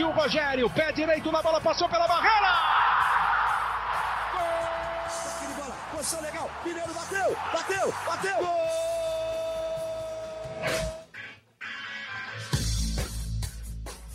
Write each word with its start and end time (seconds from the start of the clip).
Partiu 0.00 0.08
o 0.08 0.12
Rogério, 0.12 0.70
pé 0.70 0.92
direito 0.92 1.30
na 1.30 1.42
bola, 1.42 1.60
passou 1.60 1.86
pela 1.86 2.08
barreira! 2.08 2.54
Gol! 4.32 5.74
Posição 5.92 6.22
legal, 6.22 6.50
Mineiro 6.64 6.94
bateu, 6.94 7.36
bateu, 7.52 7.94
bateu! 8.06 8.38
Gol! 8.38 8.56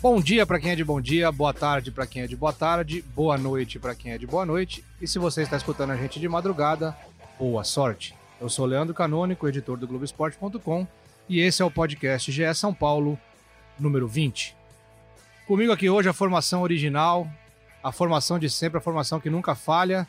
Bom 0.02 0.20
dia 0.20 0.44
para 0.44 0.58
quem 0.58 0.72
é 0.72 0.74
de 0.74 0.82
bom 0.82 1.00
dia, 1.00 1.30
boa 1.30 1.54
tarde 1.54 1.92
para 1.92 2.04
quem 2.04 2.22
é 2.22 2.26
de 2.26 2.34
boa 2.34 2.52
tarde, 2.52 3.02
boa 3.14 3.38
noite 3.38 3.78
para 3.78 3.94
quem 3.94 4.10
é 4.10 4.18
de 4.18 4.26
boa 4.26 4.44
noite. 4.44 4.84
E 5.00 5.06
se 5.06 5.20
você 5.20 5.42
está 5.42 5.56
escutando 5.56 5.92
a 5.92 5.96
gente 5.96 6.18
de 6.18 6.28
madrugada, 6.28 6.96
boa 7.38 7.62
sorte. 7.62 8.12
Eu 8.40 8.48
sou 8.48 8.66
Leandro 8.66 8.92
Canônico, 8.92 9.46
editor 9.46 9.76
do 9.76 9.86
Globoesporte.com, 9.86 10.84
e 11.28 11.38
esse 11.38 11.62
é 11.62 11.64
o 11.64 11.70
podcast 11.70 12.32
GE 12.32 12.54
São 12.54 12.74
Paulo, 12.74 13.16
número 13.78 14.08
20. 14.08 14.65
Comigo 15.46 15.70
aqui 15.70 15.88
hoje 15.88 16.08
a 16.08 16.12
formação 16.12 16.62
original, 16.62 17.30
a 17.80 17.92
formação 17.92 18.36
de 18.36 18.50
sempre, 18.50 18.78
a 18.78 18.80
formação 18.80 19.20
que 19.20 19.30
nunca 19.30 19.54
falha, 19.54 20.04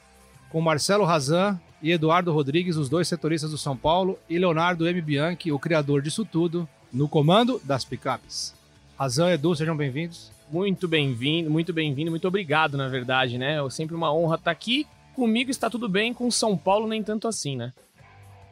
com 0.49 0.59
Marcelo 0.59 1.05
Razan 1.05 1.59
e 1.79 1.91
Eduardo 1.91 2.33
Rodrigues, 2.33 2.75
os 2.75 2.89
dois 2.89 3.07
setoristas 3.07 3.51
do 3.51 3.57
São 3.57 3.77
Paulo, 3.77 4.17
e 4.27 4.39
Leonardo 4.39 4.87
M. 4.87 4.99
Bianchi, 4.99 5.51
o 5.51 5.59
criador 5.59 6.01
disso 6.01 6.25
tudo, 6.25 6.67
no 6.91 7.07
comando 7.07 7.61
das 7.63 7.85
picapes. 7.85 8.55
Razan, 8.97 9.29
Edu, 9.29 9.55
sejam 9.55 9.77
bem-vindos. 9.77 10.31
Muito 10.51 10.87
bem-vindo, 10.87 11.51
muito 11.51 11.71
bem-vindo, 11.71 12.09
muito 12.09 12.27
obrigado, 12.27 12.75
na 12.75 12.87
verdade, 12.87 13.37
né? 13.37 13.63
É 13.63 13.69
sempre 13.69 13.95
uma 13.95 14.11
honra 14.11 14.37
estar 14.37 14.49
aqui. 14.49 14.87
Comigo 15.13 15.51
está 15.51 15.69
tudo 15.69 15.87
bem, 15.87 16.15
com 16.15 16.31
São 16.31 16.57
Paulo 16.57 16.87
nem 16.87 17.03
tanto 17.03 17.27
assim, 17.27 17.55
né? 17.55 17.73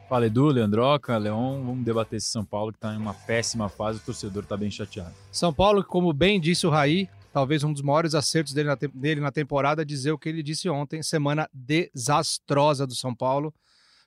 Fala 0.08 0.26
Edu, 0.26 0.46
Leandroca, 0.46 1.18
Leon, 1.18 1.64
vamos 1.64 1.84
debater 1.84 2.18
esse 2.18 2.28
São 2.28 2.44
Paulo 2.44 2.70
que 2.70 2.78
está 2.78 2.94
em 2.94 2.96
uma 2.96 3.12
péssima 3.12 3.68
fase, 3.68 3.98
o 3.98 4.02
torcedor 4.02 4.44
está 4.44 4.56
bem 4.56 4.70
chateado. 4.70 5.12
São 5.32 5.52
Paulo, 5.52 5.82
como 5.82 6.12
bem 6.12 6.40
disse 6.40 6.64
o 6.64 6.70
Raí, 6.70 7.08
talvez 7.32 7.64
um 7.64 7.72
dos 7.72 7.82
maiores 7.82 8.14
acertos 8.14 8.52
dele 8.52 8.68
na, 8.68 8.76
dele 8.94 9.20
na 9.20 9.32
temporada, 9.32 9.84
dizer 9.84 10.12
o 10.12 10.18
que 10.18 10.28
ele 10.28 10.44
disse 10.44 10.68
ontem, 10.68 11.02
semana 11.02 11.50
desastrosa 11.52 12.86
do 12.86 12.94
São 12.94 13.12
Paulo. 13.12 13.52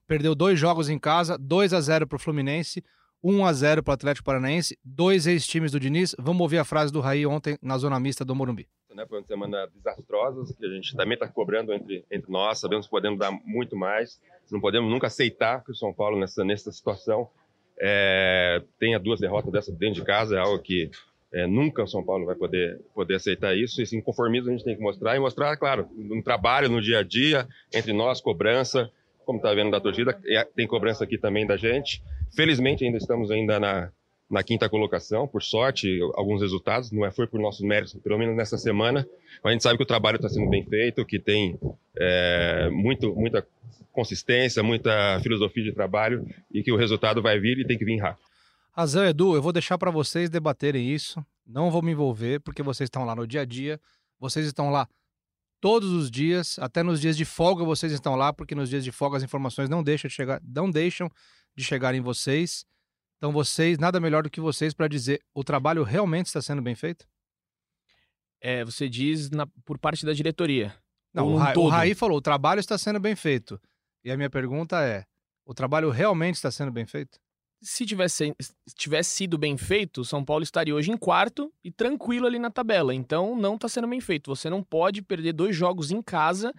Perdeu 0.08 0.34
dois 0.34 0.58
jogos 0.58 0.88
em 0.88 0.98
casa, 0.98 1.38
2 1.38 1.74
a 1.74 1.82
0 1.82 2.08
para 2.08 2.16
o 2.16 2.20
Fluminense, 2.20 2.82
1 3.22 3.46
a 3.46 3.52
0 3.52 3.84
para 3.84 3.92
o 3.92 3.94
Atlético 3.94 4.26
Paranaense, 4.26 4.80
dois 4.82 5.28
ex-times 5.28 5.74
do 5.74 5.80
Diniz. 5.82 6.16
Vamos 6.18 6.42
ouvir 6.42 6.60
a 6.60 6.64
frase 6.64 6.94
do 6.94 7.02
Raí 7.02 7.26
ontem 7.26 7.58
na 7.62 7.78
zona 7.78 8.00
mista 8.00 8.24
do 8.24 8.34
Morumbi. 8.34 8.70
Né, 8.94 9.06
foi 9.08 9.20
uma 9.20 9.28
semana 9.28 9.68
desastrosa, 9.68 10.54
que 10.58 10.66
a 10.66 10.70
gente 10.70 10.96
também 10.96 11.14
está 11.14 11.28
cobrando 11.28 11.72
entre, 11.74 12.04
entre 12.10 12.32
nós, 12.32 12.60
sabemos 12.60 12.88
que 12.88 12.92
podemos 12.92 13.20
dar 13.20 13.32
muito 13.46 13.76
mais, 13.76 14.20
não 14.52 14.60
podemos 14.60 14.90
nunca 14.90 15.08
aceitar 15.08 15.64
que 15.64 15.72
o 15.72 15.76
São 15.76 15.94
Paulo, 15.94 16.20
nessa, 16.20 16.44
nessa 16.44 16.72
situação, 16.72 17.30
é, 17.80 18.62
tenha 18.80 19.00
duas 19.00 19.20
derrotas 19.20 19.52
dessa 19.52 19.72
dentro 19.72 20.02
de 20.02 20.04
casa, 20.04 20.36
é 20.36 20.40
algo 20.40 20.60
que 20.60 20.90
é, 21.32 21.46
nunca 21.46 21.84
o 21.84 21.88
São 21.88 22.04
Paulo 22.04 22.26
vai 22.26 22.36
poder, 22.36 22.82
poder 22.94 23.16
aceitar 23.16 23.56
isso. 23.56 23.82
Esse 23.82 23.96
inconformismo 23.96 24.50
a 24.50 24.52
gente 24.52 24.66
tem 24.66 24.76
que 24.76 24.82
mostrar 24.82 25.16
e 25.16 25.20
mostrar, 25.20 25.56
claro, 25.58 25.88
no 25.96 26.24
trabalho, 26.24 26.68
no 26.68 26.82
dia 26.82 27.00
a 27.00 27.04
dia, 27.04 27.48
entre 27.74 27.94
nós, 27.94 28.20
cobrança, 28.20 28.92
como 29.24 29.38
está 29.38 29.54
vendo 29.54 29.70
da 29.70 29.80
torcida, 29.80 30.20
tem 30.56 30.66
cobrança 30.66 31.04
aqui 31.04 31.18
também 31.18 31.46
da 31.46 31.56
gente. 31.56 32.02
Felizmente 32.36 32.84
ainda 32.84 32.98
estamos 32.98 33.30
ainda 33.30 33.60
na, 33.60 33.92
na 34.30 34.44
quinta 34.44 34.70
colocação, 34.70 35.28
por 35.28 35.42
sorte, 35.42 36.00
alguns 36.14 36.42
resultados, 36.42 36.92
não 36.92 37.06
é 37.06 37.12
foi 37.12 37.26
por 37.26 37.40
nossos 37.40 37.62
méritos, 37.62 37.96
pelo 38.02 38.18
menos 38.18 38.36
nessa 38.36 38.58
semana. 38.58 39.08
A 39.44 39.52
gente 39.52 39.64
sabe 39.64 39.78
que 39.78 39.84
o 39.84 39.88
trabalho 39.88 40.18
está 40.18 40.30
sendo 40.30 40.50
bem 40.50 40.64
feito, 40.64 41.06
que 41.06 41.20
tem 41.20 41.60
é, 41.98 42.70
muito, 42.70 43.16
muita 43.16 43.46
consistência, 43.92 44.62
muita 44.62 45.20
filosofia 45.22 45.64
de 45.64 45.72
trabalho 45.72 46.28
e 46.52 46.62
que 46.62 46.72
o 46.72 46.78
resultado 46.78 47.22
vai 47.22 47.40
vir 47.40 47.58
e 47.58 47.66
tem 47.66 47.78
que 47.78 47.86
vir 47.86 47.98
rápido. 47.98 48.24
Razão, 48.72 49.04
Edu, 49.06 49.36
eu 49.36 49.42
vou 49.42 49.52
deixar 49.52 49.78
para 49.78 49.92
vocês 49.92 50.30
debaterem 50.30 50.88
isso. 50.88 51.26
Não 51.46 51.72
vou 51.72 51.82
me 51.82 51.92
envolver, 51.92 52.40
porque 52.40 52.62
vocês 52.62 52.86
estão 52.86 53.04
lá 53.04 53.16
no 53.16 53.26
dia 53.26 53.42
a 53.42 53.46
dia. 53.46 53.80
Vocês 54.20 54.46
estão 54.46 54.70
lá 54.70 54.88
todos 55.60 55.92
os 55.92 56.10
dias, 56.10 56.58
até 56.60 56.84
nos 56.84 57.02
dias 57.02 57.18
de 57.18 57.26
folga 57.26 57.64
vocês 57.64 57.92
estão 57.92 58.16
lá, 58.16 58.32
porque 58.32 58.56
nos 58.56 58.70
dias 58.70 58.84
de 58.84 58.92
folga 58.92 59.18
as 59.18 59.24
informações 59.24 59.70
não 59.70 59.84
deixam 59.84 60.08
de 60.08 60.14
chegar, 60.14 60.42
não 60.44 60.70
deixam 60.70 61.10
de 61.56 61.64
chegar 61.64 61.94
em 61.94 62.02
vocês. 62.02 62.66
Então 63.20 63.34
vocês, 63.34 63.78
nada 63.78 64.00
melhor 64.00 64.24
do 64.24 64.30
que 64.30 64.40
vocês 64.40 64.74
para 64.74 64.88
dizer, 64.88 65.22
o 65.34 65.44
trabalho 65.44 65.84
realmente 65.84 66.28
está 66.28 66.42
sendo 66.42 66.62
bem 66.62 66.74
feito? 66.74 67.06
É, 68.40 68.64
você 68.64 68.88
diz 68.88 69.30
na, 69.30 69.46
por 69.66 69.78
parte 69.78 70.06
da 70.06 70.14
diretoria. 70.14 70.74
Não, 71.14 71.34
o, 71.34 71.36
Ra 71.36 71.54
o 71.58 71.68
Raí 71.68 71.94
falou, 71.94 72.18
o 72.18 72.22
trabalho 72.22 72.62
está 72.62 72.78
sendo 72.78 72.98
bem 72.98 73.18
feito. 73.18 73.60
E 74.06 74.10
a 74.10 74.16
minha 74.16 74.30
pergunta 74.30 74.82
é, 74.82 75.04
o 75.46 75.54
trabalho 75.54 75.90
realmente 75.90 76.36
está 76.36 76.50
sendo 76.50 76.72
bem 76.72 76.86
feito? 76.86 77.20
Se 77.62 77.86
tivesse, 77.86 78.34
tivesse 78.74 79.10
sido 79.12 79.38
bem 79.38 79.58
feito, 79.58 80.06
São 80.06 80.24
Paulo 80.24 80.44
estaria 80.44 80.74
hoje 80.74 80.90
em 80.90 80.96
quarto 80.96 81.54
e 81.62 81.70
tranquilo 81.70 82.26
ali 82.26 82.40
na 82.40 82.50
tabela. 82.50 82.96
Então 82.96 83.36
não 83.36 83.56
está 83.56 83.68
sendo 83.68 83.88
bem 83.90 84.00
feito. 84.00 84.34
Você 84.34 84.50
não 84.50 84.64
pode 84.64 85.02
perder 85.02 85.34
dois 85.34 85.54
jogos 85.54 85.92
em 85.92 86.02
casa 86.02 86.54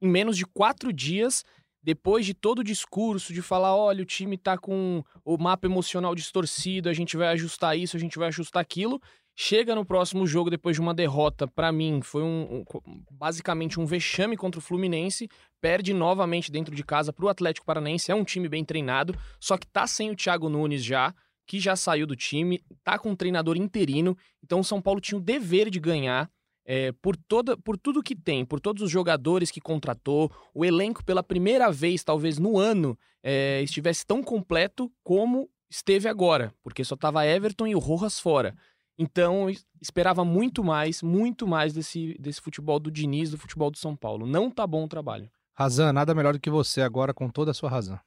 em 0.00 0.06
menos 0.06 0.36
de 0.36 0.46
quatro 0.46 0.92
dias 0.92 1.44
depois 1.86 2.26
de 2.26 2.34
todo 2.34 2.58
o 2.58 2.64
discurso 2.64 3.32
de 3.32 3.40
falar, 3.40 3.76
olha, 3.76 4.02
o 4.02 4.04
time 4.04 4.36
tá 4.36 4.58
com 4.58 5.04
o 5.24 5.38
mapa 5.38 5.68
emocional 5.68 6.16
distorcido, 6.16 6.88
a 6.88 6.92
gente 6.92 7.16
vai 7.16 7.28
ajustar 7.28 7.78
isso, 7.78 7.96
a 7.96 8.00
gente 8.00 8.18
vai 8.18 8.26
ajustar 8.26 8.60
aquilo, 8.60 9.00
chega 9.36 9.72
no 9.72 9.84
próximo 9.84 10.26
jogo 10.26 10.50
depois 10.50 10.74
de 10.74 10.80
uma 10.80 10.92
derrota, 10.92 11.46
para 11.46 11.70
mim 11.70 12.00
foi 12.02 12.24
um, 12.24 12.64
um, 12.84 13.04
basicamente 13.08 13.78
um 13.78 13.86
vexame 13.86 14.36
contra 14.36 14.58
o 14.58 14.62
Fluminense, 14.62 15.28
perde 15.60 15.94
novamente 15.94 16.50
dentro 16.50 16.74
de 16.74 16.82
casa 16.82 17.12
pro 17.12 17.28
Atlético 17.28 17.64
Paranaense, 17.64 18.10
é 18.10 18.14
um 18.16 18.24
time 18.24 18.48
bem 18.48 18.64
treinado, 18.64 19.16
só 19.38 19.56
que 19.56 19.68
tá 19.68 19.86
sem 19.86 20.10
o 20.10 20.16
Thiago 20.16 20.48
Nunes 20.48 20.84
já, 20.84 21.14
que 21.46 21.60
já 21.60 21.76
saiu 21.76 22.04
do 22.04 22.16
time, 22.16 22.60
tá 22.82 22.98
com 22.98 23.10
um 23.10 23.16
treinador 23.16 23.56
interino, 23.56 24.18
então 24.42 24.58
o 24.58 24.64
São 24.64 24.82
Paulo 24.82 25.00
tinha 25.00 25.18
o 25.18 25.22
dever 25.22 25.70
de 25.70 25.78
ganhar, 25.78 26.28
é, 26.66 26.90
por, 26.90 27.16
toda, 27.16 27.56
por 27.56 27.78
tudo 27.78 28.02
que 28.02 28.16
tem, 28.16 28.44
por 28.44 28.60
todos 28.60 28.82
os 28.82 28.90
jogadores 28.90 29.50
que 29.52 29.60
contratou, 29.60 30.30
o 30.52 30.64
elenco 30.64 31.04
pela 31.04 31.22
primeira 31.22 31.70
vez, 31.70 32.02
talvez 32.02 32.38
no 32.38 32.58
ano, 32.58 32.98
é, 33.22 33.62
estivesse 33.62 34.04
tão 34.04 34.22
completo 34.22 34.92
como 35.04 35.48
esteve 35.70 36.08
agora, 36.08 36.52
porque 36.62 36.84
só 36.84 36.96
tava 36.96 37.24
Everton 37.24 37.68
e 37.68 37.74
o 37.76 37.78
Rojas 37.78 38.18
fora. 38.18 38.56
Então, 38.98 39.46
esperava 39.80 40.24
muito 40.24 40.64
mais, 40.64 41.02
muito 41.02 41.46
mais 41.46 41.72
desse, 41.72 42.16
desse 42.18 42.40
futebol 42.40 42.80
do 42.80 42.90
Diniz, 42.90 43.30
do 43.30 43.38
futebol 43.38 43.70
do 43.70 43.78
São 43.78 43.94
Paulo. 43.94 44.26
Não 44.26 44.50
tá 44.50 44.66
bom 44.66 44.84
o 44.84 44.88
trabalho. 44.88 45.30
Razan, 45.54 45.92
nada 45.92 46.14
melhor 46.14 46.32
do 46.32 46.40
que 46.40 46.50
você 46.50 46.82
agora, 46.82 47.14
com 47.14 47.28
toda 47.28 47.50
a 47.50 47.54
sua 47.54 47.70
razão. 47.70 48.00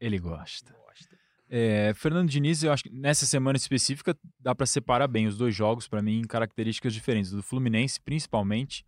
Ele 0.00 0.18
gosta. 0.18 0.74
É, 1.50 1.92
Fernando 1.94 2.28
Diniz, 2.28 2.62
eu 2.62 2.72
acho 2.72 2.84
que 2.84 2.90
nessa 2.90 3.24
semana 3.24 3.56
específica 3.56 4.16
dá 4.38 4.54
para 4.54 4.66
separar 4.66 5.08
bem 5.08 5.26
os 5.26 5.36
dois 5.36 5.54
jogos, 5.54 5.88
para 5.88 6.02
mim, 6.02 6.20
em 6.20 6.26
características 6.26 6.92
diferentes. 6.92 7.30
Do 7.30 7.42
Fluminense, 7.42 8.00
principalmente, 8.00 8.84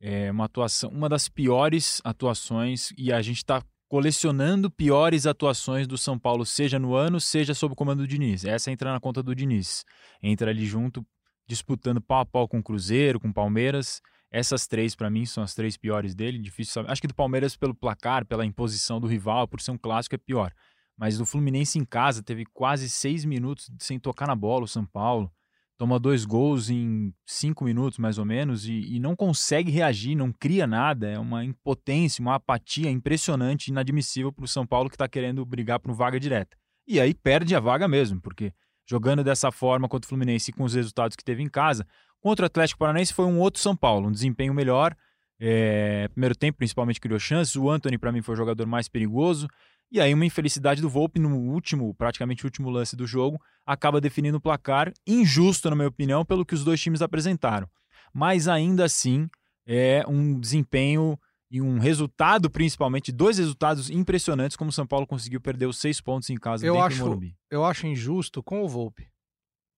é 0.00 0.30
uma 0.30 0.44
atuação, 0.44 0.90
uma 0.90 1.08
das 1.08 1.28
piores 1.28 2.00
atuações, 2.04 2.92
e 2.96 3.12
a 3.12 3.20
gente 3.20 3.38
está 3.38 3.62
colecionando 3.88 4.70
piores 4.70 5.26
atuações 5.26 5.86
do 5.86 5.98
São 5.98 6.18
Paulo, 6.18 6.44
seja 6.44 6.78
no 6.78 6.94
ano, 6.94 7.20
seja 7.20 7.54
sob 7.54 7.72
o 7.72 7.76
comando 7.76 8.02
do 8.02 8.08
Diniz. 8.08 8.44
Essa 8.44 8.70
entra 8.70 8.92
na 8.92 9.00
conta 9.00 9.22
do 9.22 9.34
Diniz. 9.34 9.84
Entra 10.22 10.50
ali 10.50 10.66
junto, 10.66 11.04
disputando 11.46 12.00
pau 12.00 12.20
a 12.20 12.26
pau 12.26 12.48
com 12.48 12.58
o 12.58 12.62
Cruzeiro, 12.62 13.20
com 13.20 13.28
o 13.28 13.34
Palmeiras. 13.34 14.00
Essas 14.30 14.66
três, 14.66 14.96
para 14.96 15.08
mim, 15.08 15.24
são 15.26 15.44
as 15.44 15.54
três 15.54 15.76
piores 15.76 16.14
dele. 16.14 16.38
Difícil 16.38 16.72
saber. 16.72 16.90
Acho 16.90 17.00
que 17.00 17.06
do 17.06 17.14
Palmeiras, 17.14 17.56
pelo 17.56 17.74
placar, 17.74 18.26
pela 18.26 18.44
imposição 18.44 18.98
do 18.98 19.06
rival, 19.06 19.46
por 19.46 19.60
ser 19.60 19.70
um 19.70 19.78
clássico, 19.78 20.16
é 20.16 20.18
pior. 20.18 20.52
Mas 20.96 21.20
o 21.20 21.26
Fluminense 21.26 21.78
em 21.78 21.84
casa 21.84 22.22
teve 22.22 22.44
quase 22.46 22.88
seis 22.88 23.24
minutos 23.24 23.70
sem 23.78 23.98
tocar 23.98 24.26
na 24.26 24.36
bola, 24.36 24.64
o 24.64 24.68
São 24.68 24.86
Paulo. 24.86 25.30
Toma 25.76 25.98
dois 25.98 26.24
gols 26.24 26.70
em 26.70 27.12
cinco 27.26 27.64
minutos, 27.64 27.98
mais 27.98 28.16
ou 28.16 28.24
menos, 28.24 28.64
e, 28.66 28.94
e 28.94 29.00
não 29.00 29.16
consegue 29.16 29.72
reagir, 29.72 30.14
não 30.14 30.32
cria 30.32 30.68
nada. 30.68 31.08
É 31.08 31.18
uma 31.18 31.44
impotência, 31.44 32.22
uma 32.22 32.36
apatia 32.36 32.88
impressionante, 32.88 33.68
inadmissível 33.68 34.32
para 34.32 34.44
o 34.44 34.48
São 34.48 34.64
Paulo 34.64 34.88
que 34.88 34.94
está 34.94 35.08
querendo 35.08 35.44
brigar 35.44 35.80
por 35.80 35.92
vaga 35.92 36.20
direta. 36.20 36.56
E 36.86 37.00
aí 37.00 37.12
perde 37.12 37.56
a 37.56 37.60
vaga 37.60 37.88
mesmo, 37.88 38.20
porque 38.20 38.52
jogando 38.86 39.24
dessa 39.24 39.50
forma 39.50 39.88
contra 39.88 40.06
o 40.06 40.08
Fluminense 40.08 40.50
e 40.50 40.54
com 40.54 40.62
os 40.62 40.74
resultados 40.74 41.16
que 41.16 41.24
teve 41.24 41.42
em 41.42 41.48
casa, 41.48 41.84
contra 42.20 42.44
o 42.44 42.46
Atlético 42.46 42.78
Paranaense 42.78 43.12
foi 43.12 43.24
um 43.24 43.40
outro 43.40 43.60
São 43.60 43.74
Paulo, 43.74 44.08
um 44.08 44.12
desempenho 44.12 44.54
melhor. 44.54 44.96
É, 45.40 46.08
primeiro 46.08 46.36
tempo, 46.36 46.58
principalmente, 46.58 47.00
criou 47.00 47.18
chances. 47.18 47.56
O 47.56 47.68
Anthony, 47.68 47.98
para 47.98 48.12
mim, 48.12 48.22
foi 48.22 48.34
o 48.34 48.36
jogador 48.36 48.66
mais 48.66 48.88
perigoso. 48.88 49.48
E 49.90 50.00
aí 50.00 50.12
uma 50.12 50.26
infelicidade 50.26 50.82
do 50.82 50.88
Volpe 50.88 51.20
no 51.20 51.36
último, 51.36 51.94
praticamente 51.94 52.44
último 52.44 52.70
lance 52.70 52.96
do 52.96 53.06
jogo, 53.06 53.40
acaba 53.64 54.00
definindo 54.00 54.38
o 54.38 54.40
placar, 54.40 54.92
injusto 55.06 55.70
na 55.70 55.76
minha 55.76 55.88
opinião, 55.88 56.24
pelo 56.24 56.44
que 56.44 56.54
os 56.54 56.64
dois 56.64 56.80
times 56.80 57.00
apresentaram. 57.00 57.68
Mas 58.12 58.48
ainda 58.48 58.84
assim, 58.84 59.28
é 59.66 60.04
um 60.06 60.38
desempenho 60.38 61.18
e 61.50 61.60
um 61.60 61.78
resultado, 61.78 62.50
principalmente, 62.50 63.12
dois 63.12 63.38
resultados 63.38 63.88
impressionantes, 63.88 64.56
como 64.56 64.70
o 64.70 64.72
São 64.72 64.86
Paulo 64.86 65.06
conseguiu 65.06 65.40
perder 65.40 65.66
os 65.66 65.78
seis 65.78 66.00
pontos 66.00 66.28
em 66.28 66.36
casa 66.36 66.66
eu 66.66 66.80
acho, 66.80 66.98
do 66.98 67.04
Morumbi. 67.04 67.36
Eu 67.48 67.64
acho 67.64 67.86
injusto 67.86 68.42
com 68.42 68.62
o 68.62 68.68
Volpe. 68.68 69.08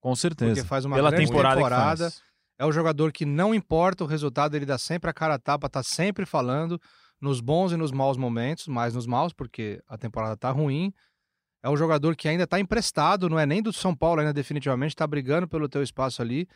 Com 0.01 0.15
certeza. 0.15 0.55
Porque 0.55 0.67
faz 0.67 0.85
uma 0.85 0.95
Pela 0.95 1.11
temporada, 1.11 1.55
temporada. 1.55 2.13
É 2.57 2.65
o 2.65 2.71
jogador 2.71 3.11
que 3.11 3.25
não 3.25 3.53
importa 3.53 4.03
o 4.03 4.07
resultado, 4.07 4.55
ele 4.55 4.65
dá 4.65 4.77
sempre 4.77 5.09
a 5.09 5.13
cara 5.13 5.35
a 5.35 5.39
tapa, 5.39 5.69
tá 5.69 5.83
sempre 5.83 6.25
falando 6.25 6.81
nos 7.19 7.41
bons 7.41 7.71
e 7.71 7.77
nos 7.77 7.91
maus 7.91 8.17
momentos, 8.17 8.67
mais 8.67 8.93
nos 8.93 9.07
maus, 9.07 9.33
porque 9.33 9.81
a 9.87 9.97
temporada 9.97 10.37
tá 10.37 10.51
ruim. 10.51 10.93
É 11.63 11.69
um 11.69 11.77
jogador 11.77 12.15
que 12.15 12.27
ainda 12.27 12.45
tá 12.45 12.59
emprestado, 12.59 13.29
não 13.29 13.39
é 13.39 13.45
nem 13.45 13.61
do 13.61 13.73
São 13.73 13.95
Paulo 13.95 14.19
ainda 14.19 14.33
definitivamente, 14.33 14.95
tá 14.95 15.05
brigando 15.07 15.47
pelo 15.47 15.67
teu 15.67 15.81
espaço 15.81 16.21
ali. 16.21 16.47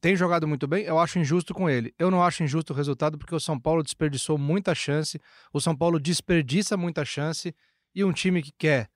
tem 0.00 0.14
jogado 0.14 0.46
muito 0.46 0.66
bem, 0.66 0.84
eu 0.84 0.98
acho 0.98 1.18
injusto 1.18 1.54
com 1.54 1.68
ele. 1.68 1.94
Eu 1.98 2.10
não 2.10 2.22
acho 2.22 2.42
injusto 2.42 2.72
o 2.72 2.76
resultado 2.76 3.16
porque 3.16 3.34
o 3.34 3.40
São 3.40 3.58
Paulo 3.58 3.82
desperdiçou 3.82 4.36
muita 4.36 4.74
chance, 4.74 5.20
o 5.52 5.60
São 5.60 5.74
Paulo 5.76 5.98
desperdiça 5.98 6.76
muita 6.76 7.04
chance 7.04 7.54
e 7.94 8.04
um 8.04 8.12
time 8.12 8.42
que 8.42 8.52
quer 8.52 8.90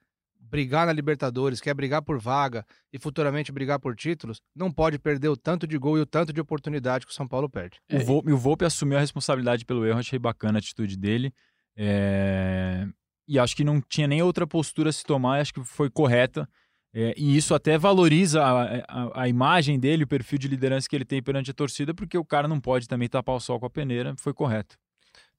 brigar 0.53 0.87
na 0.87 0.93
Libertadores, 0.93 1.63
quer 1.63 1.73
brigar 1.73 2.03
por 2.03 2.21
vaga 2.21 2.63
e 2.93 2.99
futuramente 2.99 3.51
brigar 3.51 3.81
por 3.81 3.97
títulos, 3.97 4.43
não 4.55 4.71
pode 4.71 4.99
perder 4.99 5.31
o 5.31 5.37
tanto 5.37 5.67
de 5.67 5.79
gol 5.79 5.97
e 5.97 6.03
o 6.03 6.07
tanto 6.07 6.31
de 6.31 6.43
oportunidade 6.43 7.07
que 7.07 7.13
o 7.13 7.15
São 7.15 7.27
Paulo 7.27 7.49
perde. 7.49 7.81
O 7.91 7.99
Volpe, 8.01 8.31
o 8.31 8.37
Volpe 8.37 8.67
assumiu 8.67 8.99
a 8.99 9.01
responsabilidade 9.01 9.65
pelo 9.65 9.87
erro, 9.87 9.99
achei 9.99 10.19
bacana 10.19 10.59
a 10.59 10.61
atitude 10.61 10.99
dele. 10.99 11.33
É... 11.75 12.87
E 13.27 13.39
acho 13.39 13.57
que 13.57 13.65
não 13.65 13.81
tinha 13.81 14.07
nem 14.07 14.21
outra 14.21 14.47
postura 14.47 14.91
a 14.91 14.93
se 14.93 15.03
tomar, 15.03 15.41
acho 15.41 15.55
que 15.55 15.65
foi 15.65 15.89
correta. 15.89 16.47
É, 16.95 17.15
e 17.17 17.35
isso 17.35 17.55
até 17.55 17.79
valoriza 17.79 18.43
a, 18.43 18.77
a, 18.87 19.23
a, 19.23 19.29
imagem 19.29 19.81
dele, 19.81 20.05
o 20.05 20.07
perfil 20.07 20.39
de 20.39 20.47
liderança 20.47 20.87
que 20.87 20.95
ele 20.95 21.07
tem 21.07 21.23
perante 21.23 21.51
a 21.51 21.55
torcida, 21.55 21.95
porque 21.95 22.19
o 22.19 22.25
cara 22.25 22.47
não 22.47 22.61
pode 22.61 22.87
também 22.87 23.09
tapar 23.09 23.35
o 23.35 23.41
sol 23.41 23.59
com 23.59 23.65
a 23.65 23.71
peneira, 23.71 24.15
foi 24.19 24.35
correto. 24.35 24.77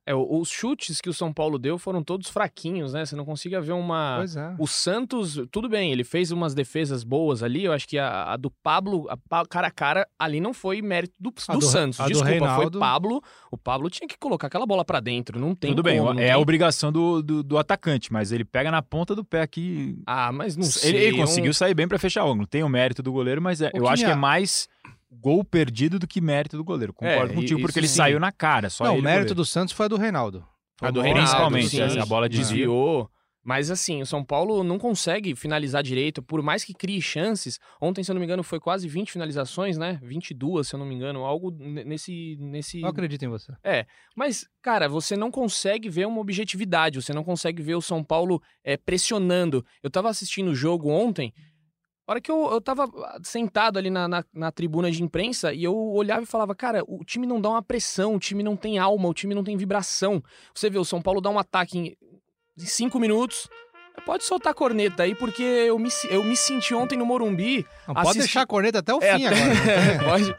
É, 0.05 0.13
os 0.13 0.49
chutes 0.49 0.99
que 0.99 1.09
o 1.09 1.13
São 1.13 1.31
Paulo 1.31 1.57
deu 1.57 1.77
foram 1.77 2.03
todos 2.03 2.27
fraquinhos, 2.27 2.91
né? 2.91 3.05
Você 3.05 3.15
não 3.15 3.23
conseguia 3.23 3.61
ver 3.61 3.71
uma. 3.71 4.17
Pois 4.17 4.35
é. 4.35 4.53
O 4.59 4.67
Santos, 4.67 5.39
tudo 5.49 5.69
bem, 5.69 5.93
ele 5.93 6.03
fez 6.03 6.29
umas 6.29 6.53
defesas 6.53 7.05
boas 7.05 7.41
ali. 7.41 7.63
Eu 7.63 7.71
acho 7.71 7.87
que 7.87 7.97
a, 7.97 8.33
a 8.33 8.37
do 8.37 8.51
Pablo, 8.51 9.07
a, 9.09 9.45
cara 9.45 9.67
a 9.67 9.71
cara, 9.71 10.07
ali 10.19 10.41
não 10.41 10.53
foi 10.53 10.81
mérito 10.81 11.13
do, 11.21 11.31
do, 11.31 11.57
do 11.57 11.65
Santos. 11.65 12.01
A 12.01 12.07
Desculpa, 12.07 12.25
do 12.25 12.31
Reinaldo... 12.31 12.71
foi 12.71 12.79
Pablo. 12.81 13.23
O 13.49 13.57
Pablo 13.57 13.89
tinha 13.89 14.07
que 14.07 14.17
colocar 14.17 14.47
aquela 14.47 14.65
bola 14.65 14.83
para 14.83 14.99
dentro. 14.99 15.39
Não 15.39 15.55
tem 15.55 15.71
Tudo 15.71 15.83
como, 15.89 16.13
bem, 16.13 16.23
é 16.23 16.27
tem... 16.27 16.31
a 16.31 16.37
obrigação 16.37 16.91
do, 16.91 17.23
do, 17.23 17.41
do, 17.41 17.57
atacante, 17.57 18.11
mas 18.11 18.33
ele 18.33 18.43
pega 18.43 18.69
na 18.69 18.81
ponta 18.81 19.15
do 19.15 19.23
pé 19.23 19.41
aqui. 19.41 19.97
Ah, 20.05 20.33
mas 20.33 20.57
não 20.57 20.65
sei. 20.65 20.89
Ele, 20.89 20.97
ele 20.97 21.17
conseguiu 21.17 21.51
um... 21.51 21.53
sair 21.53 21.73
bem 21.73 21.87
para 21.87 21.97
fechar 21.97 22.25
o 22.25 22.29
ângulo. 22.29 22.45
Tem 22.45 22.61
o 22.61 22.67
mérito 22.67 23.01
do 23.01 23.11
goleiro, 23.11 23.41
mas 23.41 23.61
é, 23.61 23.71
eu 23.73 23.87
acho 23.87 24.03
que 24.03 24.11
é 24.11 24.15
mais 24.15 24.67
gol 25.19 25.43
perdido 25.43 25.99
do 25.99 26.07
que 26.07 26.19
mérito 26.21 26.57
do 26.57 26.63
goleiro. 26.63 26.93
Concordo 26.93 27.33
é, 27.33 27.35
contigo, 27.35 27.61
porque 27.61 27.79
ele 27.79 27.87
sim. 27.87 27.95
saiu 27.95 28.19
na 28.19 28.31
cara. 28.31 28.69
Só 28.69 28.85
não, 28.85 28.97
o 28.97 29.01
mérito 29.01 29.29
goleiro. 29.29 29.35
do 29.35 29.45
Santos 29.45 29.73
foi 29.73 29.85
a 29.85 29.89
do 29.89 29.97
Reinaldo. 29.97 30.45
A 30.81 30.91
do 30.91 31.01
Reinaldo, 31.01 31.27
Principalmente, 31.27 31.69
sim, 31.69 31.99
a 31.99 32.05
bola 32.05 32.27
desviou. 32.27 33.09
Mas 33.43 33.69
assim, 33.69 34.01
o 34.01 34.05
São 34.05 34.23
Paulo 34.23 34.63
não 34.63 34.79
consegue 34.79 35.35
finalizar 35.35 35.83
direito, 35.83 36.23
por 36.23 36.41
mais 36.41 36.63
que 36.63 36.73
crie 36.73 37.01
chances. 37.01 37.59
Ontem, 37.81 38.01
se 38.01 38.09
eu 38.09 38.13
não 38.13 38.21
me 38.21 38.25
engano, 38.25 38.41
foi 38.41 38.57
quase 38.57 38.87
20 38.87 39.11
finalizações, 39.11 39.77
né? 39.77 39.99
22, 40.01 40.65
se 40.65 40.73
eu 40.73 40.79
não 40.79 40.85
me 40.85 40.95
engano, 40.95 41.25
algo 41.25 41.51
nesse 41.51 42.37
nesse 42.39 42.81
Eu 42.81 42.87
acredito 42.87 43.25
em 43.25 43.27
você. 43.27 43.51
É, 43.61 43.85
mas 44.15 44.47
cara, 44.61 44.87
você 44.87 45.17
não 45.17 45.29
consegue 45.29 45.89
ver 45.89 46.07
uma 46.07 46.21
objetividade, 46.21 47.01
você 47.01 47.11
não 47.11 47.23
consegue 47.23 47.61
ver 47.61 47.75
o 47.75 47.81
São 47.81 48.01
Paulo 48.01 48.41
é, 48.63 48.77
pressionando. 48.77 49.65
Eu 49.83 49.89
tava 49.89 50.09
assistindo 50.09 50.51
o 50.51 50.55
jogo 50.55 50.89
ontem, 50.89 51.33
hora 52.11 52.21
que 52.21 52.29
eu, 52.31 52.51
eu 52.51 52.59
tava 52.61 52.87
sentado 53.23 53.79
ali 53.79 53.89
na, 53.89 54.07
na, 54.07 54.23
na, 54.33 54.51
tribuna 54.51 54.91
de 54.91 55.01
imprensa 55.01 55.53
e 55.53 55.63
eu 55.63 55.75
olhava 55.75 56.23
e 56.23 56.25
falava, 56.25 56.53
cara, 56.53 56.83
o 56.87 57.03
time 57.05 57.25
não 57.25 57.39
dá 57.39 57.49
uma 57.49 57.63
pressão, 57.63 58.15
o 58.15 58.19
time 58.19 58.43
não 58.43 58.55
tem 58.55 58.77
alma, 58.77 59.07
o 59.07 59.13
time 59.13 59.33
não 59.33 59.43
tem 59.43 59.55
vibração. 59.57 60.21
Você 60.53 60.69
vê, 60.69 60.77
o 60.77 60.85
São 60.85 61.01
Paulo 61.01 61.21
dá 61.21 61.29
um 61.29 61.39
ataque 61.39 61.77
em, 61.77 61.97
em 62.57 62.65
cinco 62.65 62.99
minutos. 62.99 63.47
Pode 64.05 64.23
soltar 64.25 64.51
a 64.51 64.55
corneta 64.55 65.03
aí, 65.03 65.13
porque 65.15 65.43
eu 65.43 65.77
me, 65.79 65.87
eu 66.09 66.23
me 66.23 66.35
senti 66.35 66.73
ontem 66.73 66.97
no 66.97 67.05
Morumbi. 67.05 67.65
Não, 67.87 67.93
Pode 67.93 68.17
deixar 68.19 68.41
a 68.41 68.47
corneta 68.47 68.79
até 68.79 68.93
o 68.93 68.99
É, 69.01 69.15
fim 69.15 69.25
até- 69.27 69.37
agora. 69.95 70.03
pode. 70.03 70.35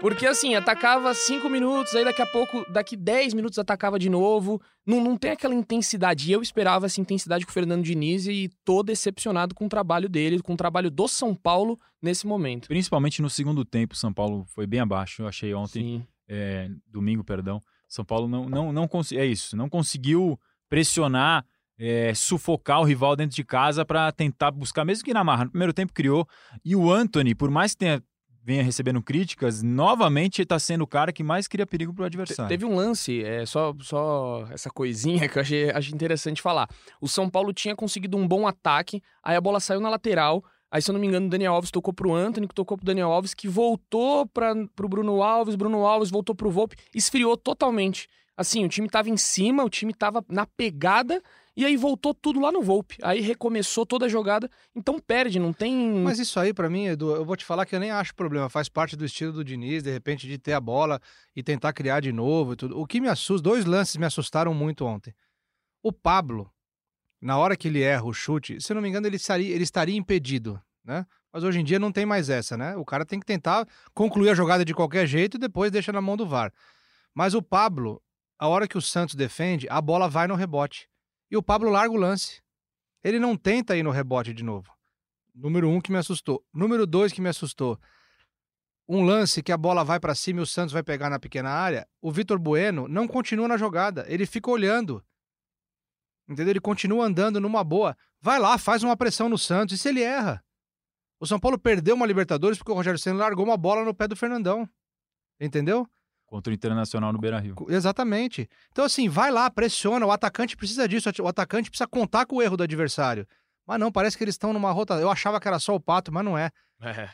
Porque 0.00 0.26
assim, 0.26 0.54
atacava 0.54 1.12
cinco 1.12 1.50
minutos, 1.50 1.92
aí 1.94 2.04
daqui 2.04 2.22
a 2.22 2.26
pouco, 2.26 2.64
daqui 2.70 2.96
10 2.96 3.34
minutos 3.34 3.58
atacava 3.58 3.98
de 3.98 4.08
novo. 4.08 4.62
Não, 4.86 5.02
não 5.02 5.16
tem 5.16 5.32
aquela 5.32 5.54
intensidade. 5.54 6.28
E 6.28 6.32
eu 6.32 6.40
esperava 6.40 6.86
essa 6.86 7.00
intensidade 7.00 7.44
com 7.44 7.50
o 7.50 7.52
Fernando 7.52 7.82
Diniz 7.82 8.26
e 8.28 8.48
tô 8.64 8.84
decepcionado 8.84 9.56
com 9.56 9.66
o 9.66 9.68
trabalho 9.68 10.08
dele, 10.08 10.40
com 10.40 10.54
o 10.54 10.56
trabalho 10.56 10.88
do 10.88 11.08
São 11.08 11.34
Paulo 11.34 11.78
nesse 12.00 12.28
momento. 12.28 12.68
Principalmente 12.68 13.20
no 13.20 13.28
segundo 13.28 13.64
tempo, 13.64 13.96
São 13.96 14.12
Paulo 14.12 14.44
foi 14.46 14.68
bem 14.68 14.78
abaixo. 14.78 15.22
Eu 15.22 15.26
achei 15.26 15.52
ontem, 15.52 16.06
é, 16.28 16.70
domingo, 16.86 17.24
perdão. 17.24 17.60
São 17.88 18.04
Paulo 18.04 18.28
não, 18.28 18.48
não, 18.48 18.72
não 18.72 18.86
conseguiu. 18.86 19.24
É 19.24 19.26
isso, 19.26 19.56
não 19.56 19.68
conseguiu 19.68 20.38
pressionar, 20.68 21.44
é, 21.76 22.14
sufocar 22.14 22.80
o 22.80 22.84
rival 22.84 23.16
dentro 23.16 23.34
de 23.34 23.42
casa 23.42 23.84
para 23.84 24.12
tentar 24.12 24.52
buscar, 24.52 24.84
mesmo 24.84 25.04
que 25.04 25.12
na 25.12 25.24
marra. 25.24 25.46
No 25.46 25.50
primeiro 25.50 25.72
tempo 25.72 25.92
criou. 25.92 26.24
E 26.64 26.76
o 26.76 26.92
Anthony, 26.92 27.34
por 27.34 27.50
mais 27.50 27.72
que 27.72 27.78
tenha, 27.78 28.02
venha 28.48 28.62
recebendo 28.62 29.02
críticas, 29.02 29.62
novamente 29.62 30.40
está 30.40 30.58
sendo 30.58 30.80
o 30.82 30.86
cara 30.86 31.12
que 31.12 31.22
mais 31.22 31.46
cria 31.46 31.66
perigo 31.66 31.92
pro 31.92 32.04
Te- 32.04 32.06
adversário. 32.06 32.48
Teve 32.48 32.64
um 32.64 32.74
lance, 32.74 33.22
é, 33.22 33.44
só, 33.44 33.74
só 33.82 34.48
essa 34.50 34.70
coisinha 34.70 35.28
que 35.28 35.36
eu 35.36 35.42
achei, 35.42 35.70
achei 35.70 35.94
interessante 35.94 36.40
falar. 36.40 36.66
O 36.98 37.06
São 37.06 37.28
Paulo 37.28 37.52
tinha 37.52 37.76
conseguido 37.76 38.16
um 38.16 38.26
bom 38.26 38.46
ataque, 38.46 39.02
aí 39.22 39.36
a 39.36 39.40
bola 39.40 39.60
saiu 39.60 39.80
na 39.80 39.90
lateral. 39.90 40.42
Aí, 40.70 40.80
se 40.80 40.90
eu 40.90 40.94
não 40.94 41.00
me 41.00 41.06
engano, 41.06 41.26
o 41.26 41.28
Daniel 41.28 41.52
Alves 41.52 41.70
tocou 41.70 41.92
pro 41.92 42.14
Anthony, 42.14 42.48
que 42.48 42.54
tocou 42.54 42.78
pro 42.78 42.86
Daniel 42.86 43.12
Alves, 43.12 43.34
que 43.34 43.46
voltou 43.46 44.26
para 44.26 44.54
pro 44.74 44.88
Bruno 44.88 45.22
Alves, 45.22 45.54
Bruno 45.54 45.84
Alves 45.84 46.10
voltou 46.10 46.34
pro 46.34 46.50
Volpe, 46.50 46.76
esfriou 46.94 47.36
totalmente. 47.36 48.08
Assim, 48.34 48.64
o 48.64 48.68
time 48.68 48.88
tava 48.88 49.10
em 49.10 49.16
cima, 49.18 49.62
o 49.62 49.68
time 49.68 49.92
tava 49.92 50.24
na 50.26 50.46
pegada, 50.46 51.20
e 51.58 51.64
aí 51.64 51.76
voltou 51.76 52.14
tudo 52.14 52.38
lá 52.38 52.52
no 52.52 52.62
Volpe. 52.62 52.96
Aí 53.02 53.20
recomeçou 53.20 53.84
toda 53.84 54.06
a 54.06 54.08
jogada, 54.08 54.48
então 54.76 55.00
perde, 55.00 55.40
não 55.40 55.52
tem. 55.52 55.90
Mas 56.04 56.20
isso 56.20 56.38
aí, 56.38 56.54
pra 56.54 56.70
mim, 56.70 56.86
Edu, 56.86 57.16
eu 57.16 57.24
vou 57.24 57.36
te 57.36 57.44
falar 57.44 57.66
que 57.66 57.74
eu 57.74 57.80
nem 57.80 57.90
acho 57.90 58.14
problema. 58.14 58.48
Faz 58.48 58.68
parte 58.68 58.94
do 58.94 59.04
estilo 59.04 59.32
do 59.32 59.42
Diniz, 59.42 59.82
de 59.82 59.90
repente, 59.90 60.28
de 60.28 60.38
ter 60.38 60.52
a 60.52 60.60
bola 60.60 61.00
e 61.34 61.42
tentar 61.42 61.72
criar 61.72 61.98
de 61.98 62.12
novo 62.12 62.52
e 62.52 62.56
tudo. 62.56 62.78
O 62.78 62.86
que 62.86 63.00
me 63.00 63.08
assusta, 63.08 63.42
dois 63.42 63.64
lances 63.64 63.96
me 63.96 64.06
assustaram 64.06 64.54
muito 64.54 64.86
ontem. 64.86 65.12
O 65.82 65.92
Pablo, 65.92 66.48
na 67.20 67.36
hora 67.36 67.56
que 67.56 67.66
ele 67.66 67.82
erra 67.82 68.04
o 68.04 68.12
chute, 68.12 68.60
se 68.60 68.70
eu 68.70 68.76
não 68.76 68.80
me 68.80 68.88
engano, 68.88 69.08
ele 69.08 69.16
estaria, 69.16 69.52
ele 69.52 69.64
estaria 69.64 69.96
impedido, 69.96 70.62
né? 70.84 71.04
Mas 71.32 71.42
hoje 71.42 71.58
em 71.58 71.64
dia 71.64 71.80
não 71.80 71.90
tem 71.90 72.06
mais 72.06 72.30
essa, 72.30 72.56
né? 72.56 72.76
O 72.76 72.84
cara 72.84 73.04
tem 73.04 73.18
que 73.18 73.26
tentar 73.26 73.66
concluir 73.92 74.30
a 74.30 74.34
jogada 74.34 74.64
de 74.64 74.72
qualquer 74.72 75.08
jeito 75.08 75.36
e 75.36 75.40
depois 75.40 75.72
deixa 75.72 75.90
na 75.90 76.00
mão 76.00 76.16
do 76.16 76.24
VAR. 76.24 76.52
Mas 77.12 77.34
o 77.34 77.42
Pablo, 77.42 78.00
a 78.38 78.46
hora 78.46 78.68
que 78.68 78.78
o 78.78 78.80
Santos 78.80 79.16
defende, 79.16 79.66
a 79.68 79.80
bola 79.80 80.08
vai 80.08 80.28
no 80.28 80.36
rebote. 80.36 80.88
E 81.30 81.36
o 81.36 81.42
Pablo 81.42 81.70
larga 81.70 81.92
o 81.92 81.98
lance. 81.98 82.42
Ele 83.02 83.18
não 83.18 83.36
tenta 83.36 83.76
ir 83.76 83.82
no 83.82 83.90
rebote 83.90 84.32
de 84.32 84.42
novo. 84.42 84.72
Número 85.34 85.68
um 85.68 85.80
que 85.80 85.92
me 85.92 85.98
assustou. 85.98 86.44
Número 86.52 86.86
dois 86.86 87.12
que 87.12 87.20
me 87.20 87.28
assustou. 87.28 87.78
Um 88.88 89.04
lance 89.04 89.42
que 89.42 89.52
a 89.52 89.56
bola 89.56 89.84
vai 89.84 90.00
pra 90.00 90.14
cima 90.14 90.40
e 90.40 90.42
o 90.42 90.46
Santos 90.46 90.72
vai 90.72 90.82
pegar 90.82 91.10
na 91.10 91.18
pequena 91.18 91.50
área. 91.50 91.86
O 92.00 92.10
Vitor 92.10 92.38
Bueno 92.38 92.88
não 92.88 93.06
continua 93.06 93.46
na 93.46 93.56
jogada. 93.56 94.04
Ele 94.08 94.24
fica 94.24 94.50
olhando. 94.50 95.04
Entendeu? 96.26 96.52
Ele 96.52 96.60
continua 96.60 97.04
andando 97.04 97.38
numa 97.38 97.62
boa. 97.62 97.96
Vai 98.20 98.38
lá, 98.38 98.58
faz 98.58 98.82
uma 98.82 98.96
pressão 98.96 99.28
no 99.28 99.38
Santos. 99.38 99.74
E 99.74 99.78
se 99.78 99.88
ele 99.88 100.02
erra? 100.02 100.42
O 101.20 101.26
São 101.26 101.38
Paulo 101.38 101.58
perdeu 101.58 101.94
uma 101.94 102.06
Libertadores 102.06 102.58
porque 102.58 102.72
o 102.72 102.74
Rogério 102.74 102.98
Senna 102.98 103.18
largou 103.18 103.44
uma 103.44 103.56
bola 103.56 103.84
no 103.84 103.94
pé 103.94 104.08
do 104.08 104.16
Fernandão. 104.16 104.68
Entendeu? 105.40 105.88
Contra 106.28 106.50
o 106.50 106.54
Internacional 106.54 107.10
no 107.10 107.18
Beira-Rio. 107.18 107.56
Exatamente. 107.70 108.48
Então, 108.70 108.84
assim, 108.84 109.08
vai 109.08 109.30
lá, 109.30 109.50
pressiona. 109.50 110.04
O 110.04 110.12
atacante 110.12 110.56
precisa 110.56 110.86
disso. 110.86 111.08
O 111.22 111.26
atacante 111.26 111.70
precisa 111.70 111.88
contar 111.88 112.26
com 112.26 112.36
o 112.36 112.42
erro 112.42 112.54
do 112.56 112.62
adversário. 112.62 113.26
Mas 113.66 113.80
não, 113.80 113.90
parece 113.90 114.16
que 114.16 114.22
eles 114.24 114.34
estão 114.34 114.52
numa 114.52 114.70
rota. 114.70 114.94
Eu 114.94 115.10
achava 115.10 115.40
que 115.40 115.48
era 115.48 115.58
só 115.58 115.74
o 115.74 115.80
Pato, 115.80 116.12
mas 116.12 116.22
não 116.24 116.36
é. 116.36 116.50
É, 116.82 117.08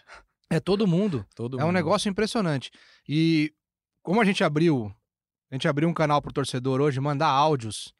É 0.50 0.60
todo 0.60 0.84
mundo. 0.86 1.24
todo 1.34 1.60
É 1.60 1.62
um 1.62 1.66
mundo. 1.68 1.74
negócio 1.76 2.08
impressionante. 2.08 2.72
E 3.08 3.52
como 4.02 4.20
a 4.20 4.24
gente 4.24 4.42
abriu, 4.42 4.92
a 5.48 5.54
gente 5.54 5.68
abriu 5.68 5.88
um 5.88 5.94
canal 5.94 6.20
pro 6.20 6.32
torcedor 6.32 6.80
hoje 6.80 6.98
mandar 6.98 7.28
áudios 7.28 7.94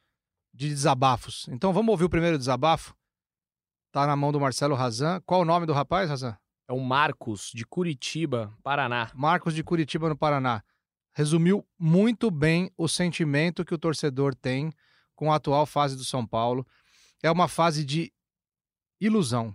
de 0.53 0.69
desabafos. 0.69 1.47
Então 1.49 1.73
vamos 1.73 1.91
ouvir 1.93 2.05
o 2.05 2.11
primeiro 2.11 2.37
desabafo. 2.37 2.93
Tá 3.93 4.05
na 4.05 4.17
mão 4.17 4.33
do 4.33 4.41
Marcelo 4.41 4.75
Razan. 4.75 5.21
Qual 5.25 5.43
o 5.43 5.45
nome 5.45 5.65
do 5.65 5.73
rapaz, 5.73 6.11
Razan? 6.11 6.37
É 6.69 6.73
o 6.73 6.81
Marcos, 6.81 7.51
de 7.55 7.65
Curitiba, 7.65 8.53
Paraná. 8.65 9.11
Marcos 9.15 9.55
de 9.55 9.63
Curitiba, 9.63 10.09
no 10.09 10.17
Paraná. 10.17 10.63
Resumiu 11.15 11.67
muito 11.79 12.31
bem 12.31 12.71
o 12.77 12.89
sentimento 12.89 13.65
que 13.65 13.75
o 13.75 13.79
torcedor 13.79 14.35
tem 14.35 14.73
com 15.15 15.33
a 15.33 15.37
atual 15.37 15.65
fase 15.65 15.97
do 15.97 16.05
São 16.05 16.27
Paulo. 16.27 16.67
É 17.23 17.31
uma 17.31 17.47
fase 17.47 17.85
de 17.85 18.13
ilusão. 19.01 19.55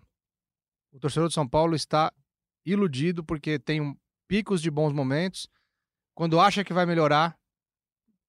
O 0.92 1.00
torcedor 1.00 1.28
do 1.28 1.34
São 1.34 1.48
Paulo 1.48 1.76
está 1.76 2.14
iludido 2.66 3.24
porque 3.24 3.60
tem 3.60 3.98
picos 4.28 4.62
de 4.62 4.72
bons 4.72 4.94
momentos. 4.94 5.48
Quando 6.16 6.40
acha 6.40 6.64
que 6.64 6.74
vai 6.74 6.86
melhorar, 6.86 7.38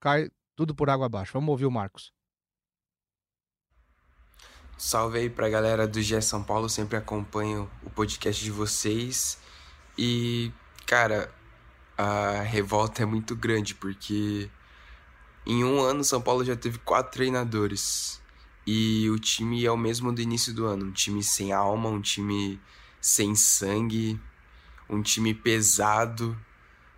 cai 0.00 0.30
tudo 0.56 0.74
por 0.74 0.90
água 0.90 1.06
abaixo. 1.06 1.32
Vamos 1.32 1.50
ouvir 1.50 1.66
o 1.66 1.70
Marcos. 1.70 2.12
Salve 4.76 5.18
aí 5.18 5.30
pra 5.30 5.48
galera 5.48 5.86
do 5.86 6.00
GE 6.00 6.20
São 6.22 6.42
Paulo, 6.42 6.68
sempre 6.68 6.96
acompanho 6.96 7.70
o 7.82 7.90
podcast 7.90 8.42
de 8.42 8.50
vocês. 8.50 9.38
E, 9.96 10.50
cara, 10.86 11.32
a 12.00 12.40
revolta 12.40 13.02
é 13.02 13.06
muito 13.06 13.36
grande 13.36 13.74
porque 13.74 14.48
em 15.44 15.62
um 15.62 15.80
ano 15.80 16.02
São 16.02 16.20
Paulo 16.20 16.42
já 16.42 16.56
teve 16.56 16.78
quatro 16.78 17.12
treinadores. 17.12 18.22
E 18.66 19.10
o 19.10 19.18
time 19.18 19.64
é 19.66 19.70
o 19.70 19.76
mesmo 19.76 20.10
do 20.10 20.20
início 20.20 20.54
do 20.54 20.64
ano. 20.64 20.86
Um 20.86 20.92
time 20.92 21.22
sem 21.22 21.52
alma, 21.52 21.90
um 21.90 22.00
time 22.00 22.58
sem 23.00 23.34
sangue, 23.34 24.18
um 24.88 25.02
time 25.02 25.34
pesado, 25.34 26.34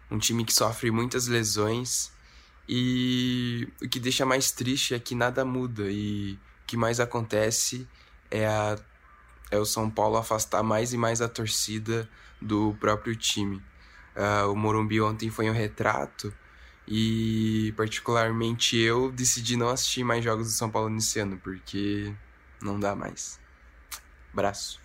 um 0.08 0.18
time 0.18 0.44
que 0.44 0.54
sofre 0.54 0.90
muitas 0.92 1.26
lesões. 1.26 2.12
E 2.68 3.68
o 3.82 3.88
que 3.88 3.98
deixa 3.98 4.24
mais 4.24 4.52
triste 4.52 4.94
é 4.94 5.00
que 5.00 5.16
nada 5.16 5.44
muda 5.44 5.90
e 5.90 6.34
o 6.62 6.66
que 6.66 6.76
mais 6.76 7.00
acontece 7.00 7.88
é, 8.30 8.46
a, 8.46 8.78
é 9.50 9.58
o 9.58 9.64
São 9.64 9.90
Paulo 9.90 10.16
afastar 10.16 10.62
mais 10.62 10.92
e 10.92 10.96
mais 10.96 11.20
a 11.20 11.28
torcida 11.28 12.08
do 12.40 12.76
próprio 12.78 13.16
time. 13.16 13.60
Uh, 14.16 14.50
o 14.52 14.56
Morumbi 14.56 15.00
ontem 15.00 15.30
foi 15.30 15.48
um 15.48 15.52
retrato 15.54 16.32
e, 16.86 17.72
particularmente, 17.76 18.76
eu 18.76 19.10
decidi 19.10 19.56
não 19.56 19.68
assistir 19.68 20.04
mais 20.04 20.22
jogos 20.22 20.46
do 20.48 20.52
São 20.52 20.70
Paulo 20.70 20.90
nesse 20.90 21.18
ano, 21.20 21.38
porque 21.38 22.12
não 22.60 22.78
dá 22.78 22.94
mais. 22.94 23.40
Braço. 24.34 24.80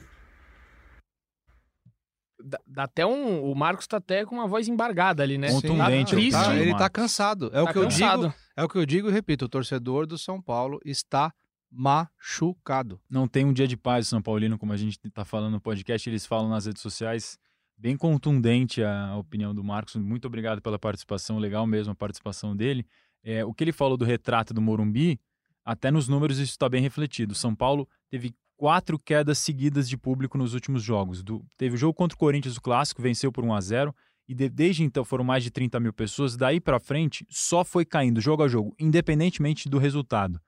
Dá, 2.39 2.59
dá 2.65 2.83
até 2.83 3.05
um. 3.05 3.43
O 3.43 3.55
Marcos 3.55 3.87
tá 3.87 3.97
até 3.97 4.23
com 4.25 4.35
uma 4.35 4.47
voz 4.47 4.67
embargada 4.67 5.23
ali, 5.23 5.37
né? 5.37 5.49
Contundente. 5.51 6.11
Tá 6.11 6.15
triste. 6.17 6.31
Tá, 6.31 6.55
ele 6.55 6.77
tá 6.77 6.89
cansado. 6.89 7.47
É 7.47 7.49
Tá 7.51 7.63
o 7.63 7.73
que 7.73 7.77
eu 7.79 7.83
cansado. 7.83 8.21
digo. 8.23 8.33
É 8.55 8.63
o 8.63 8.69
que 8.69 8.77
eu 8.77 8.85
digo 8.85 9.09
e 9.09 9.11
repito. 9.11 9.45
O 9.45 9.49
torcedor 9.49 10.05
do 10.05 10.17
São 10.17 10.41
Paulo 10.41 10.79
está 10.85 11.33
machucado. 11.71 13.01
Não 13.09 13.27
tem 13.27 13.43
um 13.43 13.51
dia 13.51 13.67
de 13.67 13.75
paz 13.75 14.07
São 14.07 14.21
Paulino, 14.21 14.57
como 14.57 14.71
a 14.71 14.77
gente 14.77 14.97
tá 15.11 15.25
falando 15.25 15.53
no 15.53 15.61
podcast, 15.61 16.09
eles 16.09 16.25
falam 16.25 16.49
nas 16.49 16.65
redes 16.65 16.81
sociais. 16.81 17.37
Bem 17.79 17.95
contundente 17.95 18.81
a 18.81 19.15
opinião 19.17 19.53
do 19.53 19.63
Marcos. 19.63 19.95
Muito 19.95 20.25
obrigado 20.25 20.61
pela 20.61 20.79
participação, 20.79 21.37
legal 21.37 21.67
mesmo 21.67 21.91
a 21.91 21.95
participação 21.95 22.55
dele. 22.55 22.85
É, 23.23 23.45
o 23.45 23.53
que 23.53 23.63
ele 23.63 23.71
falou 23.71 23.95
do 23.97 24.05
retrato 24.05 24.53
do 24.53 24.61
Morumbi, 24.61 25.19
até 25.63 25.91
nos 25.91 26.07
números 26.07 26.39
isso 26.39 26.51
está 26.51 26.67
bem 26.67 26.81
refletido. 26.81 27.35
São 27.35 27.53
Paulo 27.53 27.87
teve 28.09 28.33
quatro 28.55 28.97
quedas 28.97 29.37
seguidas 29.37 29.87
de 29.87 29.95
público 29.95 30.37
nos 30.37 30.55
últimos 30.55 30.81
jogos. 30.81 31.21
Do- 31.21 31.45
teve 31.55 31.75
o 31.75 31.77
jogo 31.77 31.93
contra 31.93 32.15
o 32.15 32.19
Corinthians, 32.19 32.57
o 32.57 32.61
clássico, 32.61 33.01
venceu 33.01 33.31
por 33.31 33.43
1 33.45 33.53
a 33.53 33.61
0 33.61 33.95
e 34.27 34.33
de- 34.33 34.49
desde 34.49 34.83
então 34.83 35.05
foram 35.05 35.23
mais 35.23 35.43
de 35.43 35.51
30 35.51 35.79
mil 35.79 35.93
pessoas. 35.93 36.35
Daí 36.35 36.59
para 36.59 36.79
frente, 36.79 37.25
só 37.29 37.63
foi 37.63 37.85
caindo 37.85 38.19
jogo 38.19 38.41
a 38.43 38.47
jogo, 38.47 38.73
independentemente 38.79 39.69
do 39.69 39.77
resultado. 39.77 40.41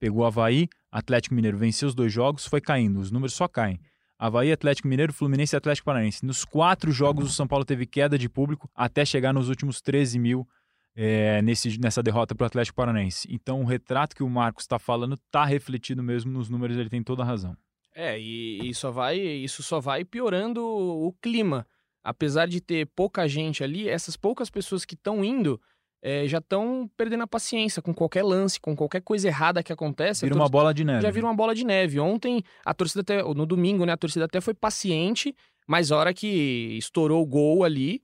Pegou 0.00 0.22
o 0.22 0.24
Havaí, 0.24 0.66
Atlético 0.90 1.34
Mineiro 1.34 1.58
venceu 1.58 1.86
os 1.88 1.94
dois 1.94 2.10
jogos, 2.10 2.46
foi 2.46 2.60
caindo, 2.62 3.00
os 3.00 3.10
números 3.10 3.34
só 3.34 3.46
caem. 3.46 3.78
Havaí, 4.20 4.52
Atlético 4.52 4.86
Mineiro, 4.86 5.14
Fluminense 5.14 5.56
e 5.56 5.56
Atlético 5.56 5.86
Paranaense. 5.86 6.26
Nos 6.26 6.44
quatro 6.44 6.92
jogos, 6.92 7.24
o 7.24 7.32
São 7.32 7.48
Paulo 7.48 7.64
teve 7.64 7.86
queda 7.86 8.18
de 8.18 8.28
público 8.28 8.68
até 8.74 9.02
chegar 9.02 9.32
nos 9.32 9.48
últimos 9.48 9.80
13 9.80 10.18
mil 10.18 10.46
é, 10.94 11.40
nesse, 11.40 11.80
nessa 11.80 12.02
derrota 12.02 12.34
para 12.34 12.44
o 12.44 12.46
Atlético 12.46 12.76
Paranaense. 12.76 13.26
Então, 13.30 13.62
o 13.62 13.64
retrato 13.64 14.14
que 14.14 14.22
o 14.22 14.28
Marcos 14.28 14.64
está 14.64 14.78
falando 14.78 15.14
está 15.14 15.46
refletido 15.46 16.02
mesmo 16.02 16.30
nos 16.30 16.50
números, 16.50 16.76
ele 16.76 16.90
tem 16.90 17.02
toda 17.02 17.22
a 17.22 17.24
razão. 17.24 17.56
É, 17.94 18.20
e, 18.20 18.68
e 18.68 18.74
só 18.74 18.90
vai, 18.90 19.18
isso 19.18 19.62
só 19.62 19.80
vai 19.80 20.04
piorando 20.04 20.62
o, 20.62 21.06
o 21.06 21.12
clima. 21.14 21.66
Apesar 22.04 22.46
de 22.46 22.60
ter 22.60 22.88
pouca 22.94 23.26
gente 23.26 23.64
ali, 23.64 23.88
essas 23.88 24.18
poucas 24.18 24.50
pessoas 24.50 24.84
que 24.84 24.96
estão 24.96 25.24
indo 25.24 25.58
é, 26.02 26.26
já 26.26 26.38
estão 26.38 26.90
perdendo 26.96 27.22
a 27.22 27.26
paciência 27.26 27.82
com 27.82 27.92
qualquer 27.92 28.22
lance, 28.24 28.60
com 28.60 28.74
qualquer 28.74 29.02
coisa 29.02 29.28
errada 29.28 29.62
que 29.62 29.72
acontece. 29.72 30.24
Vira 30.24 30.34
uma 30.34 30.48
bola 30.48 30.72
de 30.72 30.84
neve. 30.84 31.02
já 31.02 31.10
vira 31.10 31.26
uma 31.26 31.34
bola 31.34 31.54
de 31.54 31.64
neve. 31.64 32.00
Ontem, 32.00 32.42
a 32.64 32.72
torcida 32.72 33.00
até, 33.02 33.22
no 33.22 33.46
domingo, 33.46 33.84
né, 33.84 33.92
a 33.92 33.96
torcida 33.96 34.24
até 34.24 34.40
foi 34.40 34.54
paciente, 34.54 35.34
mas 35.66 35.92
a 35.92 35.96
hora 35.96 36.14
que 36.14 36.76
estourou 36.78 37.22
o 37.22 37.26
gol 37.26 37.64
ali, 37.64 38.02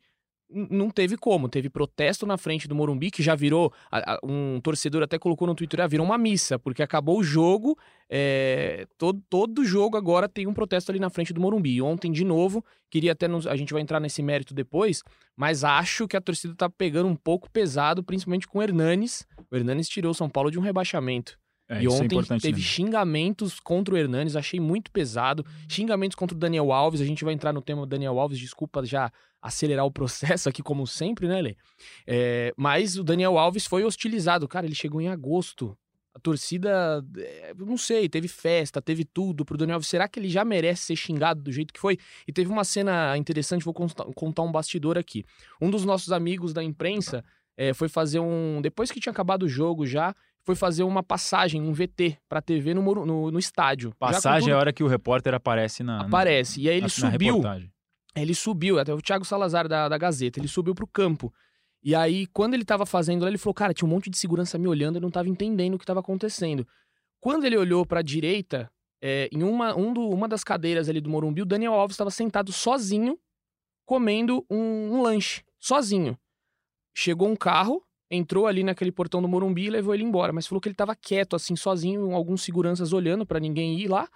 não 0.48 0.90
teve 0.90 1.16
como. 1.16 1.48
Teve 1.48 1.68
protesto 1.68 2.24
na 2.26 2.36
frente 2.36 2.68
do 2.68 2.74
Morumbi, 2.74 3.10
que 3.10 3.22
já 3.22 3.34
virou. 3.34 3.72
Um 4.22 4.60
torcedor 4.60 5.02
até 5.02 5.18
colocou 5.18 5.46
no 5.46 5.54
Twitter, 5.54 5.80
ah, 5.80 5.86
virou 5.86 6.06
uma 6.06 6.16
missa, 6.18 6.58
porque 6.58 6.82
acabou 6.82 7.18
o 7.18 7.22
jogo. 7.24 7.76
é, 8.08 8.86
todo, 8.96 9.20
todo 9.28 9.64
jogo 9.64 9.96
agora 9.96 10.28
tem 10.28 10.46
um 10.46 10.54
protesto 10.54 10.92
ali 10.92 11.00
na 11.00 11.10
frente 11.10 11.32
do 11.32 11.40
Morumbi. 11.40 11.74
E 11.74 11.82
ontem, 11.82 12.12
de 12.12 12.24
novo, 12.24 12.64
queria 12.88 13.10
até. 13.12 13.26
nos- 13.26 13.46
a 13.48 13.56
gente 13.56 13.72
vai 13.72 13.82
entrar 13.82 13.98
nesse 13.98 14.22
mérito 14.22 14.54
depois, 14.54 15.02
mas 15.36 15.64
acho 15.64 16.06
que 16.06 16.16
a 16.16 16.20
torcida 16.20 16.54
tá 16.54 16.70
pegando 16.70 17.08
um 17.08 17.16
pouco 17.16 17.50
pesado, 17.50 18.04
principalmente 18.04 18.46
com 18.46 18.60
o 18.60 18.62
Hernanes. 18.62 19.26
O 19.50 19.56
Hernanes 19.56 19.88
tirou 19.88 20.12
o 20.12 20.14
São 20.14 20.28
Paulo 20.30 20.50
de 20.52 20.58
um 20.58 20.62
rebaixamento. 20.62 21.36
É, 21.68 21.82
E 21.82 21.86
é 21.86 21.88
ontem 21.88 22.04
importante 22.14 22.42
teve 22.42 22.54
lembrar. 22.58 22.62
xingamentos 22.70 23.58
contra 23.58 23.92
o 23.92 23.98
Hernanes, 23.98 24.36
achei 24.36 24.60
muito 24.60 24.88
pesado. 24.92 25.44
Xingamentos 25.68 26.14
contra 26.14 26.36
o 26.36 26.38
Daniel 26.38 26.70
Alves, 26.70 27.00
a 27.00 27.04
gente 27.04 27.24
vai 27.24 27.34
entrar 27.34 27.52
no 27.52 27.60
tema 27.60 27.80
do 27.80 27.86
Daniel 27.88 28.20
Alves, 28.20 28.38
desculpa 28.38 28.84
já 28.86 29.10
acelerar 29.46 29.84
o 29.86 29.90
processo 29.90 30.48
aqui, 30.48 30.62
como 30.62 30.86
sempre, 30.86 31.26
né, 31.28 31.40
Lê? 31.40 31.56
É, 32.06 32.52
mas 32.56 32.96
o 32.98 33.04
Daniel 33.04 33.38
Alves 33.38 33.66
foi 33.66 33.84
hostilizado. 33.84 34.46
Cara, 34.48 34.66
ele 34.66 34.74
chegou 34.74 35.00
em 35.00 35.08
agosto. 35.08 35.76
A 36.14 36.18
torcida, 36.18 37.04
é, 37.18 37.52
não 37.58 37.76
sei, 37.76 38.08
teve 38.08 38.26
festa, 38.26 38.80
teve 38.80 39.04
tudo 39.04 39.44
pro 39.44 39.58
Daniel 39.58 39.74
Alves. 39.76 39.88
Será 39.88 40.08
que 40.08 40.18
ele 40.18 40.30
já 40.30 40.46
merece 40.46 40.84
ser 40.84 40.96
xingado 40.96 41.42
do 41.42 41.52
jeito 41.52 41.74
que 41.74 41.80
foi? 41.80 41.98
E 42.26 42.32
teve 42.32 42.50
uma 42.50 42.64
cena 42.64 43.16
interessante, 43.18 43.62
vou 43.64 43.74
contar, 43.74 44.42
um 44.42 44.50
bastidor 44.50 44.96
aqui. 44.96 45.24
Um 45.60 45.68
dos 45.70 45.84
nossos 45.84 46.10
amigos 46.12 46.54
da 46.54 46.64
imprensa 46.64 47.22
é, 47.54 47.74
foi 47.74 47.88
fazer 47.88 48.18
um. 48.20 48.60
Depois 48.62 48.90
que 48.90 48.98
tinha 48.98 49.10
acabado 49.12 49.42
o 49.42 49.48
jogo 49.48 49.86
já, 49.86 50.14
foi 50.42 50.54
fazer 50.54 50.84
uma 50.84 51.02
passagem, 51.02 51.60
um 51.60 51.72
VT 51.74 52.16
pra 52.28 52.40
TV 52.40 52.72
no, 52.72 52.80
no, 53.04 53.30
no 53.30 53.38
estádio. 53.38 53.92
Passagem 53.98 54.48
é 54.48 54.52
tudo- 54.52 54.54
a 54.56 54.58
hora 54.58 54.72
que 54.72 54.82
o 54.82 54.86
repórter 54.86 55.34
aparece 55.34 55.82
na. 55.82 55.98
na- 55.98 56.04
Aparece. 56.06 56.62
E 56.62 56.68
aí 56.70 56.76
ele 56.76 56.80
na- 56.82 56.86
na 56.86 57.10
subiu. 57.12 57.34
reportagem. 57.36 57.70
Ele 58.16 58.34
subiu, 58.34 58.78
até 58.78 58.94
o 58.94 59.00
Thiago 59.02 59.24
Salazar 59.24 59.68
da, 59.68 59.88
da 59.88 59.98
Gazeta, 59.98 60.40
ele 60.40 60.48
subiu 60.48 60.74
pro 60.74 60.86
campo. 60.86 61.32
E 61.82 61.94
aí, 61.94 62.26
quando 62.28 62.54
ele 62.54 62.64
tava 62.64 62.86
fazendo 62.86 63.22
lá, 63.22 63.28
ele 63.28 63.38
falou: 63.38 63.54
Cara, 63.54 63.74
tinha 63.74 63.86
um 63.86 63.90
monte 63.90 64.08
de 64.08 64.16
segurança 64.16 64.58
me 64.58 64.66
olhando, 64.66 64.96
eu 64.96 65.02
não 65.02 65.10
tava 65.10 65.28
entendendo 65.28 65.74
o 65.74 65.78
que 65.78 65.84
tava 65.84 66.00
acontecendo. 66.00 66.66
Quando 67.20 67.44
ele 67.44 67.56
olhou 67.56 67.84
pra 67.84 68.02
direita, 68.02 68.70
é, 69.02 69.28
em 69.30 69.42
uma, 69.42 69.76
um 69.76 69.92
do- 69.92 70.08
uma 70.08 70.26
das 70.26 70.42
cadeiras 70.42 70.88
ali 70.88 71.00
do 71.00 71.10
Morumbi, 71.10 71.42
o 71.42 71.46
Daniel 71.46 71.74
Alves 71.74 71.94
estava 71.94 72.10
sentado 72.10 72.52
sozinho, 72.52 73.18
comendo 73.84 74.44
um, 74.50 74.94
um 74.96 75.02
lanche. 75.02 75.42
Sozinho. 75.58 76.18
Chegou 76.94 77.28
um 77.28 77.36
carro, 77.36 77.82
entrou 78.10 78.46
ali 78.46 78.64
naquele 78.64 78.90
portão 78.90 79.20
do 79.20 79.28
Morumbi 79.28 79.66
e 79.66 79.70
levou 79.70 79.94
ele 79.94 80.04
embora. 80.04 80.32
Mas 80.32 80.46
falou 80.46 80.60
que 80.60 80.68
ele 80.68 80.74
tava 80.74 80.94
quieto, 80.96 81.36
assim, 81.36 81.54
sozinho, 81.54 82.14
alguns 82.14 82.42
seguranças 82.42 82.92
olhando 82.92 83.26
pra 83.26 83.38
ninguém 83.38 83.78
ir 83.78 83.88
lá. 83.88 84.08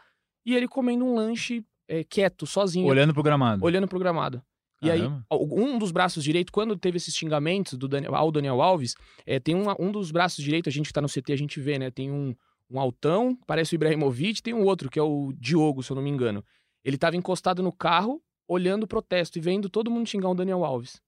E 0.47 0.55
ele 0.55 0.67
comendo 0.67 1.05
um 1.05 1.15
lanche 1.15 1.65
é, 1.91 2.05
quieto, 2.05 2.47
sozinho 2.47 2.87
Olhando 2.87 3.13
pro 3.13 3.23
gramado. 3.23 3.65
olhando 3.65 3.89
pro 3.89 3.99
gramado. 3.99 4.43
E 4.83 4.91
aí, 4.91 5.01
Caramba. 5.01 5.27
um 5.31 5.79
dos 5.79 5.91
braços 5.91 6.25
direito, 6.25 6.51
quando 6.53 6.75
teve 6.77 6.97
esses 6.97 7.15
xingamentos 7.15 7.77
do 7.77 7.87
Daniel, 7.87 8.15
ao 8.15 8.31
Daniel 8.33 8.63
Alves, 8.63 8.95
é, 9.27 9.39
tem 9.39 9.55
uma- 9.55 9.77
um 9.79 9.93
dos 9.93 10.11
braços 10.11 10.43
direito, 10.43 10.69
a 10.69 10.73
gente 10.73 10.87
que 10.87 10.93
tá 10.93 11.03
no 11.03 11.09
CT, 11.09 11.33
a 11.35 11.37
gente 11.37 11.61
vê, 11.61 11.79
né? 11.79 11.91
Tem 11.91 12.11
um, 12.11 12.35
um 12.71 12.81
altão, 12.81 13.37
parece 13.47 13.75
o 13.75 13.77
Ibrahimovic, 13.77 14.41
tem 14.43 14.55
um 14.55 14.65
outro, 14.65 14.89
que 14.89 14.99
é 14.99 15.03
o 15.03 15.33
Diogo, 15.37 15.83
se 15.83 15.91
eu 15.93 15.97
não 15.97 16.03
me 16.03 16.09
engano. 16.09 16.43
Ele 16.83 16.97
tava 16.97 17.15
encostado 17.17 17.63
no 17.63 17.73
carro, 17.73 18.23
olhando 18.49 18.85
o 18.85 18.87
protesto 18.87 19.37
e 19.37 19.41
vendo 19.41 19.69
todo 19.69 19.91
mundo 19.91 20.09
xingar 20.09 20.31
o 20.31 20.35
Daniel 20.35 20.65
Alves. 20.65 20.99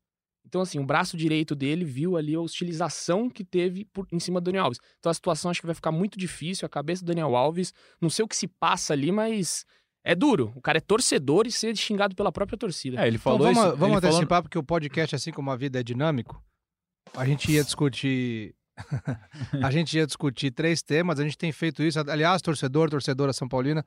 Então, 0.45 0.61
assim, 0.61 0.79
o 0.79 0.85
braço 0.85 1.17
direito 1.17 1.55
dele 1.55 1.85
viu 1.85 2.17
ali 2.17 2.35
a 2.35 2.41
hostilização 2.41 3.31
que 3.31 3.43
teve 3.45 3.85
por, 3.87 4.07
em 4.13 4.19
cima 4.21 4.41
do 4.41 4.45
Daniel 4.45 4.65
Alves. 4.65 4.81
Então, 4.99 5.09
a 5.09 5.15
situação 5.15 5.51
acho 5.51 5.61
que 5.61 5.67
vai 5.67 5.75
ficar 5.75 5.93
muito 5.93 6.19
difícil. 6.19 6.67
A 6.67 6.69
cabeça 6.69 7.03
do 7.03 7.07
Daniel 7.09 7.35
Alves, 7.37 7.73
não 8.01 8.11
sei 8.11 8.25
o 8.25 8.29
que 8.29 8.37
se 8.37 8.47
passa 8.49 8.93
ali, 8.93 9.11
mas 9.11 9.65
é 10.05 10.15
duro. 10.15 10.53
O 10.57 10.61
cara 10.61 10.79
é 10.79 10.81
torcedor 10.81 11.47
e 11.47 11.53
ser 11.53 11.77
xingado 11.77 12.15
pela 12.15 12.33
própria 12.33 12.59
torcida. 12.59 13.01
É, 13.03 13.07
ele 13.07 13.17
Então 13.17 13.23
falou 13.39 13.39
vamos, 13.53 13.59
isso. 13.59 13.77
vamos 13.77 13.97
ele 13.97 14.01
falou- 14.01 14.17
antecipar, 14.17 14.43
porque 14.43 14.59
o 14.59 14.63
podcast, 14.65 15.15
assim 15.15 15.31
como 15.33 15.51
a 15.51 15.57
vida 15.57 15.79
é 15.81 15.83
dinâmico, 15.83 16.43
a 17.17 17.25
gente 17.27 17.51
ia 17.53 17.63
discutir. 17.65 18.55
a 19.63 19.71
gente 19.71 19.97
ia 19.97 20.07
discutir 20.07 20.51
três 20.51 20.83
temas, 20.83 21.21
a 21.21 21.23
gente 21.25 21.37
tem 21.37 21.53
feito 21.53 21.83
isso. 21.83 21.99
Aliás, 22.01 22.41
torcedor, 22.43 22.89
torcedora 22.91 23.33
São 23.33 23.47
Paulina, 23.49 23.85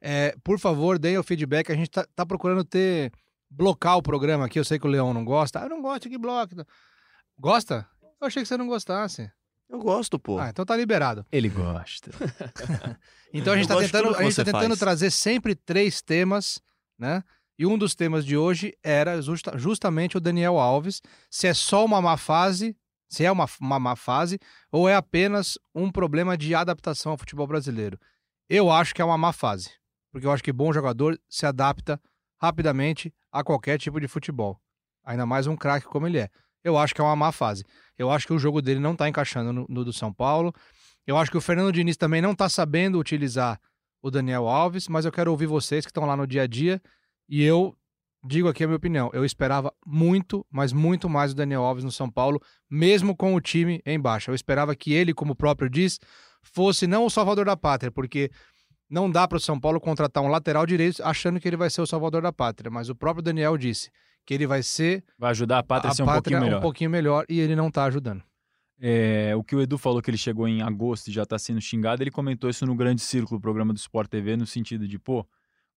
é, 0.00 0.34
por 0.42 0.58
favor, 0.58 0.98
deem 0.98 1.18
o 1.18 1.22
feedback. 1.22 1.70
A 1.70 1.76
gente 1.76 1.90
tá, 1.90 2.06
tá 2.14 2.24
procurando 2.26 2.64
ter. 2.64 3.12
blocar 3.50 3.98
o 3.98 4.02
programa 4.02 4.46
aqui. 4.46 4.58
Eu 4.58 4.64
sei 4.64 4.78
que 4.78 4.86
o 4.86 4.90
Leão 4.90 5.12
não 5.12 5.24
gosta. 5.24 5.60
Ah, 5.60 5.64
eu 5.64 5.68
não 5.68 5.82
gosto 5.82 6.08
que 6.08 6.16
bloque. 6.18 6.56
Gosta? 7.38 7.86
Eu 8.20 8.26
achei 8.26 8.42
que 8.42 8.48
você 8.48 8.56
não 8.56 8.66
gostasse. 8.66 9.30
Eu 9.68 9.78
gosto, 9.78 10.18
pô. 10.18 10.38
Ah, 10.38 10.48
então 10.50 10.64
tá 10.64 10.76
liberado. 10.76 11.24
Ele 11.32 11.48
gosta. 11.48 12.10
Então 13.34 13.54
a 13.54 13.56
gente 13.56 13.70
Eu 13.70 13.80
de 13.80 13.90
tentando, 13.90 14.14
a 14.14 14.22
gente 14.24 14.36
tá 14.36 14.44
tentando 14.44 14.68
faz. 14.68 14.78
trazer 14.78 15.10
sempre 15.10 15.54
três 15.54 16.02
temas, 16.02 16.60
né? 16.98 17.24
E 17.58 17.64
um 17.64 17.78
dos 17.78 17.94
temas 17.94 18.26
de 18.26 18.36
hoje 18.36 18.74
era 18.82 19.22
justa- 19.22 19.56
justamente 19.56 20.18
o 20.18 20.20
Daniel 20.20 20.58
Alves. 20.58 21.00
Se 21.30 21.46
é 21.46 21.54
só 21.54 21.82
uma 21.82 22.02
má 22.02 22.18
fase, 22.18 22.76
se 23.08 23.24
é 23.24 23.32
uma, 23.32 23.46
uma 23.58 23.78
má 23.78 23.96
fase, 23.96 24.38
ou 24.70 24.86
é 24.86 24.94
apenas 24.94 25.56
um 25.74 25.90
problema 25.90 26.36
de 26.36 26.54
adaptação 26.54 27.12
ao 27.12 27.16
futebol 27.18 27.46
brasileiro. 27.46 27.98
Eu 28.50 28.70
acho 28.70 28.94
que 28.94 29.00
é 29.00 29.04
uma 29.04 29.16
má 29.16 29.32
fase. 29.32 29.70
Porque 30.10 30.26
eu 30.26 30.30
acho 30.32 30.42
que 30.44 30.52
bom 30.52 30.70
jogador 30.70 31.18
se 31.26 31.46
adapta 31.46 31.98
rapidamente 32.38 33.14
a 33.30 33.42
qualquer 33.42 33.78
tipo 33.78 33.98
de 33.98 34.08
futebol. 34.08 34.60
Ainda 35.04 35.24
mais 35.24 35.46
um 35.46 35.56
craque 35.56 35.86
como 35.86 36.06
ele 36.06 36.18
é. 36.18 36.28
Eu 36.64 36.78
acho 36.78 36.94
que 36.94 37.00
é 37.00 37.04
uma 37.04 37.16
má 37.16 37.32
fase. 37.32 37.64
Eu 37.98 38.10
acho 38.10 38.26
que 38.26 38.32
o 38.32 38.38
jogo 38.38 38.62
dele 38.62 38.80
não 38.80 38.94
tá 38.94 39.08
encaixando 39.08 39.52
no, 39.52 39.66
no 39.68 39.84
do 39.84 39.92
São 39.92 40.12
Paulo. 40.12 40.52
Eu 41.06 41.16
acho 41.16 41.30
que 41.30 41.36
o 41.36 41.40
Fernando 41.40 41.72
Diniz 41.72 41.96
também 41.96 42.22
não 42.22 42.34
tá 42.34 42.48
sabendo 42.48 42.98
utilizar 42.98 43.60
o 44.00 44.10
Daniel 44.10 44.48
Alves, 44.48 44.88
mas 44.88 45.04
eu 45.04 45.12
quero 45.12 45.30
ouvir 45.30 45.46
vocês 45.46 45.84
que 45.84 45.90
estão 45.90 46.04
lá 46.04 46.16
no 46.16 46.26
dia 46.26 46.42
a 46.42 46.46
dia. 46.46 46.80
E 47.28 47.42
eu 47.42 47.76
digo 48.24 48.48
aqui 48.48 48.62
a 48.64 48.66
minha 48.66 48.76
opinião. 48.76 49.10
Eu 49.12 49.24
esperava 49.24 49.72
muito, 49.84 50.46
mas 50.50 50.72
muito 50.72 51.08
mais 51.08 51.32
o 51.32 51.34
Daniel 51.34 51.62
Alves 51.62 51.84
no 51.84 51.90
São 51.90 52.10
Paulo, 52.10 52.40
mesmo 52.70 53.16
com 53.16 53.34
o 53.34 53.40
time 53.40 53.80
em 53.84 53.98
baixa. 54.00 54.30
Eu 54.30 54.34
esperava 54.34 54.74
que 54.76 54.92
ele, 54.92 55.12
como 55.12 55.32
o 55.32 55.36
próprio 55.36 55.68
diz, 55.68 55.98
fosse 56.42 56.86
não 56.86 57.04
o 57.04 57.10
salvador 57.10 57.46
da 57.46 57.56
pátria, 57.56 57.90
porque 57.90 58.30
não 58.88 59.10
dá 59.10 59.26
para 59.26 59.38
o 59.38 59.40
São 59.40 59.58
Paulo 59.58 59.80
contratar 59.80 60.22
um 60.22 60.28
lateral 60.28 60.66
direito 60.66 61.02
achando 61.02 61.40
que 61.40 61.48
ele 61.48 61.56
vai 61.56 61.70
ser 61.70 61.80
o 61.80 61.86
salvador 61.86 62.22
da 62.22 62.32
pátria. 62.32 62.70
Mas 62.70 62.88
o 62.88 62.94
próprio 62.94 63.22
Daniel 63.22 63.56
disse 63.56 63.90
que 64.24 64.34
ele 64.34 64.46
vai 64.46 64.62
ser 64.62 65.04
Vai 65.18 65.30
ajudar 65.30 65.58
a 65.58 65.62
pátria 65.62 65.90
a 65.90 65.94
ser 65.94 66.02
um 66.02 66.06
pátria 66.06 66.22
pouquinho 66.22 66.40
melhor. 66.40 66.58
um 66.58 66.62
pouquinho 66.62 66.90
melhor 66.90 67.24
e 67.28 67.40
ele 67.40 67.56
não 67.56 67.70
tá 67.70 67.84
ajudando. 67.84 68.22
É, 68.80 69.34
o 69.36 69.44
que 69.44 69.54
o 69.54 69.60
Edu 69.60 69.78
falou 69.78 70.02
que 70.02 70.10
ele 70.10 70.18
chegou 70.18 70.48
em 70.48 70.60
agosto 70.60 71.08
e 71.08 71.12
já 71.12 71.24
tá 71.24 71.38
sendo 71.38 71.60
xingado, 71.60 72.02
ele 72.02 72.10
comentou 72.10 72.50
isso 72.50 72.66
no 72.66 72.74
Grande 72.74 73.00
Círculo, 73.00 73.40
programa 73.40 73.72
do 73.72 73.76
Sport 73.76 74.08
TV, 74.10 74.36
no 74.36 74.44
sentido 74.46 74.88
de, 74.88 74.98
pô, 74.98 75.24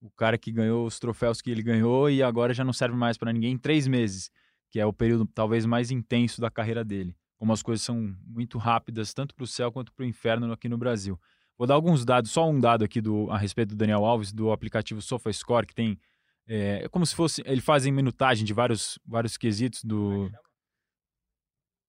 o 0.01 0.09
cara 0.09 0.37
que 0.37 0.51
ganhou 0.51 0.85
os 0.87 0.97
troféus 0.99 1.39
que 1.41 1.51
ele 1.51 1.61
ganhou 1.61 2.09
e 2.09 2.23
agora 2.23 2.53
já 2.53 2.63
não 2.63 2.73
serve 2.73 2.95
mais 2.95 3.17
pra 3.17 3.31
ninguém 3.31 3.53
em 3.53 3.57
três 3.57 3.87
meses. 3.87 4.31
que 4.71 4.79
é 4.79 4.85
o 4.85 4.91
período 4.91 5.25
talvez 5.33 5.65
mais 5.65 5.89
intenso 5.91 6.41
da 6.41 6.49
carreira 6.49 6.83
dele. 6.83 7.15
Como 7.37 7.53
as 7.53 7.61
coisas 7.61 7.85
são 7.85 8.13
muito 8.25 8.57
rápidas, 8.57 9.13
tanto 9.13 9.33
para 9.35 9.43
o 9.43 9.47
céu 9.47 9.71
quanto 9.71 9.93
para 9.93 10.03
o 10.03 10.05
inferno 10.07 10.51
aqui 10.51 10.67
no 10.67 10.77
Brasil. 10.77 11.19
Vou 11.57 11.65
dar 11.67 11.75
alguns 11.75 12.03
dados, 12.03 12.31
só 12.31 12.49
um 12.49 12.59
dado 12.59 12.83
aqui 12.83 12.99
do, 12.99 13.29
a 13.31 13.37
respeito 13.37 13.69
do 13.69 13.75
Daniel 13.75 14.03
Alves, 14.03 14.33
do 14.33 14.51
aplicativo 14.51 15.01
SofaScore, 15.01 15.65
que 15.67 15.73
tem. 15.75 15.97
É, 16.47 16.83
é 16.85 16.89
como 16.89 17.05
se 17.05 17.15
fosse. 17.15 17.41
Ele 17.45 17.61
fazem 17.61 17.91
minutagem 17.91 18.45
de 18.45 18.53
vários, 18.53 18.99
vários 19.05 19.37
quesitos 19.37 19.83
do. 19.83 20.31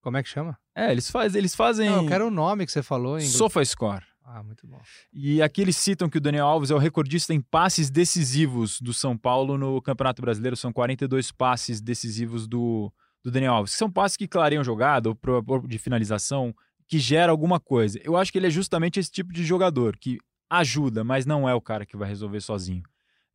Como 0.03 0.17
é 0.17 0.23
que 0.23 0.29
chama? 0.29 0.57
É, 0.75 0.93
eles, 0.93 1.11
faz, 1.11 1.35
eles 1.35 1.55
fazem. 1.55 1.91
Não, 1.91 2.03
eu 2.03 2.09
quero 2.09 2.29
o 2.29 2.31
nome 2.31 2.65
que 2.65 2.71
você 2.71 2.83
falou 2.83 3.19
em 3.19 3.23
inglês. 3.23 3.37
SofaScore. 3.37 4.05
Ah, 4.29 4.43
muito 4.43 4.67
bom. 4.67 4.81
E 5.13 5.41
aqui 5.41 5.63
eles 5.63 5.77
citam 5.77 6.09
que 6.09 6.19
o 6.19 6.21
Daniel 6.21 6.47
Alves 6.47 6.71
é 6.71 6.75
o 6.75 6.79
recordista 6.79 7.33
em 7.33 7.41
passes 7.41 7.91
decisivos 7.91 8.81
do 8.81 8.93
São 8.93 9.17
Paulo 9.17 9.57
no 9.57 9.81
Campeonato 9.81 10.21
Brasileiro. 10.21 10.57
São 10.57 10.73
42 10.73 11.31
passes 11.31 11.81
decisivos 11.81 12.47
do, 12.49 12.93
do 13.25 13.31
Daniel 13.31 13.55
Alves. 13.55 13.73
São 13.73 13.91
passes 13.91 14.17
que 14.17 14.27
clareiam 14.27 14.65
jogada, 14.65 15.09
ou 15.09 15.67
de 15.67 15.79
finalização, 15.79 16.55
que 16.89 16.99
gera 16.99 17.31
alguma 17.31 17.61
coisa. 17.61 18.01
Eu 18.03 18.17
acho 18.17 18.33
que 18.33 18.39
ele 18.39 18.49
é 18.49 18.51
justamente 18.51 18.99
esse 18.99 19.11
tipo 19.11 19.33
de 19.33 19.45
jogador 19.45 19.97
que 19.97 20.19
ajuda, 20.51 21.05
mas 21.05 21.25
não 21.25 21.49
é 21.49 21.55
o 21.55 21.61
cara 21.61 21.87
que 21.87 21.97
vai 21.97 22.09
resolver 22.09 22.41
sozinho. 22.41 22.83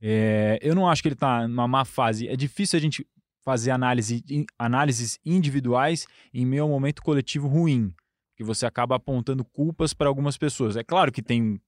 É, 0.02 0.58
eu 0.62 0.74
não 0.74 0.90
acho 0.90 1.02
que 1.02 1.08
ele 1.08 1.14
está 1.14 1.48
numa 1.48 1.68
má 1.68 1.86
fase. 1.86 2.28
É 2.28 2.36
difícil 2.36 2.78
a 2.78 2.82
gente 2.82 3.08
fazer 3.44 3.72
análise, 3.72 4.24
análises 4.58 5.20
individuais 5.26 6.08
em 6.34 6.46
meio 6.46 6.64
a 6.64 6.66
um 6.66 6.70
momento 6.70 7.02
coletivo 7.02 7.48
ruim 7.48 7.94
que 8.36 8.44
você 8.44 8.66
acaba 8.66 8.96
apontando 8.96 9.46
culpas 9.46 9.94
para 9.94 10.08
algumas 10.08 10.38
pessoas. 10.38 10.76
É 10.76 10.84
claro 10.84 11.12
que 11.12 11.22
tem 11.22 11.62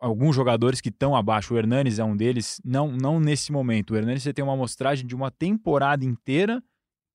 alguns 0.00 0.34
jogadores 0.34 0.80
que 0.80 0.88
estão 0.88 1.14
abaixo. 1.14 1.54
O 1.54 1.58
Hernanes 1.58 2.00
é 2.00 2.04
um 2.04 2.16
deles, 2.16 2.60
não, 2.64 2.90
não 2.90 3.20
nesse 3.20 3.52
momento. 3.52 3.92
O 3.92 3.96
Hernanes 3.96 4.24
você 4.24 4.32
tem 4.32 4.42
uma 4.42 4.54
amostragem 4.54 5.06
de 5.06 5.14
uma 5.14 5.30
temporada 5.30 6.04
inteira 6.04 6.62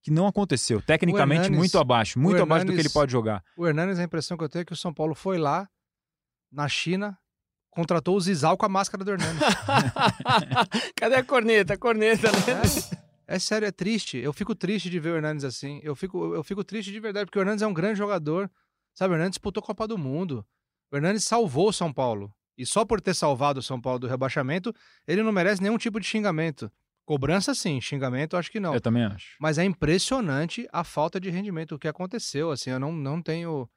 que 0.02 0.10
não 0.10 0.26
aconteceu. 0.26 0.82
Tecnicamente, 0.82 1.44
Hernanes, 1.44 1.58
muito 1.58 1.78
abaixo, 1.78 2.18
muito 2.18 2.38
Hernanes, 2.38 2.50
abaixo 2.50 2.66
do 2.66 2.74
que 2.74 2.80
ele 2.80 2.90
pode 2.90 3.12
jogar. 3.12 3.44
O 3.58 3.68
Hernanes, 3.68 4.00
a 4.00 4.04
impressão 4.04 4.38
que 4.38 4.44
eu 4.46 4.50
tenho 4.50 4.62
é 4.62 4.66
que 4.66 4.72
o 4.72 4.78
São 4.78 4.94
Paulo 4.94 5.14
foi 5.14 5.38
lá, 5.38 5.68
na 6.50 6.70
China, 6.70 7.18
contratou 7.78 8.18
o 8.18 8.20
Zizal 8.20 8.58
com 8.58 8.66
a 8.66 8.70
máscara 8.70 9.04
do 9.04 9.12
Hernanes. 9.12 9.40
Cadê 10.98 11.14
a 11.14 11.24
corneta? 11.24 11.76
A 11.76 11.78
corneta, 11.78 12.32
né? 12.32 12.40
É, 13.28 13.36
é, 13.36 13.40
sério, 13.40 13.68
é 13.68 13.72
triste. 13.72 14.18
Eu 14.18 14.34
fico 14.34 14.56
triste 14.56 14.90
de 14.90 15.00
ver 15.00 15.12
o 15.12 15.16
Hernanes 15.16 15.44
assim. 15.44 15.80
Eu 15.84 15.96
fico, 15.96 16.34
eu 16.34 16.44
fico 16.44 16.64
triste 16.64 16.92
de 16.92 17.00
verdade, 17.00 17.28
porque 17.28 17.38
o 17.38 17.42
Hernanes 17.42 17.62
é 17.62 17.68
um 17.68 17.74
grande 17.74 18.00
jogador. 18.00 18.50
Sabe, 18.96 19.14
o 19.14 19.16
Hernandes 19.16 19.36
disputou 19.36 19.62
a 19.62 19.64
Copa 19.64 19.88
do 19.88 19.96
Mundo. 19.96 20.44
O 20.92 20.96
Hernandes 20.96 21.24
salvou 21.24 21.70
o 21.70 21.74
São 21.74 21.94
Paulo. 21.94 22.34
E 22.58 22.66
só 22.66 22.84
por 22.84 23.00
ter 23.00 23.14
salvado 23.14 23.60
o 23.60 23.64
São 23.64 23.80
Paulo 23.80 24.00
do 24.00 24.08
rebaixamento, 24.08 24.74
ele 25.08 25.22
não 25.22 25.32
merece 25.32 25.62
nenhum 25.62 25.78
tipo 25.78 26.00
de 26.00 26.08
xingamento. 26.08 26.72
Cobrança 27.06 27.54
sim, 27.54 27.80
xingamento 27.80 28.36
acho 28.36 28.52
que 28.52 28.60
não. 28.60 28.74
Eu 28.74 28.82
também 28.82 29.04
acho. 29.04 29.36
Mas 29.40 29.60
é 29.60 29.64
impressionante 29.64 30.68
a 30.74 30.84
falta 30.84 31.20
de 31.20 31.30
rendimento, 31.30 31.76
o 31.76 31.80
que 31.80 31.88
aconteceu, 31.88 32.50
assim, 32.50 32.72
eu 32.72 32.80
não, 32.80 32.92
não 32.92 33.22
tenho 33.22 33.70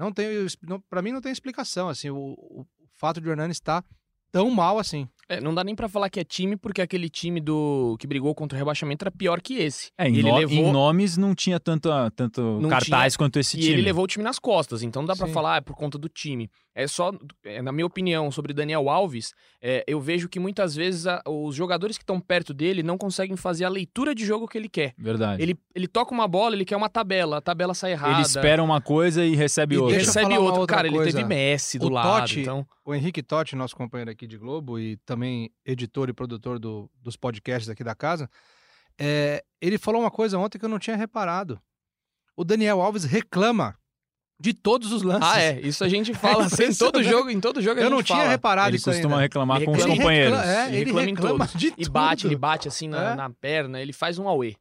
não 0.00 0.10
tenho, 0.10 0.46
para 0.88 1.02
mim 1.02 1.12
não 1.12 1.20
tem 1.20 1.30
explicação, 1.30 1.90
assim, 1.90 2.08
o, 2.08 2.16
o 2.16 2.66
fato 2.96 3.20
de 3.20 3.28
o 3.28 3.30
Hernani 3.30 3.52
estar 3.52 3.84
tão 4.32 4.50
mal 4.50 4.78
assim. 4.78 5.06
É, 5.30 5.40
não 5.40 5.54
dá 5.54 5.62
nem 5.62 5.76
para 5.76 5.88
falar 5.88 6.10
que 6.10 6.18
é 6.18 6.24
time, 6.24 6.56
porque 6.56 6.82
aquele 6.82 7.08
time 7.08 7.40
do 7.40 7.96
que 8.00 8.06
brigou 8.06 8.34
contra 8.34 8.56
o 8.56 8.58
rebaixamento 8.58 9.04
era 9.04 9.12
pior 9.12 9.40
que 9.40 9.54
esse. 9.54 9.92
É, 9.96 10.08
em, 10.08 10.16
ele 10.16 10.28
no, 10.28 10.36
levou... 10.36 10.56
em 10.56 10.72
nomes 10.72 11.16
não 11.16 11.36
tinha 11.36 11.60
tanto, 11.60 11.88
tanto 12.16 12.58
cartaz 12.68 13.12
tinha... 13.12 13.18
quanto 13.18 13.38
esse 13.38 13.56
e 13.56 13.60
time. 13.60 13.70
E 13.70 13.74
ele 13.76 13.82
levou 13.82 14.02
o 14.02 14.06
time 14.08 14.24
nas 14.24 14.40
costas, 14.40 14.82
então 14.82 15.02
não 15.02 15.06
dá 15.06 15.14
para 15.14 15.28
falar 15.28 15.58
é 15.58 15.60
por 15.60 15.76
conta 15.76 15.96
do 15.96 16.08
time. 16.08 16.50
É 16.74 16.88
só, 16.88 17.12
é, 17.44 17.62
na 17.62 17.70
minha 17.70 17.86
opinião, 17.86 18.28
sobre 18.32 18.52
Daniel 18.52 18.88
Alves, 18.88 19.32
é, 19.62 19.84
eu 19.86 20.00
vejo 20.00 20.28
que 20.28 20.40
muitas 20.40 20.74
vezes 20.74 21.06
a, 21.06 21.22
os 21.24 21.54
jogadores 21.54 21.96
que 21.96 22.02
estão 22.02 22.20
perto 22.20 22.52
dele 22.52 22.82
não 22.82 22.98
conseguem 22.98 23.36
fazer 23.36 23.64
a 23.64 23.68
leitura 23.68 24.16
de 24.16 24.26
jogo 24.26 24.48
que 24.48 24.58
ele 24.58 24.68
quer. 24.68 24.94
Verdade. 24.98 25.40
Ele, 25.40 25.56
ele 25.72 25.86
toca 25.86 26.12
uma 26.12 26.26
bola, 26.26 26.56
ele 26.56 26.64
quer 26.64 26.76
uma 26.76 26.88
tabela, 26.88 27.38
a 27.38 27.40
tabela 27.40 27.72
sai 27.72 27.92
errada. 27.92 28.14
Ele 28.14 28.22
espera 28.22 28.62
uma 28.62 28.80
coisa 28.80 29.24
e 29.24 29.36
recebe 29.36 29.76
e 29.76 29.78
outra. 29.78 29.96
Recebe 29.96 30.38
outra. 30.38 30.66
Cara, 30.66 30.88
coisa. 30.88 31.04
ele 31.04 31.12
teve 31.12 31.24
Messi 31.24 31.78
do 31.78 31.86
o 31.86 31.90
lado. 31.90 32.20
Totti, 32.20 32.40
então... 32.40 32.66
O 32.90 32.94
Henrique 32.94 33.22
Totti, 33.22 33.54
nosso 33.54 33.76
companheiro 33.76 34.10
aqui 34.10 34.26
de 34.26 34.36
Globo 34.36 34.76
e 34.76 34.96
também 35.06 35.48
editor 35.64 36.08
e 36.08 36.12
produtor 36.12 36.58
do, 36.58 36.90
dos 37.00 37.14
podcasts 37.14 37.68
aqui 37.68 37.84
da 37.84 37.94
casa, 37.94 38.28
é, 38.98 39.44
ele 39.60 39.78
falou 39.78 40.00
uma 40.00 40.10
coisa 40.10 40.36
ontem 40.36 40.58
que 40.58 40.64
eu 40.64 40.68
não 40.68 40.78
tinha 40.78 40.96
reparado. 40.96 41.60
O 42.36 42.42
Daniel 42.42 42.80
Alves 42.80 43.04
reclama 43.04 43.76
de 44.40 44.52
todos 44.52 44.90
os 44.90 45.02
lances. 45.04 45.30
Ah, 45.30 45.40
é. 45.40 45.60
Isso 45.60 45.84
a 45.84 45.88
gente 45.88 46.12
fala 46.18 46.42
é 46.46 46.64
em 46.64 46.74
todo 46.74 47.00
jogo, 47.00 47.30
em 47.30 47.38
todo 47.40 47.62
jogo 47.62 47.80
Eu 47.80 47.90
não 47.90 48.02
tinha 48.02 48.18
fala. 48.18 48.30
reparado 48.30 48.70
ele 48.70 48.78
isso 48.78 48.90
costuma 48.90 49.14
ainda. 49.14 49.22
reclamar 49.22 49.58
ele 49.58 49.66
com 49.66 49.72
os 49.72 49.86
companheiros. 49.86 50.36
Reclama, 50.36 50.52
é, 50.52 50.66
ele, 50.66 50.76
ele 50.76 50.84
reclama, 50.86 51.06
reclama 51.06 51.34
em 51.34 51.38
todos. 51.38 51.54
de 51.60 51.66
E 51.68 51.70
tudo. 51.70 51.90
bate, 51.92 52.26
ele 52.26 52.36
bate 52.36 52.66
assim 52.66 52.88
na, 52.88 53.12
é. 53.12 53.14
na 53.14 53.30
perna, 53.30 53.80
ele 53.80 53.92
faz 53.92 54.18
um 54.18 54.26
auê. 54.26 54.56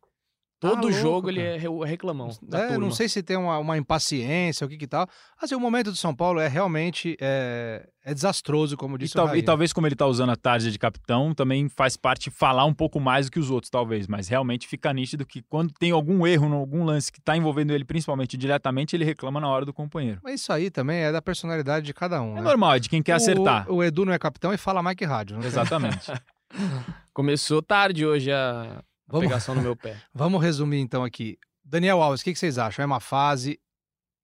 Todo 0.60 0.88
tá 0.88 0.92
jogo 0.92 1.10
louco, 1.12 1.30
ele 1.30 1.42
é 1.42 1.58
reclamão. 1.86 2.30
Da 2.42 2.60
é, 2.60 2.68
turma. 2.68 2.80
não 2.86 2.92
sei 2.92 3.08
se 3.08 3.24
tem 3.24 3.38
uma, 3.38 3.58
uma 3.60 3.78
impaciência, 3.78 4.66
o 4.68 4.70
que 4.70 4.78
que 4.78 4.88
tal. 4.88 5.08
Assim, 5.42 5.56
o 5.56 5.60
momento 5.60 5.90
do 5.90 5.96
São 5.96 6.14
Paulo 6.14 6.40
é 6.42 6.50
realmente 6.50 7.16
é, 7.22 7.88
é 8.04 8.14
desastroso, 8.14 8.76
como 8.76 8.96
E, 8.96 9.00
disse 9.00 9.14
tal- 9.14 9.26
o 9.28 9.30
e 9.30 9.32
Raí. 9.32 9.42
talvez 9.44 9.72
como 9.72 9.88
ele 9.88 9.96
tá 9.96 10.06
usando 10.06 10.32
a 10.32 10.36
tarde 10.36 10.70
de 10.70 10.78
capitão, 10.78 11.34
também 11.34 11.70
faz 11.70 11.96
parte 11.96 12.30
falar 12.30 12.66
um 12.66 12.74
pouco 12.74 13.00
mais 13.00 13.28
do 13.28 13.32
que 13.32 13.40
os 13.40 13.50
outros, 13.50 13.70
talvez. 13.70 14.06
Mas 14.06 14.28
realmente 14.28 14.68
fica 14.68 14.92
nítido 14.94 15.26
que 15.26 15.42
quando 15.44 15.72
tem 15.80 15.92
algum 15.92 16.28
erro, 16.28 16.48
em 16.50 16.54
algum 16.54 16.84
lance 16.84 17.10
que 17.10 17.22
tá 17.22 17.38
envolvendo 17.38 17.72
ele, 17.72 17.86
principalmente 17.86 18.36
diretamente, 18.36 18.96
ele 18.98 19.06
reclama 19.06 19.40
na 19.40 19.48
hora 19.48 19.64
do 19.66 19.74
companheiro. 19.74 20.20
Mas 20.22 20.42
isso 20.42 20.52
aí 20.52 20.70
também 20.70 20.98
é 20.98 21.12
da 21.12 21.22
personalidade 21.22 21.86
de 21.86 21.94
cada 21.94 22.22
um, 22.22 22.34
É 22.34 22.36
né? 22.36 22.42
normal, 22.42 22.74
é 22.74 22.80
de 22.80 22.90
quem 22.90 23.02
quer 23.02 23.14
acertar. 23.14 23.66
O, 23.72 23.76
o 23.76 23.84
Edu 23.84 24.04
não 24.04 24.12
é 24.12 24.20
capitão 24.20 24.54
e 24.54 24.58
fala 24.58 24.84
mais 24.84 24.98
que 24.98 25.06
rádio. 25.06 25.36
Não 25.36 25.42
tem? 25.42 25.48
Exatamente. 25.50 26.12
Começou 27.14 27.62
tarde 27.62 28.06
hoje 28.06 28.32
a 28.32 28.84
Vamos- 29.10 29.28
pegação 29.28 29.56
no 29.56 29.62
meu 29.62 29.76
pé. 29.76 30.02
Vamos 30.14 30.42
resumir 30.42 30.80
então 30.80 31.04
aqui. 31.04 31.38
Daniel 31.64 32.02
Alves, 32.02 32.22
o 32.22 32.24
que, 32.24 32.34
que 32.34 32.40
vocês 32.40 32.58
acham? 32.58 32.84
É 32.84 32.86
uma 32.86 33.00
fase? 33.00 33.60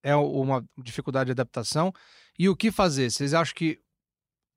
É 0.04 0.16
uma 0.16 0.64
dificuldade 0.78 1.28
de 1.28 1.32
adaptação? 1.32 1.92
E 2.38 2.48
o 2.48 2.56
que 2.56 2.72
fazer? 2.72 3.10
Vocês 3.10 3.34
acham 3.34 3.54
que, 3.56 3.80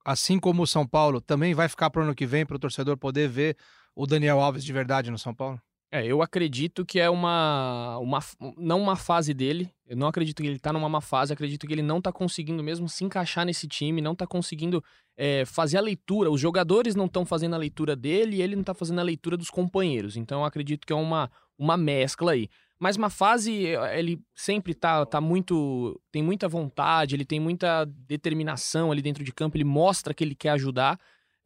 assim 0.05 0.39
como 0.39 0.63
o 0.63 0.67
São 0.67 0.87
Paulo, 0.87 1.21
também 1.21 1.55
vai 1.55 1.69
ficar 1.69 1.91
para 1.91 2.01
o 2.01 2.05
ano 2.05 2.15
que 2.15 2.27
vem 2.27 2.45
para 2.45 2.57
o 2.57 2.59
torcedor 2.59 2.97
poder 2.97 3.29
ver 3.29 3.57
o 3.95 4.07
Daniel 4.07 4.41
Alves 4.41 4.63
de 4.65 4.73
verdade 4.73 5.11
no 5.11 5.19
São 5.19 5.35
Paulo? 5.35 5.61
É, 5.91 6.05
eu 6.05 6.21
acredito 6.21 6.85
que 6.85 7.01
é 7.01 7.09
uma, 7.09 7.97
uma. 7.99 8.19
Não 8.59 8.81
uma 8.81 8.95
fase 8.95 9.33
dele. 9.33 9.71
Eu 9.87 9.97
não 9.97 10.07
acredito 10.07 10.43
que 10.43 10.49
ele 10.49 10.59
tá 10.59 10.71
numa 10.71 10.89
má 10.89 11.01
fase. 11.01 11.33
Acredito 11.33 11.67
que 11.67 11.73
ele 11.73 11.83
não 11.83 12.01
tá 12.01 12.13
conseguindo 12.13 12.63
mesmo 12.63 12.89
se 12.89 13.05
encaixar 13.05 13.47
nesse 13.47 13.67
time, 13.67 14.03
não 14.03 14.15
tá 14.15 14.27
conseguindo 14.27 14.85
é, 15.17 15.47
fazer 15.47 15.79
a 15.79 15.81
leitura. 15.81 16.31
Os 16.31 16.41
jogadores 16.41 16.95
não 16.95 17.07
estão 17.07 17.25
fazendo 17.25 17.55
a 17.55 17.59
leitura 17.59 17.97
dele 17.97 18.37
e 18.37 18.43
ele 18.43 18.55
não 18.55 18.63
tá 18.63 18.75
fazendo 18.75 19.01
a 19.01 19.03
leitura 19.03 19.37
dos 19.37 19.49
companheiros. 19.49 20.17
Então 20.17 20.41
eu 20.41 20.45
acredito 20.45 20.87
que 20.87 20.93
é 20.93 20.97
uma, 20.97 21.31
uma 21.59 21.77
mescla 21.77 22.33
aí. 22.33 22.51
Mas 22.79 22.97
uma 22.97 23.11
fase, 23.11 23.65
ele 23.93 24.21
sempre 24.35 24.75
tá, 24.75 25.05
tá 25.05 25.21
muito. 25.21 26.01
tem 26.13 26.23
muita 26.23 26.47
vontade, 26.47 27.17
ele 27.17 27.25
tem 27.25 27.41
muita 27.41 27.85
determinação 27.87 28.93
ali 28.93 29.03
dentro 29.03 29.25
de 29.25 29.33
campo, 29.33 29.57
ele 29.57 29.65
mostra 29.65 30.15
que 30.15 30.23
ele 30.23 30.35
quer 30.35 30.51
ajudar. 30.51 30.99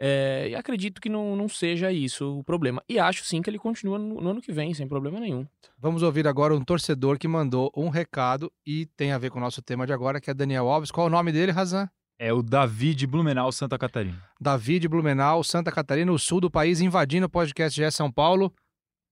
É, 0.05 0.49
e 0.51 0.55
acredito 0.57 1.01
que 1.01 1.09
não, 1.09 1.37
não 1.37 1.49
seja 1.49 1.93
isso 1.93 2.39
o 2.39 2.43
problema. 2.43 2.83
E 2.89 2.99
acho 2.99 3.25
sim 3.25 3.41
que 3.41 3.49
ele 3.49 3.59
continua 3.59 3.99
no, 3.99 4.21
no 4.21 4.31
ano 4.31 4.43
que 4.43 4.51
vem, 4.51 4.75
sem 4.75 4.89
problema 4.89 5.21
nenhum. 5.21 5.47
Vamos 5.79 6.03
ouvir 6.03 6.27
agora 6.27 6.53
um 6.55 6.65
torcedor 6.65 7.19
que 7.19 7.29
mandou 7.29 7.71
um 7.77 7.89
recado 7.89 8.51
e 8.67 8.87
tem 8.97 9.13
a 9.13 9.19
ver 9.19 9.31
com 9.31 9.39
o 9.39 9.41
nosso 9.41 9.63
tema 9.63 9.87
de 9.87 9.93
agora, 9.93 10.21
que 10.21 10.29
é 10.29 10.35
Daniel 10.35 10.69
Alves. 10.69 10.91
Qual 10.91 11.07
é 11.07 11.09
o 11.09 11.13
nome 11.13 11.31
dele, 11.31 11.53
Razan? 11.53 11.89
é 12.19 12.33
o 12.33 12.41
Davi 12.41 12.95
de 12.95 13.05
Blumenau, 13.05 13.51
Santa 13.51 13.77
Catarina. 13.77 14.17
David 14.41 14.87
Blumenau, 14.87 15.43
Santa 15.43 15.73
Catarina, 15.73 16.13
o 16.13 16.19
sul 16.21 16.41
do 16.41 16.49
país, 16.49 16.81
invadindo 16.81 17.27
o 17.27 17.29
podcast 17.29 17.77
GE 17.77 17.91
São 17.91 18.13
Paulo. 18.13 18.55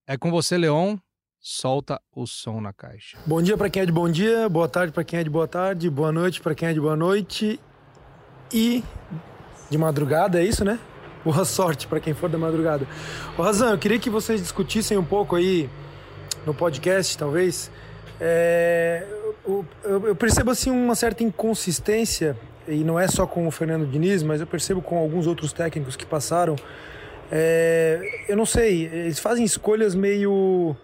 É 0.07 0.17
com 0.17 0.31
você, 0.31 0.57
Leon. 0.57 0.95
Solta 1.37 1.99
o 2.15 2.25
som 2.25 2.61
na 2.61 2.71
caixa. 2.71 3.17
Bom 3.25 3.41
dia 3.41 3.57
para 3.57 3.69
quem 3.69 3.81
é 3.81 3.85
de 3.85 3.91
bom 3.91 4.09
dia, 4.09 4.47
boa 4.47 4.69
tarde 4.69 4.93
para 4.93 5.03
quem 5.03 5.19
é 5.19 5.23
de 5.25 5.29
boa 5.29 5.47
tarde, 5.47 5.89
boa 5.89 6.11
noite 6.11 6.39
para 6.39 6.55
quem 6.55 6.69
é 6.69 6.73
de 6.73 6.79
boa 6.79 6.95
noite 6.95 7.59
e 8.53 8.81
de 9.71 9.77
madrugada, 9.77 10.39
é 10.41 10.43
isso, 10.43 10.65
né? 10.65 10.77
Boa 11.23 11.45
sorte 11.45 11.87
para 11.87 11.99
quem 12.01 12.13
for 12.13 12.29
da 12.29 12.37
madrugada. 12.37 12.85
Ô 13.37 13.41
Razan, 13.41 13.71
eu 13.71 13.77
queria 13.77 13.97
que 13.97 14.09
vocês 14.09 14.41
discutissem 14.41 14.97
um 14.97 15.03
pouco 15.03 15.35
aí 15.37 15.69
no 16.45 16.53
podcast, 16.53 17.17
talvez. 17.17 17.71
É, 18.19 19.07
eu, 19.47 19.65
eu- 19.85 20.07
eu 20.07 20.15
percebo 20.15 20.51
assim 20.51 20.69
uma 20.69 20.93
certa 20.93 21.23
inconsistência 21.23 22.35
e 22.67 22.83
não 22.83 22.99
é 22.99 23.07
só 23.07 23.25
com 23.25 23.47
o 23.47 23.51
Fernando 23.51 23.89
Diniz, 23.89 24.21
mas 24.23 24.41
eu 24.41 24.47
percebo 24.47 24.81
com 24.81 24.97
alguns 24.97 25.25
outros 25.25 25.53
técnicos 25.53 25.95
que 25.95 26.05
passaram. 26.05 26.55
É, 27.31 28.23
eu 28.27 28.35
não 28.35 28.45
sei, 28.45 28.87
eles 28.87 29.19
fazem 29.19 29.45
escolhas 29.45 29.95
meio 29.95 30.75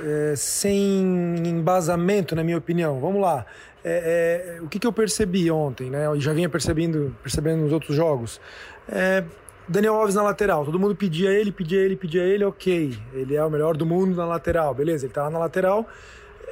é, 0.00 0.34
sem 0.36 1.36
embasamento, 1.48 2.36
na 2.36 2.44
minha 2.44 2.58
opinião. 2.58 3.00
Vamos 3.00 3.20
lá. 3.20 3.44
É, 3.86 4.56
é, 4.56 4.62
o 4.62 4.68
que, 4.68 4.78
que 4.78 4.86
eu 4.86 4.92
percebi 4.92 5.50
ontem, 5.50 5.90
né? 5.90 6.06
Eu 6.06 6.18
já 6.18 6.32
vinha 6.32 6.48
percebendo, 6.48 7.14
percebendo 7.22 7.62
nos 7.62 7.72
outros 7.72 7.94
jogos. 7.94 8.40
É, 8.88 9.22
Daniel 9.68 9.94
Alves 9.94 10.14
na 10.14 10.22
lateral. 10.22 10.64
Todo 10.64 10.78
mundo 10.78 10.96
pedia 10.96 11.30
ele, 11.30 11.52
pedia 11.52 11.80
ele, 11.80 11.94
pedia 11.96 12.22
ele, 12.22 12.44
ok. 12.44 12.96
Ele 13.12 13.34
é 13.36 13.44
o 13.44 13.50
melhor 13.50 13.76
do 13.76 13.84
mundo 13.84 14.16
na 14.16 14.24
lateral, 14.24 14.74
beleza? 14.74 15.04
Ele 15.06 15.12
tá 15.12 15.24
lá 15.24 15.30
na 15.30 15.38
lateral 15.38 15.86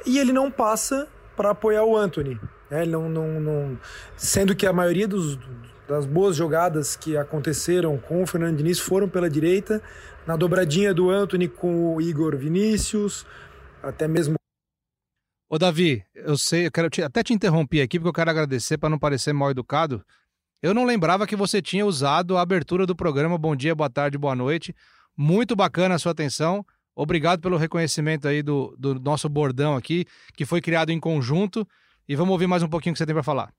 e 0.05 0.19
ele 0.19 0.31
não 0.31 0.51
passa 0.51 1.07
para 1.35 1.49
apoiar 1.51 1.83
o 1.83 1.97
Anthony. 1.97 2.39
né? 2.69 2.83
Ele 2.83 2.91
não, 2.91 3.09
não, 3.09 3.39
não- 3.39 3.77
Sendo 4.15 4.55
que 4.55 4.67
a 4.67 4.73
maioria 4.73 5.07
dos, 5.07 5.39
das 5.87 6.05
boas 6.05 6.35
jogadas 6.35 6.95
que 6.95 7.17
aconteceram 7.17 7.97
com 7.97 8.21
o 8.21 8.27
Fernando 8.27 8.57
Diniz 8.57 8.79
foram 8.79 9.09
pela 9.09 9.29
direita, 9.29 9.81
na 10.27 10.35
dobradinha 10.35 10.93
do 10.93 11.09
Anthony 11.09 11.47
com 11.47 11.95
o 11.95 12.01
Igor 12.01 12.37
Vinícius, 12.37 13.25
até 13.81 14.07
mesmo. 14.07 14.35
Ô, 15.49 15.57
Davi, 15.57 16.03
eu 16.15 16.37
sei, 16.37 16.67
eu 16.67 16.71
quero 16.71 16.89
te, 16.89 17.03
até 17.03 17.21
te 17.21 17.33
interromper 17.33 17.81
aqui, 17.81 17.99
porque 17.99 18.09
eu 18.09 18.13
quero 18.13 18.29
agradecer 18.29 18.77
para 18.77 18.89
não 18.89 18.97
parecer 18.97 19.33
mal 19.33 19.51
educado. 19.51 20.03
Eu 20.61 20.73
não 20.73 20.85
lembrava 20.85 21.27
que 21.27 21.35
você 21.35 21.61
tinha 21.61 21.85
usado 21.85 22.37
a 22.37 22.41
abertura 22.41 22.85
do 22.85 22.95
programa 22.95 23.37
Bom 23.37 23.55
Dia, 23.55 23.75
Boa 23.75 23.89
Tarde, 23.89 24.17
Boa 24.17 24.35
Noite. 24.35 24.73
Muito 25.15 25.55
bacana 25.55 25.95
a 25.95 25.99
sua 25.99 26.13
atenção. 26.13 26.65
Obrigado 26.95 27.41
pelo 27.41 27.57
reconhecimento 27.57 28.27
aí 28.27 28.41
do, 28.41 28.75
do 28.77 28.95
nosso 28.99 29.27
bordão 29.27 29.75
aqui, 29.75 30.05
que 30.35 30.45
foi 30.45 30.61
criado 30.61 30.89
em 30.91 30.99
conjunto. 30.99 31.67
E 32.07 32.15
vamos 32.15 32.31
ouvir 32.31 32.47
mais 32.47 32.63
um 32.63 32.67
pouquinho 32.67 32.93
que 32.93 32.99
você 32.99 33.05
tem 33.05 33.13
para 33.13 33.23
falar. 33.23 33.51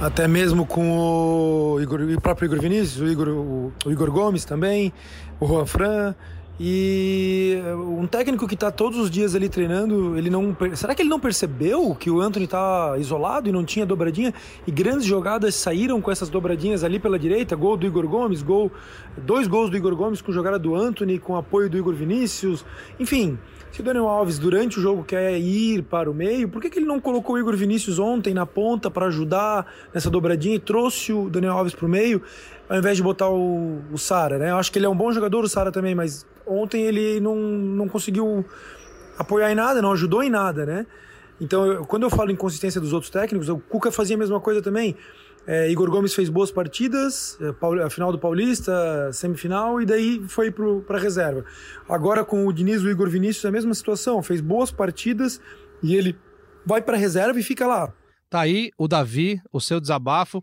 Até 0.00 0.26
mesmo 0.26 0.64
com 0.64 0.98
o, 0.98 1.80
Igor, 1.80 2.00
o 2.00 2.20
próprio 2.20 2.46
Igor 2.46 2.60
Vinícius, 2.60 3.00
o 3.00 3.06
Igor, 3.06 3.28
o 3.28 3.90
Igor 3.90 4.10
Gomes 4.10 4.46
também, 4.46 4.92
o 5.38 5.46
Juan 5.46 5.66
Fran. 5.66 6.14
E 6.62 7.58
um 7.98 8.06
técnico 8.06 8.46
que 8.46 8.52
está 8.52 8.70
todos 8.70 8.98
os 8.98 9.10
dias 9.10 9.34
ali 9.34 9.48
treinando, 9.48 10.18
ele 10.18 10.28
não. 10.28 10.54
Será 10.74 10.94
que 10.94 11.00
ele 11.00 11.08
não 11.08 11.18
percebeu 11.18 11.94
que 11.94 12.10
o 12.10 12.20
Anthony 12.20 12.44
está 12.44 12.96
isolado 12.98 13.48
e 13.48 13.52
não 13.52 13.64
tinha 13.64 13.86
dobradinha? 13.86 14.34
E 14.66 14.70
grandes 14.70 15.06
jogadas 15.06 15.54
saíram 15.54 16.02
com 16.02 16.10
essas 16.10 16.28
dobradinhas 16.28 16.84
ali 16.84 16.98
pela 16.98 17.18
direita, 17.18 17.56
gol 17.56 17.78
do 17.78 17.86
Igor 17.86 18.06
Gomes, 18.06 18.42
gol, 18.42 18.70
dois 19.16 19.48
gols 19.48 19.70
do 19.70 19.76
Igor 19.78 19.96
Gomes 19.96 20.20
com 20.20 20.32
jogada 20.32 20.58
do 20.58 20.74
Anthony, 20.74 21.18
com 21.18 21.34
apoio 21.34 21.70
do 21.70 21.78
Igor 21.78 21.94
Vinícius. 21.94 22.62
Enfim, 22.98 23.38
se 23.72 23.80
o 23.80 23.82
Daniel 23.82 24.08
Alves 24.08 24.38
durante 24.38 24.78
o 24.78 24.82
jogo 24.82 25.02
quer 25.02 25.38
ir 25.38 25.84
para 25.84 26.10
o 26.10 26.14
meio, 26.14 26.46
por 26.46 26.60
que, 26.60 26.68
que 26.68 26.78
ele 26.78 26.86
não 26.86 27.00
colocou 27.00 27.36
o 27.36 27.38
Igor 27.38 27.56
Vinícius 27.56 27.98
ontem 27.98 28.34
na 28.34 28.44
ponta 28.44 28.90
para 28.90 29.06
ajudar 29.06 29.64
nessa 29.94 30.10
dobradinha 30.10 30.56
e 30.56 30.58
trouxe 30.58 31.10
o 31.10 31.30
Daniel 31.30 31.54
Alves 31.54 31.74
para 31.74 31.86
o 31.86 31.88
meio? 31.88 32.20
Ao 32.70 32.78
invés 32.78 32.96
de 32.96 33.02
botar 33.02 33.28
o, 33.28 33.82
o 33.90 33.98
Sara, 33.98 34.38
né? 34.38 34.52
Eu 34.52 34.56
acho 34.56 34.70
que 34.70 34.78
ele 34.78 34.86
é 34.86 34.88
um 34.88 34.94
bom 34.94 35.10
jogador, 35.10 35.42
o 35.42 35.48
Sara 35.48 35.72
também, 35.72 35.92
mas 35.92 36.24
ontem 36.46 36.86
ele 36.86 37.18
não, 37.18 37.34
não 37.34 37.88
conseguiu 37.88 38.44
apoiar 39.18 39.50
em 39.50 39.56
nada, 39.56 39.82
não 39.82 39.90
ajudou 39.90 40.22
em 40.22 40.30
nada, 40.30 40.64
né? 40.64 40.86
Então, 41.40 41.66
eu, 41.66 41.84
quando 41.84 42.04
eu 42.04 42.10
falo 42.10 42.30
em 42.30 42.36
consistência 42.36 42.80
dos 42.80 42.92
outros 42.92 43.10
técnicos, 43.10 43.48
o 43.48 43.58
Cuca 43.58 43.90
fazia 43.90 44.14
a 44.14 44.18
mesma 44.18 44.38
coisa 44.38 44.62
também. 44.62 44.96
É, 45.48 45.68
Igor 45.68 45.90
Gomes 45.90 46.14
fez 46.14 46.28
boas 46.28 46.52
partidas, 46.52 47.36
é, 47.40 47.82
a 47.84 47.90
final 47.90 48.12
do 48.12 48.20
Paulista, 48.20 49.10
semifinal, 49.12 49.82
e 49.82 49.84
daí 49.84 50.22
foi 50.28 50.52
para 50.52 50.96
a 50.96 51.00
reserva. 51.00 51.44
Agora 51.88 52.24
com 52.24 52.46
o 52.46 52.52
Diniz, 52.52 52.82
o 52.82 52.88
Igor 52.88 53.10
Vinícius, 53.10 53.44
é 53.44 53.48
a 53.48 53.52
mesma 53.52 53.74
situação, 53.74 54.22
fez 54.22 54.40
boas 54.40 54.70
partidas 54.70 55.40
e 55.82 55.96
ele 55.96 56.16
vai 56.64 56.80
para 56.80 56.94
a 56.94 57.00
reserva 57.00 57.40
e 57.40 57.42
fica 57.42 57.66
lá. 57.66 57.92
Tá 58.28 58.42
aí 58.42 58.70
o 58.78 58.86
Davi, 58.86 59.42
o 59.52 59.60
seu 59.60 59.80
desabafo 59.80 60.40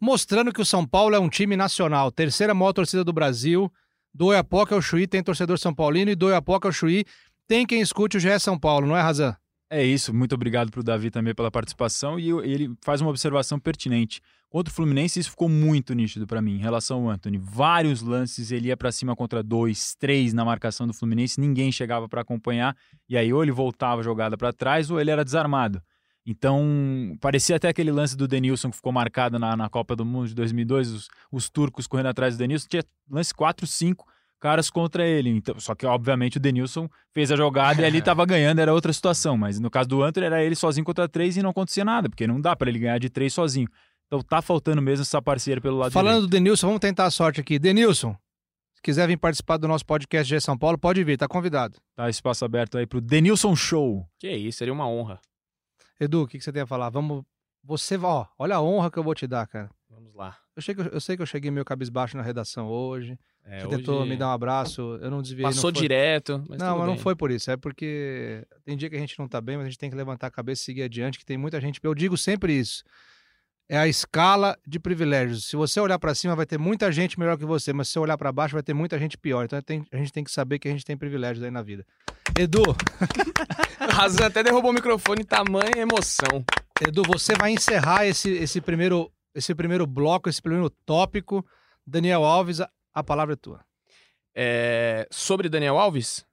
mostrando 0.00 0.52
que 0.52 0.60
o 0.60 0.64
São 0.64 0.86
Paulo 0.86 1.14
é 1.14 1.18
um 1.18 1.28
time 1.28 1.56
nacional, 1.56 2.10
terceira 2.10 2.54
maior 2.54 2.72
torcida 2.72 3.04
do 3.04 3.12
Brasil. 3.12 3.72
Do 4.14 4.26
Oiapoque 4.26 4.74
ao 4.74 4.82
Chuí 4.82 5.06
tem 5.06 5.22
torcedor 5.22 5.58
São 5.58 5.74
Paulino 5.74 6.10
e 6.10 6.14
do 6.16 6.26
Oiapoque 6.26 6.66
ao 6.66 6.72
Chuí 6.72 7.04
tem 7.46 7.66
quem 7.66 7.80
escute 7.80 8.16
o 8.16 8.20
GE 8.20 8.38
São 8.40 8.58
Paulo, 8.58 8.86
não 8.86 8.96
é, 8.96 9.00
Razan? 9.00 9.36
É 9.70 9.84
isso, 9.84 10.14
muito 10.14 10.34
obrigado 10.34 10.70
para 10.70 10.80
o 10.80 10.82
Davi 10.82 11.10
também 11.10 11.34
pela 11.34 11.50
participação 11.50 12.18
e 12.18 12.30
ele 12.30 12.74
faz 12.82 13.00
uma 13.02 13.10
observação 13.10 13.58
pertinente. 13.58 14.20
Contra 14.48 14.72
o 14.72 14.74
Fluminense, 14.74 15.20
isso 15.20 15.30
ficou 15.30 15.46
muito 15.46 15.92
nítido 15.92 16.26
para 16.26 16.40
mim 16.40 16.54
em 16.54 16.58
relação 16.58 17.02
ao 17.02 17.10
Anthony. 17.10 17.36
Vários 17.36 18.00
lances, 18.00 18.50
ele 18.50 18.68
ia 18.68 18.76
para 18.78 18.90
cima 18.90 19.14
contra 19.14 19.42
dois, 19.42 19.94
três 19.94 20.32
na 20.32 20.42
marcação 20.42 20.86
do 20.86 20.94
Fluminense, 20.94 21.38
ninguém 21.38 21.70
chegava 21.70 22.08
para 22.08 22.22
acompanhar, 22.22 22.74
e 23.06 23.16
aí 23.16 23.30
ou 23.30 23.42
ele 23.42 23.52
voltava 23.52 24.00
a 24.00 24.04
jogada 24.04 24.38
para 24.38 24.50
trás 24.50 24.90
ou 24.90 24.98
ele 24.98 25.10
era 25.10 25.22
desarmado. 25.22 25.82
Então, 26.30 27.16
parecia 27.22 27.56
até 27.56 27.68
aquele 27.68 27.90
lance 27.90 28.14
do 28.14 28.28
Denilson 28.28 28.68
que 28.68 28.76
ficou 28.76 28.92
marcado 28.92 29.38
na, 29.38 29.56
na 29.56 29.66
Copa 29.70 29.96
do 29.96 30.04
Mundo 30.04 30.28
de 30.28 30.34
2002, 30.34 30.90
os, 30.92 31.08
os 31.32 31.48
turcos 31.48 31.86
correndo 31.86 32.08
atrás 32.10 32.36
do 32.36 32.38
Denilson, 32.38 32.66
tinha 32.68 32.84
lance 33.10 33.32
4, 33.32 33.66
5 33.66 34.06
caras 34.38 34.68
contra 34.68 35.06
ele. 35.06 35.30
Então, 35.30 35.58
só 35.58 35.74
que, 35.74 35.86
obviamente, 35.86 36.36
o 36.36 36.40
Denilson 36.40 36.86
fez 37.14 37.32
a 37.32 37.36
jogada 37.36 37.80
e 37.80 37.84
ali 37.86 37.96
estava 38.00 38.26
ganhando, 38.26 38.58
era 38.58 38.74
outra 38.74 38.92
situação. 38.92 39.38
Mas 39.38 39.58
no 39.58 39.70
caso 39.70 39.88
do 39.88 40.02
Antônio, 40.02 40.26
era 40.26 40.44
ele 40.44 40.54
sozinho 40.54 40.84
contra 40.84 41.08
três 41.08 41.34
e 41.38 41.42
não 41.42 41.48
acontecia 41.48 41.82
nada, 41.82 42.10
porque 42.10 42.26
não 42.26 42.38
dá 42.38 42.54
para 42.54 42.68
ele 42.68 42.78
ganhar 42.78 42.98
de 42.98 43.08
três 43.08 43.32
sozinho. 43.32 43.68
Então 44.06 44.20
tá 44.20 44.42
faltando 44.42 44.82
mesmo 44.82 45.04
essa 45.04 45.22
parceira 45.22 45.62
pelo 45.62 45.78
lado 45.78 45.92
Falando 45.92 46.16
direito. 46.16 46.30
do 46.30 46.30
Denilson, 46.30 46.66
vamos 46.66 46.80
tentar 46.80 47.06
a 47.06 47.10
sorte 47.10 47.40
aqui. 47.40 47.58
Denilson, 47.58 48.14
se 48.74 48.82
quiser 48.82 49.08
vir 49.08 49.16
participar 49.16 49.56
do 49.56 49.66
nosso 49.66 49.86
podcast 49.86 50.28
de 50.28 50.40
São 50.42 50.58
Paulo, 50.58 50.76
pode 50.76 51.02
vir, 51.02 51.16
tá 51.16 51.26
convidado. 51.26 51.78
Tá 51.96 52.10
espaço 52.10 52.44
aberto 52.44 52.76
aí 52.76 52.86
pro 52.86 53.00
Denilson 53.00 53.56
Show. 53.56 54.06
Que 54.18 54.30
isso, 54.30 54.58
seria 54.58 54.74
uma 54.74 54.86
honra. 54.86 55.18
Edu, 56.00 56.22
o 56.22 56.26
que, 56.26 56.38
que 56.38 56.44
você 56.44 56.52
tem 56.52 56.62
a 56.62 56.66
falar? 56.66 56.90
Vamos. 56.90 57.24
Você, 57.64 57.96
ó, 57.98 58.26
olha 58.38 58.56
a 58.56 58.62
honra 58.62 58.90
que 58.90 58.98
eu 58.98 59.02
vou 59.02 59.14
te 59.14 59.26
dar, 59.26 59.46
cara. 59.46 59.70
Vamos 59.90 60.14
lá. 60.14 60.36
Eu, 60.54 60.62
cheguei, 60.62 60.88
eu 60.92 61.00
sei 61.00 61.16
que 61.16 61.22
eu 61.22 61.26
cheguei 61.26 61.50
meio 61.50 61.64
cabisbaixo 61.64 62.16
na 62.16 62.22
redação 62.22 62.68
hoje. 62.68 63.18
É, 63.44 63.60
você 63.60 63.66
hoje 63.66 63.76
tentou 63.76 64.06
me 64.06 64.16
dar 64.16 64.28
um 64.28 64.32
abraço, 64.32 64.98
eu 65.00 65.10
não 65.10 65.22
desviei. 65.22 65.42
Passou 65.44 65.70
não 65.70 65.74
foi... 65.74 65.82
direto. 65.82 66.44
Mas 66.48 66.58
não, 66.58 66.78
mas 66.78 66.86
não 66.86 66.94
bem. 66.94 67.02
foi 67.02 67.16
por 67.16 67.30
isso. 67.30 67.50
É 67.50 67.56
porque 67.56 68.46
tem 68.64 68.76
dia 68.76 68.88
que 68.88 68.96
a 68.96 69.00
gente 69.00 69.18
não 69.18 69.26
tá 69.26 69.40
bem, 69.40 69.56
mas 69.56 69.66
a 69.66 69.68
gente 69.70 69.78
tem 69.78 69.90
que 69.90 69.96
levantar 69.96 70.28
a 70.28 70.30
cabeça 70.30 70.62
e 70.62 70.64
seguir 70.64 70.82
adiante, 70.82 71.18
que 71.18 71.24
tem 71.24 71.36
muita 71.36 71.60
gente. 71.60 71.80
Eu 71.82 71.94
digo 71.94 72.16
sempre 72.16 72.52
isso. 72.52 72.84
É 73.70 73.76
a 73.76 73.86
escala 73.86 74.58
de 74.66 74.78
privilégios. 74.80 75.44
Se 75.46 75.54
você 75.54 75.78
olhar 75.78 75.98
para 75.98 76.14
cima, 76.14 76.34
vai 76.34 76.46
ter 76.46 76.58
muita 76.58 76.90
gente 76.90 77.18
melhor 77.20 77.36
que 77.36 77.44
você, 77.44 77.70
mas 77.70 77.88
se 77.88 77.92
você 77.92 77.98
olhar 77.98 78.16
para 78.16 78.32
baixo, 78.32 78.54
vai 78.54 78.62
ter 78.62 78.72
muita 78.72 78.98
gente 78.98 79.18
pior. 79.18 79.44
Então 79.44 79.58
a 79.92 79.96
gente 79.96 80.10
tem 80.10 80.24
que 80.24 80.30
saber 80.30 80.58
que 80.58 80.68
a 80.68 80.70
gente 80.70 80.86
tem 80.86 80.96
privilégios 80.96 81.44
aí 81.44 81.50
na 81.50 81.60
vida. 81.60 81.84
Edu, 82.38 82.62
Razan 83.92 84.26
até 84.26 84.42
derrubou 84.42 84.70
o 84.70 84.74
microfone, 84.74 85.22
tamanha 85.22 85.76
emoção. 85.76 86.42
Edu, 86.80 87.02
você 87.06 87.34
vai 87.34 87.50
encerrar 87.50 88.06
esse, 88.06 88.30
esse, 88.30 88.60
primeiro, 88.60 89.12
esse 89.34 89.54
primeiro 89.54 89.86
bloco, 89.86 90.30
esse 90.30 90.40
primeiro 90.40 90.70
tópico. 90.70 91.44
Daniel 91.86 92.24
Alves, 92.24 92.60
a, 92.60 92.70
a 92.94 93.04
palavra 93.04 93.34
é 93.34 93.36
tua. 93.36 93.60
É, 94.34 95.06
sobre 95.10 95.48
Daniel 95.48 95.78
Alves, 95.78 96.24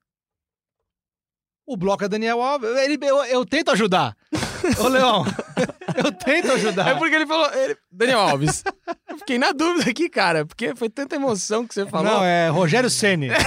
O 1.65 1.75
bloco 1.75 2.05
é 2.05 2.07
Daniel 2.07 2.41
Alves. 2.41 2.69
Ele, 2.77 2.97
eu, 3.01 3.25
eu 3.25 3.45
tento 3.45 3.71
ajudar. 3.71 4.15
Ô, 4.79 4.87
Leão, 4.87 5.25
eu 6.03 6.11
tento 6.11 6.51
ajudar. 6.51 6.89
É 6.89 6.95
porque 6.95 7.15
ele 7.15 7.25
falou. 7.25 7.49
ele- 7.53 7.77
Daniel 7.91 8.19
Alves. 8.19 8.63
Eu 9.09 9.17
fiquei 9.17 9.37
na 9.37 9.51
dúvida 9.51 9.89
aqui, 9.89 10.09
cara, 10.09 10.45
porque 10.45 10.75
foi 10.75 10.89
tanta 10.89 11.15
emoção 11.15 11.65
que 11.65 11.73
você 11.73 11.85
falou. 11.85 12.11
Não, 12.11 12.23
é 12.23 12.49
Rogério 12.49 12.89
Ceni. 12.89 13.29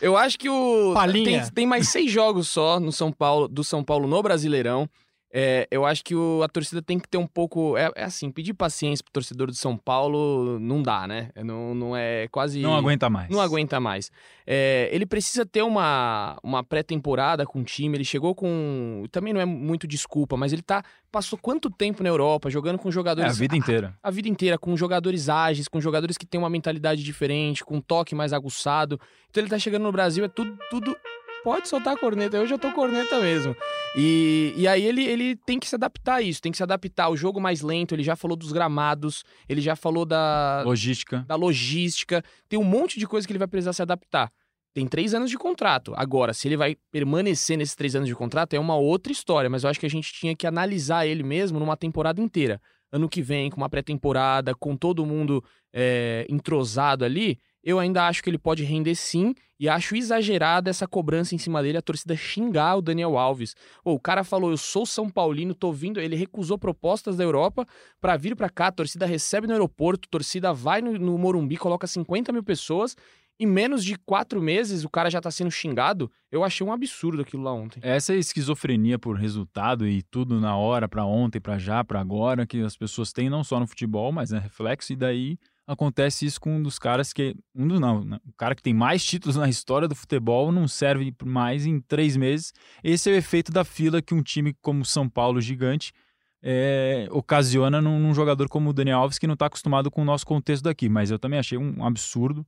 Eu 0.00 0.16
acho 0.16 0.36
que 0.36 0.48
o. 0.50 0.92
Palinha. 0.94 1.42
Tem, 1.42 1.50
tem 1.52 1.66
mais 1.66 1.88
seis 1.88 2.10
jogos 2.10 2.48
só 2.48 2.80
no 2.80 2.90
São 2.90 3.12
Paulo, 3.12 3.46
do 3.46 3.62
São 3.62 3.84
Paulo 3.84 4.08
no 4.08 4.20
Brasileirão. 4.20 4.88
É, 5.34 5.66
eu 5.70 5.86
acho 5.86 6.04
que 6.04 6.14
o- 6.14 6.42
a 6.42 6.48
torcida 6.48 6.82
tem 6.82 6.98
que 6.98 7.08
ter 7.08 7.16
um 7.16 7.26
pouco. 7.26 7.74
É, 7.76 7.90
é 7.96 8.04
assim, 8.04 8.30
pedir 8.30 8.52
paciência 8.52 9.02
pro 9.02 9.12
torcedor 9.14 9.46
do 9.46 9.54
São 9.54 9.78
Paulo 9.78 10.58
não 10.60 10.82
dá, 10.82 11.06
né? 11.06 11.30
É, 11.34 11.42
Não, 11.42 11.74
não 11.74 11.96
é 11.96 12.28
quase. 12.28 12.60
Não 12.60 12.76
aguenta 12.76 13.08
mais. 13.08 13.30
Não 13.30 13.40
aguenta 13.40 13.80
mais. 13.80 14.10
É, 14.46 14.90
ele 14.92 15.06
precisa 15.06 15.46
ter 15.46 15.62
uma, 15.62 16.36
uma 16.42 16.62
pré-temporada 16.62 17.46
com 17.46 17.60
o 17.60 17.64
time. 17.64 17.96
Ele 17.96 18.04
chegou 18.04 18.34
com. 18.34 19.04
Também 19.10 19.32
não 19.32 19.40
é 19.40 19.46
muito 19.46 19.86
desculpa, 19.86 20.36
mas 20.36 20.52
ele 20.52 20.60
tá. 20.62 20.84
Passou 21.10 21.38
quanto 21.38 21.70
tempo 21.70 22.02
na 22.02 22.08
Europa 22.10 22.50
jogando 22.50 22.78
com 22.78 22.88
É, 22.88 22.92
jogadores. 22.92 23.32
a 23.32 23.38
vida 23.38 23.56
inteira. 23.56 23.94
a 24.02 24.10
vida 24.10 24.28
inteira, 24.28 24.58
com 24.58 24.76
jogadores 24.76 25.28
ágeis, 25.30 25.66
com 25.68 25.80
jogadores 25.80 26.18
que 26.18 26.26
têm 26.26 26.38
uma 26.38 26.50
mentalidade 26.50 27.02
diferente, 27.02 27.64
com 27.64 27.76
um 27.76 27.80
toque 27.80 28.14
mais 28.14 28.32
aguçado. 28.34 29.00
Então 29.30 29.42
ele 29.42 29.48
tá 29.50 29.58
chegando 29.58 29.82
no 29.84 29.92
Brasil, 29.92 30.24
é 30.24 30.28
tudo. 30.28 30.58
tudo... 30.70 30.94
Pode 31.44 31.68
soltar 31.68 31.94
a 31.94 31.98
corneta, 31.98 32.36
eu 32.36 32.46
já 32.46 32.56
tô 32.56 32.70
corneta 32.70 33.20
mesmo. 33.20 33.56
E, 33.96 34.54
e 34.56 34.68
aí 34.68 34.84
ele, 34.84 35.04
ele 35.04 35.34
tem 35.34 35.58
que 35.58 35.68
se 35.68 35.74
adaptar 35.74 36.16
a 36.16 36.22
isso, 36.22 36.40
tem 36.40 36.52
que 36.52 36.56
se 36.56 36.62
adaptar 36.62 37.04
ao 37.04 37.16
jogo 37.16 37.40
mais 37.40 37.62
lento. 37.62 37.94
Ele 37.94 38.04
já 38.04 38.14
falou 38.14 38.36
dos 38.36 38.52
gramados, 38.52 39.24
ele 39.48 39.60
já 39.60 39.74
falou 39.74 40.04
da, 40.04 40.62
Logística. 40.64 41.24
da 41.26 41.34
logística. 41.34 42.22
Tem 42.48 42.58
um 42.58 42.64
monte 42.64 42.98
de 42.98 43.06
coisa 43.08 43.26
que 43.26 43.32
ele 43.32 43.40
vai 43.40 43.48
precisar 43.48 43.72
se 43.72 43.82
adaptar. 43.82 44.30
Tem 44.72 44.86
três 44.86 45.12
anos 45.12 45.28
de 45.30 45.36
contrato. 45.36 45.92
Agora, 45.96 46.32
se 46.32 46.48
ele 46.48 46.56
vai 46.56 46.76
permanecer 46.90 47.58
nesses 47.58 47.74
três 47.74 47.94
anos 47.94 48.08
de 48.08 48.14
contrato, 48.14 48.54
é 48.54 48.58
uma 48.58 48.76
outra 48.76 49.12
história. 49.12 49.50
Mas 49.50 49.64
eu 49.64 49.70
acho 49.70 49.80
que 49.80 49.86
a 49.86 49.90
gente 49.90 50.12
tinha 50.12 50.34
que 50.34 50.46
analisar 50.46 51.06
ele 51.06 51.22
mesmo 51.22 51.58
numa 51.58 51.76
temporada 51.76 52.20
inteira. 52.20 52.60
Ano 52.90 53.08
que 53.08 53.20
vem, 53.20 53.50
com 53.50 53.56
uma 53.58 53.68
pré-temporada, 53.68 54.54
com 54.54 54.76
todo 54.76 55.04
mundo 55.04 55.44
é, 55.72 56.24
entrosado 56.28 57.04
ali, 57.04 57.38
eu 57.62 57.78
ainda 57.78 58.06
acho 58.06 58.22
que 58.22 58.28
ele 58.30 58.38
pode 58.38 58.64
render 58.64 58.94
sim. 58.94 59.34
E 59.58 59.68
acho 59.68 59.94
exagerada 59.94 60.68
essa 60.68 60.88
cobrança 60.88 61.36
em 61.36 61.38
cima 61.38 61.62
dele, 61.62 61.78
a 61.78 61.82
torcida 61.82 62.16
xingar 62.16 62.76
o 62.76 62.82
Daniel 62.82 63.16
Alves. 63.16 63.54
O 63.84 64.00
cara 64.00 64.24
falou: 64.24 64.50
Eu 64.50 64.56
sou 64.56 64.84
São 64.84 65.08
Paulino, 65.08 65.54
tô 65.54 65.72
vindo. 65.72 66.00
Ele 66.00 66.16
recusou 66.16 66.58
propostas 66.58 67.16
da 67.16 67.22
Europa 67.22 67.64
para 68.00 68.16
vir 68.16 68.34
para 68.34 68.50
cá. 68.50 68.66
A 68.66 68.72
torcida 68.72 69.06
recebe 69.06 69.46
no 69.46 69.52
aeroporto, 69.52 70.08
a 70.08 70.10
torcida 70.10 70.52
vai 70.52 70.82
no, 70.82 70.98
no 70.98 71.16
Morumbi, 71.16 71.56
coloca 71.56 71.86
50 71.86 72.32
mil 72.32 72.42
pessoas. 72.42 72.96
Em 73.38 73.46
menos 73.46 73.84
de 73.84 73.96
quatro 73.96 74.42
meses, 74.42 74.84
o 74.84 74.90
cara 74.90 75.10
já 75.10 75.20
tá 75.20 75.30
sendo 75.30 75.50
xingado. 75.50 76.10
Eu 76.30 76.44
achei 76.44 76.66
um 76.66 76.72
absurdo 76.72 77.22
aquilo 77.22 77.42
lá 77.42 77.52
ontem. 77.52 77.80
Essa 77.82 78.14
esquizofrenia 78.14 78.98
por 78.98 79.16
resultado 79.16 79.86
e 79.86 80.02
tudo 80.02 80.40
na 80.40 80.56
hora, 80.56 80.88
pra 80.88 81.04
ontem, 81.04 81.40
pra 81.40 81.58
já, 81.58 81.82
pra 81.82 82.00
agora, 82.00 82.46
que 82.46 82.60
as 82.60 82.76
pessoas 82.76 83.12
têm 83.12 83.30
não 83.30 83.42
só 83.42 83.58
no 83.58 83.66
futebol, 83.66 84.12
mas 84.12 84.32
é 84.32 84.38
reflexo, 84.38 84.92
e 84.92 84.96
daí 84.96 85.38
acontece 85.72 86.26
isso 86.26 86.40
com 86.40 86.56
um 86.56 86.62
dos 86.62 86.78
caras 86.78 87.12
que. 87.12 87.34
Um 87.54 87.66
dos 87.66 87.80
não, 87.80 88.04
né? 88.04 88.18
o 88.26 88.32
cara 88.32 88.54
que 88.54 88.62
tem 88.62 88.74
mais 88.74 89.04
títulos 89.04 89.36
na 89.36 89.48
história 89.48 89.88
do 89.88 89.94
futebol 89.94 90.52
não 90.52 90.68
serve 90.68 91.14
mais 91.24 91.66
em 91.66 91.80
três 91.80 92.16
meses. 92.16 92.52
Esse 92.82 93.10
é 93.10 93.14
o 93.14 93.16
efeito 93.16 93.50
da 93.50 93.64
fila 93.64 94.02
que 94.02 94.14
um 94.14 94.22
time 94.22 94.54
como 94.60 94.84
São 94.84 95.08
Paulo 95.08 95.40
gigante 95.40 95.92
é, 96.42 97.06
ocasiona 97.10 97.80
num, 97.80 97.98
num, 97.98 98.12
jogador 98.12 98.48
como 98.48 98.70
o 98.70 98.72
Daniel 98.72 98.98
Alves 98.98 99.18
que 99.18 99.26
não 99.26 99.34
está 99.34 99.46
acostumado 99.46 99.90
com 99.90 100.02
o 100.02 100.04
nosso 100.04 100.26
contexto 100.26 100.64
daqui. 100.64 100.88
Mas 100.88 101.10
eu 101.10 101.18
também 101.18 101.38
achei 101.38 101.56
um 101.56 101.84
absurdo 101.84 102.46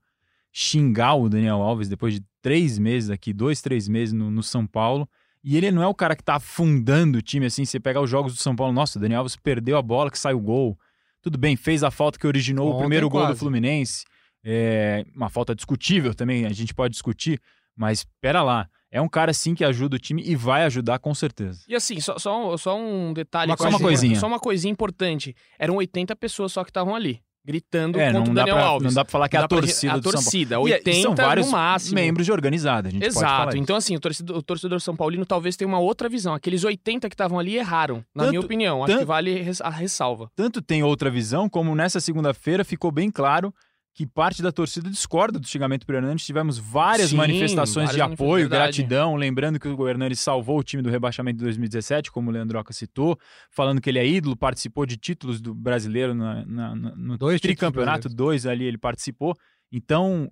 xingar 0.52 1.14
o 1.14 1.28
Daniel 1.28 1.62
Alves 1.62 1.88
depois 1.88 2.14
de 2.14 2.24
três 2.40 2.78
meses 2.78 3.10
aqui, 3.10 3.32
dois, 3.32 3.60
três 3.60 3.88
meses 3.88 4.12
no, 4.12 4.30
no 4.30 4.42
São 4.42 4.66
Paulo. 4.66 5.08
E 5.42 5.56
ele 5.56 5.70
não 5.70 5.82
é 5.82 5.87
o 5.87 5.94
cara 5.94 6.16
que 6.16 6.22
está 6.22 6.37
afundando 6.37 7.18
o 7.18 7.22
time 7.22 7.46
assim. 7.46 7.64
Você 7.64 7.78
pegar 7.78 8.00
os 8.00 8.08
jogos 8.08 8.34
do 8.34 8.40
São 8.40 8.56
Paulo, 8.56 8.72
nossa, 8.72 8.98
o 8.98 9.02
Daniel 9.02 9.20
Alves 9.20 9.37
perdeu 9.37 9.76
a 9.76 9.82
bola 9.82 10.10
que 10.10 10.18
saiu 10.18 10.38
o 10.38 10.40
gol. 10.40 10.78
Tudo 11.24 11.38
bem, 11.38 11.56
fez 11.56 11.82
a 11.82 11.90
falta 11.90 12.18
que 12.18 12.26
originou 12.26 12.66
Ontem, 12.66 12.76
o 12.76 12.78
primeiro 12.80 13.08
gol 13.08 13.22
quase. 13.22 13.32
do 13.32 13.38
Fluminense. 13.38 14.04
É 14.44 15.06
uma 15.16 15.30
falta 15.30 15.54
discutível 15.54 16.14
também, 16.14 16.44
a 16.44 16.52
gente 16.52 16.74
pode 16.74 16.92
discutir, 16.92 17.40
mas 17.74 18.06
pera 18.20 18.42
lá. 18.42 18.68
É 18.90 19.00
um 19.00 19.08
cara, 19.08 19.32
sim, 19.32 19.54
que 19.54 19.64
ajuda 19.64 19.96
o 19.96 19.98
time 19.98 20.22
e 20.22 20.37
vai 20.37 20.64
ajudar 20.64 20.98
com 20.98 21.14
certeza. 21.14 21.62
E 21.66 21.74
assim, 21.74 21.98
só, 21.98 22.18
só, 22.18 22.54
só 22.58 22.78
um 22.78 23.14
detalhe. 23.14 23.50
Uma, 23.50 23.56
só 23.56 23.70
uma 23.70 23.80
coisinha. 23.80 24.20
Só 24.20 24.26
uma 24.26 24.38
coisinha 24.38 24.70
importante. 24.70 25.34
Eram 25.58 25.76
80 25.76 26.14
pessoas 26.14 26.52
só 26.52 26.62
que 26.62 26.68
estavam 26.68 26.94
ali 26.94 27.22
gritando 27.44 28.00
é, 28.00 28.12
contra 28.12 28.30
o 28.30 28.35
Daniel 28.35 28.57
pra, 28.57 28.64
Alves. 28.64 28.87
Não 28.87 28.94
dá 28.94 29.04
pra 29.04 29.12
falar 29.12 29.28
que 29.28 29.37
é 29.37 29.40
a 29.40 29.48
torcida 29.48 29.92
a 29.92 29.96
do 29.96 30.02
torcida, 30.02 30.54
São 30.54 30.62
Paulo. 30.62 30.72
80 30.72 30.90
e, 30.90 31.02
são 31.02 31.14
vários 31.14 31.46
no 31.46 31.52
máximo. 31.52 31.94
membros 31.94 32.24
de 32.24 32.33
organizada, 32.33 32.88
a 32.88 32.90
gente 32.90 33.04
Exato. 33.04 33.57
Então 33.57 33.76
assim, 33.76 33.94
o 33.94 34.00
torcedor, 34.00 34.37
o 34.38 34.42
torcedor 34.42 34.80
São 34.80 34.96
Paulino 34.96 35.26
talvez 35.26 35.57
tenha 35.57 35.68
uma 35.68 35.78
outra 35.78 36.09
visão. 36.09 36.35
Aqueles 36.35 36.64
80 36.64 37.09
que 37.09 37.14
estavam 37.14 37.38
ali 37.38 37.57
erraram, 37.57 38.04
na 38.14 38.24
tanto, 38.24 38.30
minha 38.30 38.40
opinião. 38.40 38.83
Acho 38.83 38.92
tanto, 38.92 39.00
que 39.00 39.07
vale 39.07 39.44
a 39.61 39.70
ressalva. 39.70 40.30
Tanto 40.35 40.62
tem 40.62 40.83
outra 40.83 41.11
visão, 41.11 41.48
como 41.48 41.74
nessa 41.74 42.00
segunda-feira 42.00 42.64
ficou 42.64 42.90
bem 42.90 43.11
claro 43.11 43.52
que 43.94 44.04
parte 44.04 44.42
da 44.42 44.50
torcida 44.50 44.90
discorda 44.90 45.38
do 45.38 45.46
xingamento 45.46 45.87
para 45.87 45.94
o 45.94 45.96
Hernandes. 45.98 46.26
Tivemos 46.26 46.59
várias 46.59 47.11
Sim, 47.11 47.16
manifestações 47.16 47.90
várias 47.90 48.09
de 48.09 48.14
apoio, 48.14 48.48
gratidão, 48.48 49.14
lembrando 49.14 49.61
que 49.61 49.68
o 49.68 49.88
Hernandes 49.88 50.18
salvou 50.18 50.59
o 50.59 50.64
time 50.64 50.83
do 50.83 50.90
rebaixamento 50.90 51.38
de 51.38 51.44
2017, 51.44 52.11
como 52.11 52.28
o 52.28 52.33
Leandroca 52.33 52.72
citou, 52.72 53.16
falando 53.50 53.80
que 53.80 53.88
ele 53.88 54.00
é 54.00 54.07
ídolo, 54.07 54.37
participou 54.37 54.85
de 54.85 54.96
títulos 54.96 55.40
do 55.40 55.54
brasileiro 55.54 56.12
na, 56.12 56.44
na, 56.44 56.74
na, 56.74 56.96
no 56.96 57.16
dois 57.16 57.40
tricampeonato, 57.40 58.09
dois 58.09 58.46
ali 58.46 58.64
ele 58.64 58.76
participou. 58.76 59.37
Então, 59.70 60.28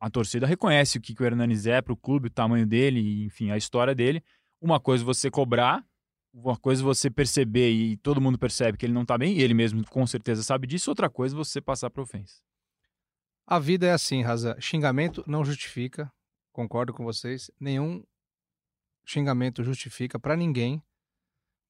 a 0.00 0.08
torcida 0.08 0.46
reconhece 0.46 0.98
o 0.98 1.00
que, 1.00 1.12
que 1.12 1.22
o 1.22 1.26
Hernandes 1.26 1.66
é 1.66 1.82
para 1.82 1.92
o 1.92 1.96
clube, 1.96 2.28
o 2.28 2.30
tamanho 2.30 2.66
dele, 2.66 3.24
enfim, 3.24 3.50
a 3.50 3.56
história 3.56 3.96
dele. 3.96 4.22
Uma 4.60 4.78
coisa 4.78 5.04
você 5.04 5.28
cobrar, 5.28 5.84
uma 6.32 6.56
coisa 6.56 6.84
você 6.84 7.10
perceber 7.10 7.72
e 7.72 7.96
todo 7.96 8.20
mundo 8.20 8.38
percebe 8.38 8.78
que 8.78 8.86
ele 8.86 8.92
não 8.92 9.02
está 9.02 9.18
bem, 9.18 9.36
e 9.36 9.42
ele 9.42 9.54
mesmo 9.54 9.84
com 9.90 10.06
certeza 10.06 10.44
sabe 10.44 10.68
disso, 10.68 10.88
outra 10.88 11.10
coisa 11.10 11.34
você 11.34 11.60
passar 11.60 11.90
para 11.90 12.00
ofensa. 12.00 12.36
A 13.52 13.58
vida 13.58 13.86
é 13.86 13.92
assim, 13.92 14.22
Raza. 14.22 14.56
Xingamento 14.58 15.22
não 15.26 15.44
justifica. 15.44 16.10
Concordo 16.54 16.94
com 16.94 17.04
vocês. 17.04 17.50
Nenhum 17.60 18.02
xingamento 19.04 19.62
justifica 19.62 20.18
para 20.18 20.34
ninguém. 20.34 20.82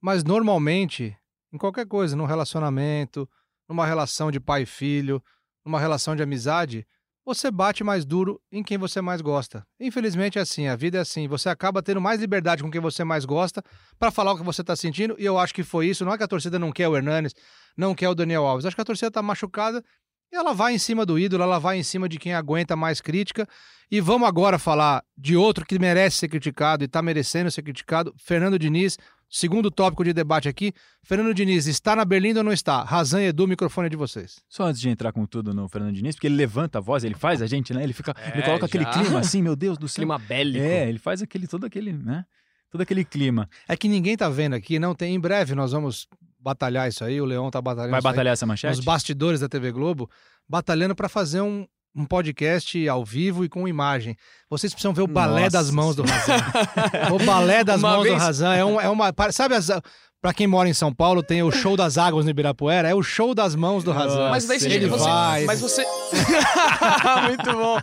Mas 0.00 0.22
normalmente, 0.22 1.18
em 1.52 1.58
qualquer 1.58 1.84
coisa, 1.88 2.14
num 2.14 2.24
relacionamento, 2.24 3.28
numa 3.68 3.84
relação 3.84 4.30
de 4.30 4.38
pai 4.38 4.62
e 4.62 4.66
filho, 4.66 5.20
numa 5.64 5.80
relação 5.80 6.14
de 6.14 6.22
amizade, 6.22 6.86
você 7.24 7.50
bate 7.50 7.82
mais 7.82 8.04
duro 8.04 8.40
em 8.52 8.62
quem 8.62 8.78
você 8.78 9.00
mais 9.00 9.20
gosta. 9.20 9.66
Infelizmente 9.80 10.38
é 10.38 10.42
assim, 10.42 10.68
a 10.68 10.76
vida 10.76 10.98
é 10.98 11.00
assim. 11.00 11.26
Você 11.26 11.48
acaba 11.48 11.82
tendo 11.82 12.00
mais 12.00 12.20
liberdade 12.20 12.62
com 12.62 12.70
quem 12.70 12.80
você 12.80 13.02
mais 13.02 13.24
gosta 13.24 13.60
para 13.98 14.12
falar 14.12 14.34
o 14.34 14.36
que 14.36 14.44
você 14.44 14.60
está 14.60 14.76
sentindo, 14.76 15.16
e 15.18 15.24
eu 15.24 15.36
acho 15.36 15.52
que 15.52 15.64
foi 15.64 15.88
isso. 15.88 16.04
Não 16.04 16.12
é 16.12 16.16
que 16.16 16.22
a 16.22 16.28
torcida 16.28 16.60
não 16.60 16.70
quer 16.70 16.86
o 16.86 16.96
Hernanes, 16.96 17.34
não 17.76 17.92
quer 17.92 18.08
o 18.08 18.14
Daniel 18.14 18.46
Alves. 18.46 18.66
Acho 18.66 18.76
que 18.76 18.82
a 18.82 18.84
torcida 18.84 19.08
está 19.08 19.20
machucada 19.20 19.84
ela 20.36 20.52
vai 20.52 20.74
em 20.74 20.78
cima 20.78 21.04
do 21.04 21.18
ídolo, 21.18 21.42
ela 21.42 21.58
vai 21.58 21.78
em 21.78 21.82
cima 21.82 22.08
de 22.08 22.18
quem 22.18 22.34
aguenta 22.34 22.74
mais 22.74 23.00
crítica. 23.00 23.46
E 23.90 24.00
vamos 24.00 24.26
agora 24.26 24.58
falar 24.58 25.04
de 25.16 25.36
outro 25.36 25.66
que 25.66 25.78
merece 25.78 26.16
ser 26.16 26.28
criticado 26.28 26.82
e 26.82 26.86
está 26.86 27.02
merecendo 27.02 27.50
ser 27.50 27.62
criticado, 27.62 28.14
Fernando 28.16 28.58
Diniz. 28.58 28.98
Segundo 29.28 29.70
tópico 29.70 30.04
de 30.04 30.12
debate 30.12 30.46
aqui, 30.46 30.74
Fernando 31.02 31.32
Diniz 31.32 31.66
está 31.66 31.96
na 31.96 32.04
Berlinda 32.04 32.40
ou 32.40 32.44
não 32.44 32.52
está? 32.52 32.82
Razan 32.84 33.22
e 33.22 33.26
Edu, 33.28 33.44
o 33.44 33.48
microfone 33.48 33.86
é 33.86 33.88
de 33.88 33.96
vocês. 33.96 34.42
Só 34.46 34.64
antes 34.64 34.78
de 34.78 34.90
entrar 34.90 35.10
com 35.10 35.24
tudo 35.24 35.54
no 35.54 35.68
Fernando 35.68 35.94
Diniz, 35.94 36.14
porque 36.14 36.26
ele 36.26 36.36
levanta 36.36 36.78
a 36.78 36.80
voz, 36.82 37.02
ele 37.02 37.14
faz 37.14 37.40
a 37.40 37.46
gente, 37.46 37.72
né? 37.72 37.82
Ele 37.82 37.94
fica, 37.94 38.14
é, 38.18 38.32
ele 38.34 38.42
coloca 38.42 38.60
já. 38.60 38.66
aquele 38.66 38.84
clima 38.84 39.20
assim, 39.20 39.40
meu 39.40 39.56
Deus 39.56 39.78
do 39.78 39.88
céu. 39.88 40.02
Clima 40.02 40.18
bélico. 40.18 40.62
É, 40.62 40.86
ele 40.86 40.98
faz 40.98 41.22
aquele 41.22 41.46
todo 41.46 41.64
aquele, 41.64 41.94
né? 41.94 42.26
Todo 42.70 42.82
aquele 42.82 43.06
clima. 43.06 43.48
É 43.66 43.74
que 43.74 43.88
ninguém 43.88 44.18
tá 44.18 44.28
vendo 44.28 44.54
aqui, 44.54 44.78
não 44.78 44.94
tem. 44.94 45.14
Em 45.14 45.20
breve 45.20 45.54
nós 45.54 45.72
vamos 45.72 46.08
batalhar 46.42 46.88
isso 46.88 47.04
aí, 47.04 47.20
o 47.20 47.24
Leão 47.24 47.50
tá 47.50 47.60
batalhando 47.60 47.92
Vai 47.92 48.00
batalhar 48.00 48.32
aí, 48.32 48.34
essa 48.34 48.46
manchete? 48.46 48.78
Os 48.78 48.84
bastidores 48.84 49.40
da 49.40 49.48
TV 49.48 49.70
Globo 49.70 50.10
batalhando 50.48 50.94
para 50.94 51.08
fazer 51.08 51.40
um, 51.40 51.66
um 51.94 52.04
podcast 52.04 52.88
ao 52.88 53.04
vivo 53.04 53.44
e 53.44 53.48
com 53.48 53.68
imagem. 53.68 54.16
Vocês 54.50 54.72
precisam 54.72 54.92
ver 54.92 55.02
o 55.02 55.06
balé 55.06 55.44
Nossa. 55.44 55.58
das 55.58 55.70
mãos 55.70 55.94
do 55.94 56.02
Razan. 56.02 56.36
o 57.12 57.24
balé 57.24 57.62
das 57.64 57.78
uma 57.78 57.90
mãos 57.90 58.02
vez... 58.02 58.14
do 58.14 58.20
Razan 58.20 58.54
é, 58.54 58.64
um, 58.64 58.80
é 58.80 58.88
uma. 58.88 59.12
Sabe 59.30 59.54
as, 59.54 59.68
Pra 60.22 60.32
quem 60.32 60.46
mora 60.46 60.68
em 60.68 60.72
São 60.72 60.94
Paulo, 60.94 61.20
tem 61.20 61.42
o 61.42 61.50
show 61.50 61.76
das 61.76 61.98
águas 61.98 62.24
no 62.24 62.30
Ibirapuera, 62.30 62.88
é 62.88 62.94
o 62.94 63.02
show 63.02 63.34
das 63.34 63.56
mãos 63.56 63.82
do 63.82 63.90
Razan. 63.90 64.30
Mas 64.30 64.46
daí 64.46 64.60
você, 64.60 64.68
ele 64.68 64.86
você, 64.86 65.04
vai. 65.04 65.44
Mas 65.46 65.60
você. 65.60 65.84
Muito 67.26 67.52
bom. 67.52 67.80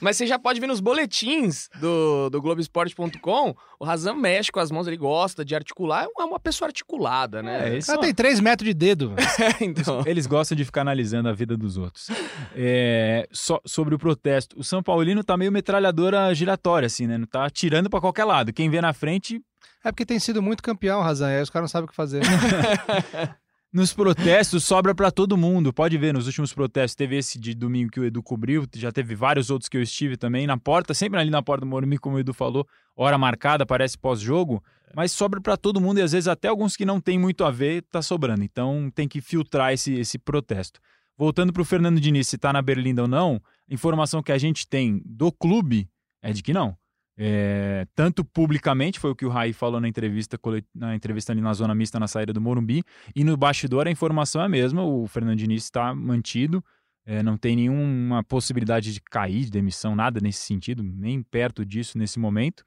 Mas 0.00 0.16
você 0.16 0.26
já 0.26 0.38
pode 0.38 0.58
ver 0.58 0.68
nos 0.68 0.80
boletins 0.80 1.68
do, 1.78 2.30
do 2.30 2.40
Globoesporte.com, 2.40 3.54
o 3.78 3.84
Razan 3.84 4.14
mexe 4.14 4.50
com 4.50 4.58
as 4.58 4.70
mãos, 4.70 4.86
ele 4.86 4.96
gosta 4.96 5.44
de 5.44 5.54
articular, 5.54 6.06
é 6.18 6.24
uma 6.24 6.40
pessoa 6.40 6.66
articulada, 6.68 7.42
né? 7.42 7.74
É, 7.74 7.76
isso... 7.76 7.94
tem 7.98 8.14
3 8.14 8.40
metros 8.40 8.68
de 8.68 8.72
dedo. 8.72 9.14
então. 9.60 10.02
Eles 10.06 10.26
gostam 10.26 10.56
de 10.56 10.64
ficar 10.64 10.80
analisando 10.80 11.28
a 11.28 11.32
vida 11.34 11.58
dos 11.58 11.76
outros. 11.76 12.10
É, 12.56 13.28
so, 13.30 13.60
sobre 13.66 13.94
o 13.94 13.98
protesto, 13.98 14.58
o 14.58 14.64
São 14.64 14.82
Paulino 14.82 15.22
tá 15.22 15.36
meio 15.36 15.52
metralhadora 15.52 16.34
giratória, 16.34 16.86
assim, 16.86 17.06
né? 17.06 17.18
Não 17.18 17.26
tá 17.26 17.44
atirando 17.44 17.90
para 17.90 18.00
qualquer 18.00 18.24
lado. 18.24 18.50
Quem 18.50 18.70
vê 18.70 18.80
na 18.80 18.94
frente 18.94 19.42
é 19.84 19.90
porque 19.90 20.06
tem 20.06 20.18
sido 20.18 20.42
muito 20.42 20.62
campeão, 20.62 21.02
Razan, 21.02 21.28
aí 21.28 21.42
os 21.42 21.50
caras 21.50 21.64
não 21.64 21.68
sabem 21.68 21.86
o 21.86 21.88
que 21.88 21.94
fazer. 21.94 22.22
Nos 23.72 23.94
protestos 23.94 24.64
sobra 24.64 24.94
para 24.94 25.10
todo 25.10 25.34
mundo. 25.34 25.72
Pode 25.72 25.96
ver, 25.96 26.12
nos 26.12 26.26
últimos 26.26 26.52
protestos 26.52 26.94
teve 26.94 27.16
esse 27.16 27.38
de 27.38 27.54
domingo 27.54 27.90
que 27.90 27.98
o 27.98 28.04
Edu 28.04 28.22
cobriu, 28.22 28.66
já 28.74 28.92
teve 28.92 29.14
vários 29.14 29.48
outros 29.48 29.66
que 29.66 29.78
eu 29.78 29.82
estive 29.82 30.14
também 30.14 30.46
na 30.46 30.58
porta, 30.58 30.92
sempre 30.92 31.18
ali 31.18 31.30
na 31.30 31.42
porta 31.42 31.64
do 31.64 31.66
Morumbi, 31.66 31.96
como 31.96 32.16
o 32.16 32.20
Edu 32.20 32.34
falou, 32.34 32.68
hora 32.94 33.16
marcada, 33.16 33.64
parece 33.64 33.96
pós-jogo, 33.96 34.62
mas 34.94 35.10
sobra 35.10 35.40
para 35.40 35.56
todo 35.56 35.80
mundo 35.80 36.00
e 36.00 36.02
às 36.02 36.12
vezes 36.12 36.28
até 36.28 36.48
alguns 36.48 36.76
que 36.76 36.84
não 36.84 37.00
tem 37.00 37.18
muito 37.18 37.44
a 37.44 37.50
ver, 37.50 37.82
tá 37.90 38.02
sobrando. 38.02 38.44
Então 38.44 38.92
tem 38.94 39.08
que 39.08 39.22
filtrar 39.22 39.72
esse, 39.72 39.94
esse 39.94 40.18
protesto. 40.18 40.78
Voltando 41.16 41.50
para 41.50 41.62
o 41.62 41.64
Fernando 41.64 41.98
Diniz, 41.98 42.28
se 42.28 42.36
tá 42.36 42.52
na 42.52 42.60
Berlinda 42.60 43.00
ou 43.00 43.08
não, 43.08 43.40
a 43.70 43.72
informação 43.72 44.22
que 44.22 44.32
a 44.32 44.38
gente 44.38 44.66
tem 44.68 45.00
do 45.02 45.32
clube 45.32 45.88
é 46.20 46.30
de 46.30 46.42
que 46.42 46.52
não. 46.52 46.76
É, 47.16 47.86
tanto 47.94 48.24
publicamente, 48.24 48.98
foi 48.98 49.10
o 49.10 49.14
que 49.14 49.26
o 49.26 49.28
Raí 49.28 49.52
falou 49.52 49.80
na 49.80 49.88
entrevista, 49.88 50.38
na 50.74 50.94
entrevista 50.94 51.32
ali 51.32 51.40
na 51.40 51.52
zona 51.52 51.74
mista 51.74 52.00
na 52.00 52.08
saída 52.08 52.32
do 52.32 52.40
Morumbi, 52.40 52.82
e 53.14 53.22
no 53.22 53.36
bastidor 53.36 53.86
a 53.86 53.90
informação 53.90 54.40
é 54.40 54.46
a 54.46 54.48
mesma, 54.48 54.82
o 54.82 55.06
Fernando 55.06 55.38
Diniz 55.38 55.64
está 55.64 55.94
mantido, 55.94 56.64
é, 57.04 57.22
não 57.22 57.36
tem 57.36 57.56
nenhuma 57.56 58.22
possibilidade 58.22 58.92
de 58.92 59.00
cair, 59.00 59.44
de 59.44 59.50
demissão, 59.50 59.94
nada 59.94 60.20
nesse 60.20 60.40
sentido, 60.40 60.82
nem 60.82 61.22
perto 61.22 61.64
disso 61.64 61.98
nesse 61.98 62.18
momento. 62.18 62.64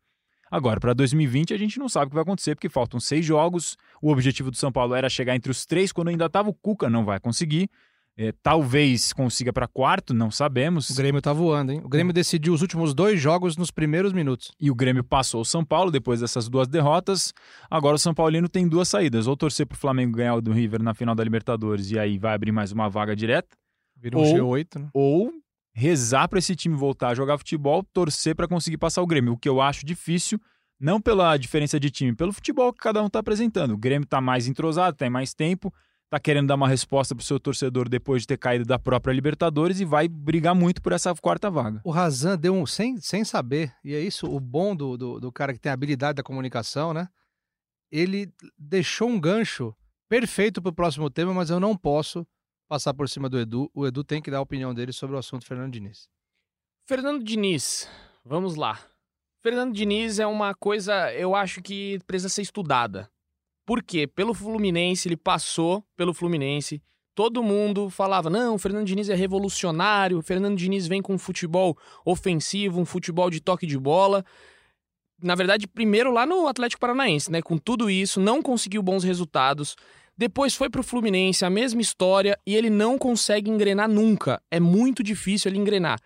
Agora, 0.51 0.79
para 0.79 0.93
2020, 0.93 1.53
a 1.53 1.57
gente 1.57 1.79
não 1.79 1.89
sabe 1.89 2.05
o 2.05 2.09
que 2.09 2.15
vai 2.15 2.21
acontecer, 2.21 2.55
porque 2.55 2.69
faltam 2.69 2.99
seis 2.99 3.25
jogos. 3.25 3.75
O 4.01 4.11
objetivo 4.11 4.51
do 4.51 4.57
São 4.57 4.71
Paulo 4.71 4.93
era 4.93 5.09
chegar 5.09 5.35
entre 5.35 5.51
os 5.51 5.65
três, 5.65 5.91
quando 5.91 6.09
ainda 6.09 6.25
estava 6.25 6.49
o 6.49 6.53
Cuca, 6.53 6.89
não 6.89 7.03
vai 7.03 7.19
conseguir. 7.19 7.69
É, 8.17 8.31
talvez 8.41 9.11
consiga 9.11 9.51
para 9.51 9.67
quarto, 9.67 10.13
não 10.13 10.31
sabemos. 10.31 10.89
O 10.89 10.95
Grêmio 10.95 11.21
tá 11.21 11.33
voando, 11.33 11.73
hein? 11.73 11.81
O 11.83 11.89
Grêmio 11.89 12.13
decidiu 12.13 12.53
os 12.53 12.61
últimos 12.61 12.93
dois 12.93 13.19
jogos 13.19 13.57
nos 13.57 13.71
primeiros 13.71 14.13
minutos. 14.13 14.53
E 14.59 14.71
o 14.71 14.75
Grêmio 14.75 15.03
passou 15.03 15.41
o 15.41 15.45
São 15.45 15.65
Paulo 15.65 15.91
depois 15.91 16.21
dessas 16.21 16.47
duas 16.47 16.67
derrotas. 16.67 17.33
Agora 17.69 17.97
o 17.97 17.99
São 17.99 18.13
Paulino 18.13 18.47
tem 18.47 18.67
duas 18.67 18.87
saídas: 18.87 19.27
ou 19.27 19.35
torcer 19.35 19.65
pro 19.67 19.77
Flamengo 19.77 20.15
ganhar 20.15 20.35
o 20.35 20.41
do 20.41 20.53
River 20.53 20.81
na 20.81 20.93
final 20.93 21.13
da 21.13 21.23
Libertadores 21.23 21.91
e 21.91 21.99
aí 21.99 22.17
vai 22.17 22.33
abrir 22.33 22.53
mais 22.53 22.71
uma 22.71 22.89
vaga 22.89 23.13
direta. 23.15 23.57
Vira 23.97 24.17
um 24.17 24.21
ou, 24.21 24.55
G8, 24.55 24.79
né? 24.79 24.89
Ou 24.93 25.33
rezar 25.73 26.29
para 26.29 26.39
esse 26.39 26.55
time 26.55 26.75
voltar 26.75 27.09
a 27.09 27.15
jogar 27.15 27.37
futebol, 27.37 27.83
torcer 27.83 28.33
para 28.33 28.47
conseguir 28.47 28.77
passar 28.77 29.01
o 29.01 29.07
Grêmio, 29.07 29.33
o 29.33 29.37
que 29.37 29.49
eu 29.49 29.59
acho 29.59 29.85
difícil. 29.85 30.39
Não 30.79 31.01
pela 31.01 31.35
diferença 31.37 31.79
de 31.79 31.89
time, 31.89 32.15
pelo 32.15 32.33
futebol 32.33 32.71
que 32.71 32.79
cada 32.79 33.01
um 33.01 33.07
está 33.07 33.19
apresentando. 33.19 33.71
O 33.71 33.77
Grêmio 33.77 34.05
está 34.05 34.19
mais 34.19 34.47
entrosado, 34.47 34.95
tem 34.95 35.09
mais 35.09 35.33
tempo, 35.33 35.73
tá 36.15 36.19
querendo 36.19 36.47
dar 36.47 36.55
uma 36.55 36.67
resposta 36.67 37.13
pro 37.13 37.25
seu 37.25 37.37
torcedor 37.37 37.89
depois 37.89 38.21
de 38.21 38.27
ter 38.27 38.37
caído 38.37 38.63
da 38.63 38.79
própria 38.79 39.11
Libertadores 39.11 39.81
e 39.81 39.85
vai 39.85 40.07
brigar 40.07 40.55
muito 40.55 40.81
por 40.81 40.93
essa 40.93 41.13
quarta 41.15 41.51
vaga. 41.51 41.81
O 41.83 41.91
Razan 41.91 42.37
deu 42.37 42.53
um 42.55 42.65
sem, 42.65 42.97
sem 43.01 43.25
saber, 43.25 43.75
e 43.83 43.93
é 43.93 43.99
isso 43.99 44.25
o 44.25 44.39
bom 44.39 44.73
do, 44.73 44.95
do, 44.95 45.19
do 45.19 45.31
cara 45.31 45.51
que 45.51 45.59
tem 45.59 45.69
a 45.69 45.73
habilidade 45.73 46.15
da 46.15 46.23
comunicação, 46.23 46.93
né? 46.93 47.09
Ele 47.91 48.31
deixou 48.57 49.09
um 49.09 49.19
gancho 49.19 49.75
perfeito 50.07 50.61
pro 50.61 50.71
próximo 50.71 51.09
tema, 51.09 51.33
mas 51.33 51.49
eu 51.49 51.59
não 51.59 51.75
posso 51.75 52.25
passar 52.65 52.93
por 52.93 53.09
cima 53.09 53.27
do 53.27 53.37
Edu. 53.37 53.69
O 53.73 53.85
Edu 53.85 54.01
tem 54.01 54.21
que 54.21 54.31
dar 54.31 54.37
a 54.37 54.41
opinião 54.41 54.73
dele 54.73 54.93
sobre 54.93 55.17
o 55.17 55.19
assunto 55.19 55.45
Fernando 55.45 55.73
Diniz. 55.73 56.07
Fernando 56.87 57.25
Diniz, 57.25 57.89
vamos 58.23 58.55
lá. 58.55 58.79
Fernando 59.43 59.73
Diniz 59.73 60.17
é 60.17 60.25
uma 60.25 60.55
coisa, 60.55 61.13
eu 61.13 61.35
acho 61.35 61.61
que 61.61 61.99
precisa 62.07 62.29
ser 62.29 62.41
estudada. 62.41 63.11
Por 63.65 63.81
quê? 63.81 64.05
Pelo 64.05 64.33
Fluminense, 64.33 65.07
ele 65.07 65.17
passou 65.17 65.83
pelo 65.95 66.13
Fluminense. 66.13 66.81
Todo 67.15 67.41
mundo 67.41 67.89
falava: 67.89 68.29
não, 68.29 68.55
o 68.55 68.59
Fernando 68.59 68.85
Diniz 68.85 69.09
é 69.09 69.15
revolucionário, 69.15 70.17
o 70.17 70.21
Fernando 70.21 70.57
Diniz 70.57 70.85
vem 70.85 71.01
com 71.01 71.13
um 71.13 71.17
futebol 71.17 71.77
ofensivo, 72.05 72.79
um 72.79 72.85
futebol 72.85 73.29
de 73.29 73.39
toque 73.39 73.65
de 73.65 73.77
bola. 73.77 74.23
Na 75.21 75.33
verdade, 75.33 75.65
primeiro 75.65 76.11
lá 76.11 76.25
no 76.25 76.45
Atlético 76.45 76.81
Paranaense, 76.81 77.31
né? 77.31 77.41
Com 77.41 77.57
tudo 77.57 77.89
isso, 77.89 78.19
não 78.19 78.41
conseguiu 78.41 78.83
bons 78.83 79.03
resultados. 79.03 79.75
Depois 80.17 80.55
foi 80.55 80.69
pro 80.69 80.83
Fluminense, 80.83 81.43
a 81.43 81.49
mesma 81.49 81.81
história, 81.81 82.37
e 82.45 82.55
ele 82.55 82.69
não 82.69 82.97
consegue 82.97 83.49
engrenar 83.49 83.89
nunca. 83.89 84.41
É 84.51 84.59
muito 84.59 85.01
difícil 85.01 85.49
ele 85.49 85.59
engrenar. 85.59 85.99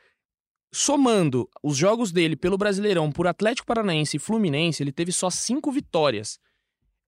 Somando 0.71 1.49
os 1.63 1.75
jogos 1.75 2.11
dele 2.11 2.35
pelo 2.35 2.57
Brasileirão 2.57 3.11
por 3.11 3.27
Atlético 3.27 3.67
Paranaense 3.67 4.17
e 4.17 4.19
Fluminense, 4.19 4.83
ele 4.83 4.91
teve 4.91 5.11
só 5.11 5.29
cinco 5.29 5.71
vitórias. 5.71 6.39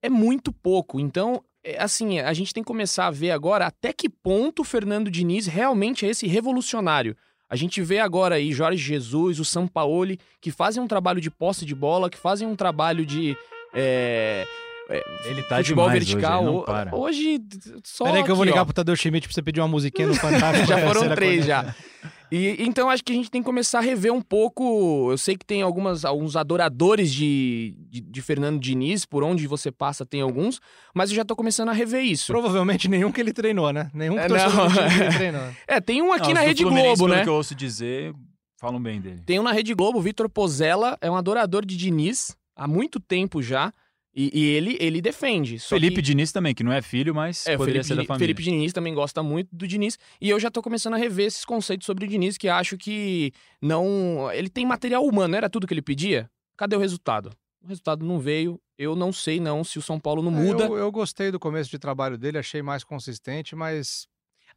É 0.01 0.09
muito 0.09 0.51
pouco. 0.51 0.99
Então, 0.99 1.43
é, 1.63 1.81
assim, 1.81 2.19
a 2.19 2.33
gente 2.33 2.53
tem 2.53 2.63
que 2.63 2.67
começar 2.67 3.07
a 3.07 3.11
ver 3.11 3.31
agora 3.31 3.67
até 3.67 3.93
que 3.93 4.09
ponto 4.09 4.61
o 4.61 4.65
Fernando 4.65 5.11
Diniz 5.11 5.45
realmente 5.47 6.05
é 6.05 6.09
esse 6.09 6.27
revolucionário. 6.27 7.15
A 7.49 7.55
gente 7.55 7.81
vê 7.81 7.99
agora 7.99 8.35
aí 8.35 8.53
Jorge 8.53 8.81
Jesus, 8.81 9.39
o 9.39 9.43
Sampaoli, 9.45 10.17
que 10.39 10.51
fazem 10.51 10.81
um 10.81 10.87
trabalho 10.87 11.19
de 11.19 11.29
posse 11.29 11.65
de 11.65 11.75
bola, 11.75 12.09
que 12.09 12.17
fazem 12.17 12.47
um 12.47 12.55
trabalho 12.55 13.05
de. 13.05 13.35
É, 13.73 14.47
é, 14.89 15.03
Ele 15.25 15.43
tá 15.43 15.57
futebol 15.57 15.89
vertical. 15.89 16.45
hoje, 16.45 16.65
para. 16.65 16.95
Hoje, 16.95 17.39
só. 17.83 18.05
Peraí 18.05 18.23
que 18.23 18.31
eu 18.31 18.35
vou 18.35 18.45
ligar 18.45 18.61
ó. 18.61 18.65
pro 18.65 18.73
Tadeu 18.73 18.95
Schmidt 18.95 19.27
pra 19.27 19.35
você 19.35 19.41
pedir 19.41 19.59
uma 19.59 19.67
musiquinha 19.67 20.07
no 20.07 20.15
Fantástico. 20.19 20.65
já 20.65 20.77
foram 20.87 21.13
três 21.13 21.45
já. 21.45 21.75
E, 22.31 22.55
então 22.59 22.89
acho 22.89 23.03
que 23.03 23.11
a 23.11 23.15
gente 23.15 23.29
tem 23.29 23.41
que 23.41 23.45
começar 23.45 23.79
a 23.79 23.81
rever 23.81 24.13
um 24.13 24.21
pouco. 24.21 25.11
Eu 25.11 25.17
sei 25.17 25.35
que 25.35 25.45
tem 25.45 25.61
algumas, 25.61 26.05
alguns 26.05 26.35
adoradores 26.37 27.11
de, 27.11 27.75
de, 27.89 27.99
de 27.99 28.21
Fernando 28.21 28.57
Diniz, 28.59 29.05
por 29.05 29.21
onde 29.23 29.45
você 29.47 29.69
passa 29.71 30.05
tem 30.05 30.21
alguns, 30.21 30.61
mas 30.95 31.09
eu 31.09 31.15
já 31.17 31.25
tô 31.25 31.35
começando 31.35 31.69
a 31.69 31.73
rever 31.73 32.03
isso. 32.05 32.27
Provavelmente 32.31 32.87
nenhum 32.87 33.11
que 33.11 33.19
ele 33.19 33.33
treinou, 33.33 33.73
né? 33.73 33.91
Nenhum 33.93 34.17
É, 34.17 34.27
torcedor 34.27 34.55
não. 34.55 34.71
que 34.71 35.03
ele 35.03 35.11
treinou. 35.17 35.41
É, 35.67 35.81
tem 35.81 36.01
um 36.01 36.13
aqui 36.13 36.27
Não, 36.29 36.35
na 36.35 36.41
Rede 36.41 36.63
Fluminense, 36.63 36.97
Globo, 36.99 37.13
né? 37.13 37.23
que 37.23 37.29
eu 37.29 37.33
ouço 37.33 37.53
dizer, 37.53 38.13
falam 38.57 38.81
bem 38.81 39.01
dele. 39.01 39.21
Tem 39.25 39.37
um 39.37 39.43
na 39.43 39.51
Rede 39.51 39.73
Globo, 39.73 39.99
o 39.99 40.01
Vitor 40.01 40.29
Pozella, 40.29 40.97
é 41.01 41.11
um 41.11 41.15
adorador 41.17 41.65
de 41.65 41.75
Diniz 41.75 42.35
há 42.55 42.65
muito 42.65 42.97
tempo 42.99 43.41
já. 43.41 43.73
E, 44.13 44.29
e 44.37 44.45
ele, 44.55 44.77
ele 44.79 45.01
defende. 45.01 45.57
Só 45.57 45.69
Felipe 45.75 45.95
que... 45.95 46.01
Diniz 46.01 46.31
também, 46.33 46.53
que 46.53 46.63
não 46.63 46.71
é 46.73 46.81
filho, 46.81 47.15
mas 47.15 47.47
É, 47.47 47.55
o 47.55 47.57
poderia 47.57 47.81
Felipe, 47.81 47.87
ser 47.87 47.95
da 47.95 48.01
Diniz- 48.01 48.07
família. 48.07 48.25
Felipe 48.35 48.43
Diniz 48.43 48.73
também 48.73 48.93
gosta 48.93 49.23
muito 49.23 49.49
do 49.55 49.65
Diniz. 49.67 49.97
E 50.19 50.29
eu 50.29 50.37
já 50.39 50.51
tô 50.51 50.61
começando 50.61 50.95
a 50.95 50.97
rever 50.97 51.27
esses 51.27 51.45
conceitos 51.45 51.85
sobre 51.85 52.05
o 52.05 52.07
Diniz, 52.07 52.37
que 52.37 52.49
acho 52.49 52.77
que 52.77 53.31
não. 53.61 54.29
Ele 54.33 54.49
tem 54.49 54.65
material 54.65 55.05
humano, 55.05 55.35
era 55.35 55.49
tudo 55.49 55.65
que 55.65 55.73
ele 55.73 55.81
pedia? 55.81 56.29
Cadê 56.57 56.75
o 56.75 56.79
resultado? 56.79 57.31
O 57.63 57.67
resultado 57.67 58.05
não 58.05 58.19
veio. 58.19 58.59
Eu 58.77 58.95
não 58.95 59.13
sei 59.13 59.39
não 59.39 59.63
se 59.63 59.77
o 59.79 59.81
São 59.81 59.99
Paulo 59.99 60.21
não 60.23 60.31
muda. 60.31 60.63
É, 60.63 60.67
Eu, 60.67 60.77
eu 60.77 60.91
gostei 60.91 61.31
do 61.31 61.39
começo 61.39 61.69
de 61.69 61.77
trabalho 61.79 62.17
dele, 62.17 62.37
achei 62.37 62.61
mais 62.61 62.83
consistente, 62.83 63.55
mas. 63.55 64.07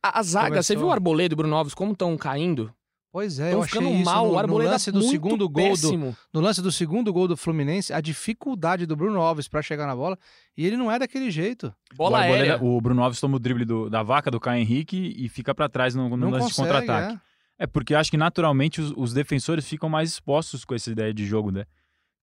A, 0.03 0.19
a 0.19 0.23
zaga, 0.23 0.49
você 0.63 0.75
começou- 0.75 0.77
viu 0.79 0.87
o 0.89 0.91
Arboleda 0.91 1.33
e 1.33 1.35
o 1.35 1.37
Bruno 1.37 1.55
Alves 1.55 1.75
como 1.75 1.93
estão 1.93 2.17
caindo? 2.17 2.75
Pois 3.15 3.39
é, 3.39 3.45
Estão 3.45 3.59
eu 3.61 3.63
achei 3.63 3.81
ficando 3.81 3.95
isso 3.97 4.05
mal. 4.05 4.27
no, 4.27 4.37
o 4.37 4.47
no 4.49 4.57
lance 4.59 4.91
do 4.91 5.01
segundo 5.03 5.49
gol 5.49 5.69
do, 5.69 5.71
péssimo. 5.71 6.17
no 6.33 6.41
lance 6.41 6.61
do 6.61 6.73
segundo 6.73 7.13
gol 7.13 7.29
do 7.29 7.37
Fluminense, 7.37 7.93
a 7.93 8.01
dificuldade 8.01 8.87
do 8.87 8.97
Bruno 8.97 9.21
Alves 9.21 9.47
pra 9.47 9.63
chegar 9.63 9.87
na 9.87 9.95
bola, 9.95 10.19
e 10.57 10.67
ele 10.67 10.77
não 10.77 10.91
é 10.91 10.99
daquele 10.99 11.31
jeito. 11.31 11.73
Bola 11.95 12.19
o, 12.19 12.23
Arboleda- 12.23 12.65
o 12.65 12.81
Bruno 12.81 13.05
Alves 13.05 13.21
toma 13.21 13.37
o 13.37 13.39
drible 13.39 13.65
do- 13.65 13.89
da 13.89 14.03
vaca 14.03 14.33
do 14.33 14.41
Caio 14.41 14.61
Henrique 14.63 15.15
e 15.17 15.29
fica 15.29 15.55
pra 15.55 15.69
trás 15.69 15.95
no, 15.95 16.09
no 16.17 16.29
lance 16.29 16.49
de 16.49 16.55
consegue, 16.57 16.87
contra-ataque. 16.87 17.21
é. 17.61 17.63
É. 17.63 17.67
porque 17.69 17.95
acho 17.95 18.11
que 18.11 18.17
naturalmente 18.17 18.81
os, 18.81 18.93
os 18.97 19.13
defensores 19.15 19.65
ficam 19.69 19.89
mais 19.89 20.11
expostos 20.11 20.65
com 20.65 20.75
essa 20.75 20.91
ideia 20.91 21.15
de 21.15 21.25
jogo, 21.25 21.53
né? 21.53 21.67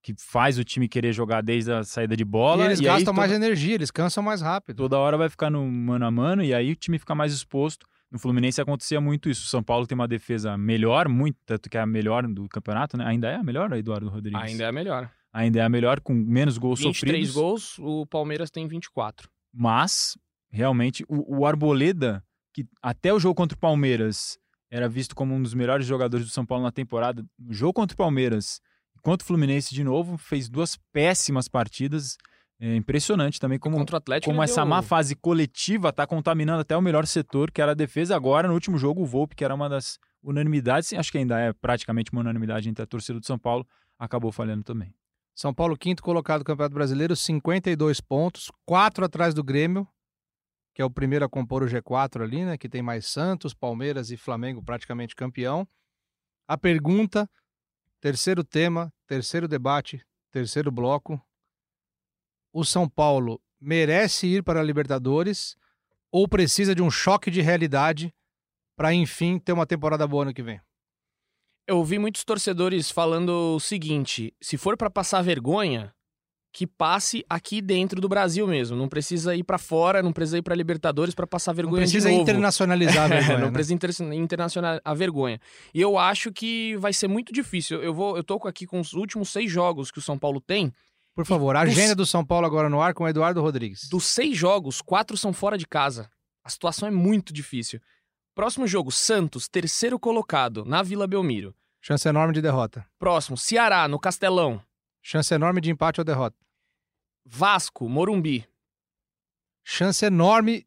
Que 0.02 0.12
faz 0.18 0.58
o 0.58 0.64
time 0.64 0.88
querer 0.90 1.14
jogar 1.14 1.40
desde 1.42 1.72
a 1.72 1.84
saída 1.84 2.14
de 2.14 2.22
bola. 2.24 2.64
E 2.64 2.66
eles 2.66 2.80
aí 2.80 2.84
gastam 2.84 3.14
mais 3.14 3.32
toda, 3.32 3.42
energia, 3.42 3.76
eles 3.76 3.90
cansam 3.90 4.22
mais 4.22 4.42
rápido. 4.42 4.76
toda 4.76 4.98
hora 4.98 5.16
vai 5.16 5.30
ficar 5.30 5.48
no 5.48 5.64
mano 5.66 6.04
a 6.04 6.10
mano 6.10 6.44
e 6.44 6.52
aí 6.52 6.70
o 6.72 6.76
time 6.76 6.98
fica 6.98 7.14
mais 7.14 7.32
exposto. 7.32 7.86
No 8.12 8.18
Fluminense 8.18 8.60
acontecia 8.60 9.00
muito 9.00 9.30
isso. 9.30 9.46
O 9.46 9.48
São 9.48 9.62
Paulo 9.62 9.86
tem 9.86 9.94
uma 9.94 10.06
defesa 10.06 10.58
melhor, 10.58 11.08
muito, 11.08 11.38
tanto 11.46 11.70
que 11.70 11.78
é 11.78 11.80
a 11.80 11.86
melhor 11.86 12.26
do 12.28 12.46
campeonato, 12.46 12.98
né? 12.98 13.06
Ainda 13.06 13.28
é 13.28 13.36
a 13.36 13.42
melhor, 13.42 13.72
Eduardo 13.72 14.10
Rodrigues? 14.10 14.38
Ainda 14.38 14.64
é 14.64 14.66
a 14.66 14.72
melhor. 14.72 15.10
Ainda 15.32 15.60
é 15.60 15.62
a 15.62 15.68
melhor, 15.70 15.98
com 15.98 16.12
menos 16.12 16.58
gols 16.58 16.80
23 16.80 17.28
sofridos. 17.28 17.34
gols, 17.34 17.78
o 17.78 18.04
Palmeiras 18.04 18.50
tem 18.50 18.68
24. 18.68 19.30
Mas, 19.50 20.18
realmente, 20.50 21.02
o, 21.08 21.38
o 21.38 21.46
Arboleda, 21.46 22.22
que 22.52 22.66
até 22.82 23.14
o 23.14 23.18
jogo 23.18 23.34
contra 23.34 23.56
o 23.56 23.58
Palmeiras 23.58 24.38
era 24.70 24.90
visto 24.90 25.14
como 25.14 25.34
um 25.34 25.42
dos 25.42 25.54
melhores 25.54 25.86
jogadores 25.86 26.26
do 26.26 26.32
São 26.32 26.44
Paulo 26.44 26.64
na 26.64 26.70
temporada, 26.70 27.24
no 27.38 27.54
jogo 27.54 27.72
contra 27.72 27.94
o 27.94 27.96
Palmeiras, 27.96 28.60
contra 29.02 29.24
o 29.24 29.26
Fluminense 29.26 29.74
de 29.74 29.82
novo, 29.82 30.18
fez 30.18 30.50
duas 30.50 30.76
péssimas 30.92 31.48
partidas. 31.48 32.18
É 32.64 32.76
impressionante 32.76 33.40
também 33.40 33.58
como, 33.58 33.76
Contra 33.76 33.96
o 33.96 33.98
Atlético 33.98 34.30
como 34.30 34.40
essa 34.40 34.60
deu- 34.60 34.66
má 34.66 34.82
fase 34.82 35.16
coletiva 35.16 35.88
está 35.88 36.06
contaminando 36.06 36.60
até 36.60 36.76
o 36.76 36.80
melhor 36.80 37.04
setor, 37.08 37.50
que 37.50 37.60
era 37.60 37.72
a 37.72 37.74
defesa. 37.74 38.14
Agora, 38.14 38.46
no 38.46 38.54
último 38.54 38.78
jogo, 38.78 39.02
o 39.02 39.04
Volpe, 39.04 39.34
que 39.34 39.44
era 39.44 39.52
uma 39.52 39.68
das 39.68 39.98
unanimidades, 40.22 40.92
acho 40.92 41.10
que 41.10 41.18
ainda 41.18 41.40
é 41.40 41.52
praticamente 41.52 42.12
uma 42.12 42.20
unanimidade 42.20 42.68
entre 42.68 42.84
a 42.84 42.86
torcida 42.86 43.18
do 43.18 43.26
São 43.26 43.36
Paulo, 43.36 43.66
acabou 43.98 44.30
falhando 44.30 44.62
também. 44.62 44.94
São 45.34 45.52
Paulo, 45.52 45.76
quinto 45.76 46.04
colocado 46.04 46.42
do 46.42 46.44
Campeonato 46.44 46.74
Brasileiro, 46.74 47.16
52 47.16 48.00
pontos, 48.00 48.48
quatro 48.64 49.04
atrás 49.04 49.34
do 49.34 49.42
Grêmio, 49.42 49.88
que 50.72 50.80
é 50.80 50.84
o 50.84 50.90
primeiro 50.90 51.24
a 51.24 51.28
compor 51.28 51.64
o 51.64 51.66
G4 51.66 52.22
ali, 52.22 52.44
né? 52.44 52.56
Que 52.56 52.68
tem 52.68 52.80
mais 52.80 53.06
Santos, 53.06 53.52
Palmeiras 53.52 54.12
e 54.12 54.16
Flamengo 54.16 54.62
praticamente 54.62 55.16
campeão. 55.16 55.66
A 56.46 56.56
pergunta, 56.56 57.28
terceiro 58.00 58.44
tema, 58.44 58.92
terceiro 59.08 59.48
debate, 59.48 60.00
terceiro 60.30 60.70
bloco. 60.70 61.20
O 62.52 62.64
São 62.64 62.88
Paulo 62.88 63.40
merece 63.60 64.26
ir 64.26 64.42
para 64.42 64.60
a 64.60 64.62
Libertadores 64.62 65.56
ou 66.10 66.28
precisa 66.28 66.74
de 66.74 66.82
um 66.82 66.90
choque 66.90 67.30
de 67.30 67.40
realidade 67.40 68.12
para, 68.76 68.92
enfim, 68.92 69.38
ter 69.38 69.52
uma 69.52 69.66
temporada 69.66 70.06
boa 70.06 70.22
ano 70.24 70.34
que 70.34 70.42
vem? 70.42 70.60
Eu 71.66 71.78
ouvi 71.78 71.98
muitos 71.98 72.24
torcedores 72.24 72.90
falando 72.90 73.54
o 73.56 73.60
seguinte: 73.60 74.34
se 74.42 74.56
for 74.58 74.76
pra 74.76 74.90
passar 74.90 75.22
vergonha, 75.22 75.94
que 76.52 76.66
passe 76.66 77.24
aqui 77.30 77.62
dentro 77.62 77.98
do 78.00 78.08
Brasil 78.08 78.46
mesmo. 78.46 78.76
Não 78.76 78.88
precisa 78.88 79.34
ir 79.34 79.42
pra 79.44 79.56
fora, 79.56 80.02
não 80.02 80.12
precisa 80.12 80.36
ir 80.38 80.42
pra 80.42 80.54
Libertadores 80.54 81.14
pra 81.14 81.26
passar 81.26 81.52
Não 81.52 81.56
vergonha 81.56 81.76
precisa 81.82 82.08
de 82.08 82.14
novo. 82.16 82.22
internacionalizar 82.24 83.04
a 83.04 83.08
vergonha, 83.16 83.38
não 83.38 83.46
né? 83.46 83.52
precisa 83.52 83.74
inter- 83.74 84.12
internacional 84.12 84.78
a 84.84 84.92
vergonha. 84.92 85.40
E 85.72 85.80
eu 85.80 85.96
acho 85.96 86.30
que 86.30 86.76
vai 86.76 86.92
ser 86.92 87.08
muito 87.08 87.32
difícil. 87.32 87.82
Eu 87.82 87.94
vou, 87.94 88.16
eu 88.18 88.24
tô 88.24 88.34
aqui 88.46 88.66
com 88.66 88.78
os 88.80 88.92
últimos 88.92 89.30
seis 89.30 89.50
jogos 89.50 89.90
que 89.90 89.98
o 89.98 90.02
São 90.02 90.18
Paulo 90.18 90.40
tem. 90.42 90.70
Por 91.14 91.26
favor, 91.26 91.54
a 91.56 91.60
agenda 91.60 91.94
do 91.94 92.06
São 92.06 92.24
Paulo 92.24 92.46
agora 92.46 92.70
no 92.70 92.80
ar 92.80 92.94
com 92.94 93.04
o 93.04 93.08
Eduardo 93.08 93.42
Rodrigues. 93.42 93.88
Dos 93.88 94.06
seis 94.06 94.36
jogos, 94.36 94.80
quatro 94.80 95.16
são 95.16 95.32
fora 95.32 95.58
de 95.58 95.66
casa. 95.66 96.10
A 96.42 96.48
situação 96.48 96.88
é 96.88 96.90
muito 96.90 97.32
difícil. 97.32 97.80
Próximo 98.34 98.66
jogo, 98.66 98.90
Santos, 98.90 99.46
terceiro 99.46 99.98
colocado, 99.98 100.64
na 100.64 100.82
Vila 100.82 101.06
Belmiro. 101.06 101.54
Chance 101.82 102.08
enorme 102.08 102.32
de 102.32 102.40
derrota. 102.40 102.86
Próximo, 102.98 103.36
Ceará, 103.36 103.86
no 103.88 103.98
Castelão. 103.98 104.62
Chance 105.02 105.34
enorme 105.34 105.60
de 105.60 105.70
empate 105.70 106.00
ou 106.00 106.04
derrota. 106.04 106.36
Vasco, 107.26 107.88
Morumbi. 107.88 108.48
Chance 109.62 110.06
enorme 110.06 110.66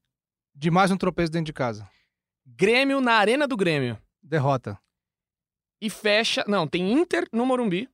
de 0.53 0.69
mais 0.69 0.91
um 0.91 0.97
tropeço 0.97 1.31
dentro 1.31 1.47
de 1.47 1.53
casa. 1.53 1.89
Grêmio 2.45 3.01
na 3.01 3.13
Arena 3.13 3.47
do 3.47 3.57
Grêmio. 3.57 3.97
Derrota. 4.21 4.79
E 5.81 5.89
fecha. 5.89 6.45
Não, 6.47 6.67
tem 6.67 6.91
Inter 6.93 7.27
no 7.31 7.45
Morumbi. 7.45 7.89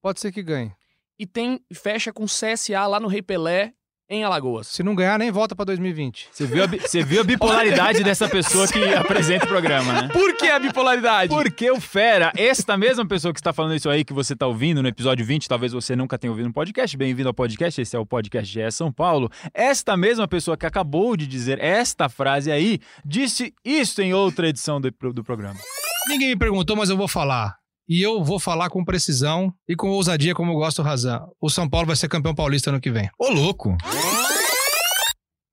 Pode 0.00 0.20
ser 0.20 0.32
que 0.32 0.42
ganhe. 0.42 0.74
E 1.20 1.26
tem 1.26 1.60
fecha 1.70 2.12
com 2.14 2.24
CSA 2.24 2.86
lá 2.86 2.98
no 2.98 3.06
Rei 3.06 3.20
Pelé, 3.20 3.72
em 4.08 4.24
Alagoas. 4.24 4.68
Se 4.68 4.82
não 4.82 4.94
ganhar, 4.94 5.18
nem 5.18 5.30
volta 5.30 5.54
pra 5.54 5.66
2020. 5.66 6.28
Você 6.32 6.46
viu 6.46 6.64
a, 6.64 6.66
bi- 6.66 6.78
você 6.80 7.02
viu 7.02 7.20
a 7.20 7.24
bipolaridade 7.24 8.02
dessa 8.02 8.26
pessoa 8.26 8.66
que 8.66 8.82
apresenta 8.94 9.44
o 9.44 9.48
programa, 9.48 9.92
né? 9.92 10.08
Por 10.08 10.34
que 10.34 10.46
a 10.48 10.58
bipolaridade? 10.58 11.28
Porque 11.32 11.70
o 11.70 11.78
Fera, 11.78 12.32
esta 12.34 12.74
mesma 12.76 13.06
pessoa 13.06 13.34
que 13.34 13.38
está 13.38 13.52
falando 13.52 13.74
isso 13.76 13.88
aí, 13.90 14.02
que 14.02 14.14
você 14.14 14.32
está 14.32 14.46
ouvindo 14.46 14.82
no 14.82 14.88
episódio 14.88 15.24
20, 15.26 15.46
talvez 15.46 15.72
você 15.72 15.94
nunca 15.94 16.18
tenha 16.18 16.30
ouvido 16.30 16.48
um 16.48 16.52
podcast, 16.52 16.96
bem-vindo 16.96 17.28
ao 17.28 17.34
podcast, 17.34 17.80
esse 17.82 17.94
é 17.94 17.98
o 17.98 18.06
podcast 18.06 18.50
GE 18.52 18.72
São 18.72 18.90
Paulo. 18.90 19.30
Esta 19.54 19.94
mesma 19.94 20.26
pessoa 20.26 20.56
que 20.56 20.64
acabou 20.66 21.16
de 21.18 21.26
dizer 21.26 21.62
esta 21.62 22.08
frase 22.08 22.50
aí, 22.50 22.80
disse 23.04 23.54
isso 23.62 24.00
em 24.02 24.14
outra 24.14 24.48
edição 24.48 24.80
do, 24.80 24.90
do 25.12 25.22
programa. 25.22 25.60
Ninguém 26.08 26.30
me 26.30 26.36
perguntou, 26.36 26.74
mas 26.74 26.88
eu 26.90 26.96
vou 26.96 27.06
falar. 27.06 27.59
E 27.92 28.00
eu 28.00 28.22
vou 28.22 28.38
falar 28.38 28.70
com 28.70 28.84
precisão 28.84 29.52
e 29.68 29.74
com 29.74 29.88
ousadia, 29.90 30.32
como 30.32 30.52
eu 30.52 30.56
gosto, 30.56 30.80
razão. 30.80 31.32
O 31.40 31.50
São 31.50 31.68
Paulo 31.68 31.88
vai 31.88 31.96
ser 31.96 32.08
campeão 32.08 32.32
paulista 32.32 32.70
ano 32.70 32.80
que 32.80 32.88
vem. 32.90 33.10
Ô, 33.18 33.28
louco! 33.30 33.76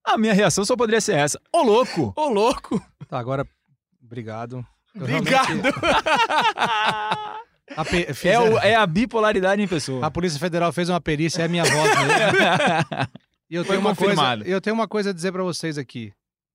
A 0.06 0.18
minha 0.20 0.34
reação 0.34 0.64
só 0.64 0.76
poderia 0.78 1.02
ser 1.02 1.16
essa. 1.16 1.42
Ô, 1.52 1.64
louco! 1.64 2.14
Ô, 2.16 2.30
louco! 2.30 2.80
Tá, 3.08 3.18
agora, 3.18 3.44
obrigado. 4.04 4.64
Eu 4.94 5.02
Obrigado! 5.02 5.48
realmente- 5.48 5.80
A, 7.76 7.84
pe- 7.86 8.08
É, 8.30 8.40
o- 8.40 8.58
é 8.60 8.76
a 8.76 8.86
bipolaridade 8.86 9.62
em 9.62 9.68
pessoa. 9.68 10.06
a 10.06 10.12
Polícia 10.12 10.40
Federal 10.40 10.72
fez 10.72 10.90
uma 10.90 11.02
perícia, 11.02 11.42
é 11.42 11.46
a 11.46 11.50
minha 11.50 11.64
voz 11.64 11.74
mesmo. 11.74 13.18
E 13.50 13.56
eu 13.56 13.64
Foi 13.64 13.78
tenho 13.78 13.88
uma 13.88 13.96
coisa, 13.96 14.44
eu 14.46 14.60
tenho 14.60 14.74
uma 14.76 14.88
coisa 14.90 15.10
a 15.12 15.14
dizer 15.14 15.32
pra 15.32 15.42
vocês 15.42 15.78
aqui. 15.78 16.12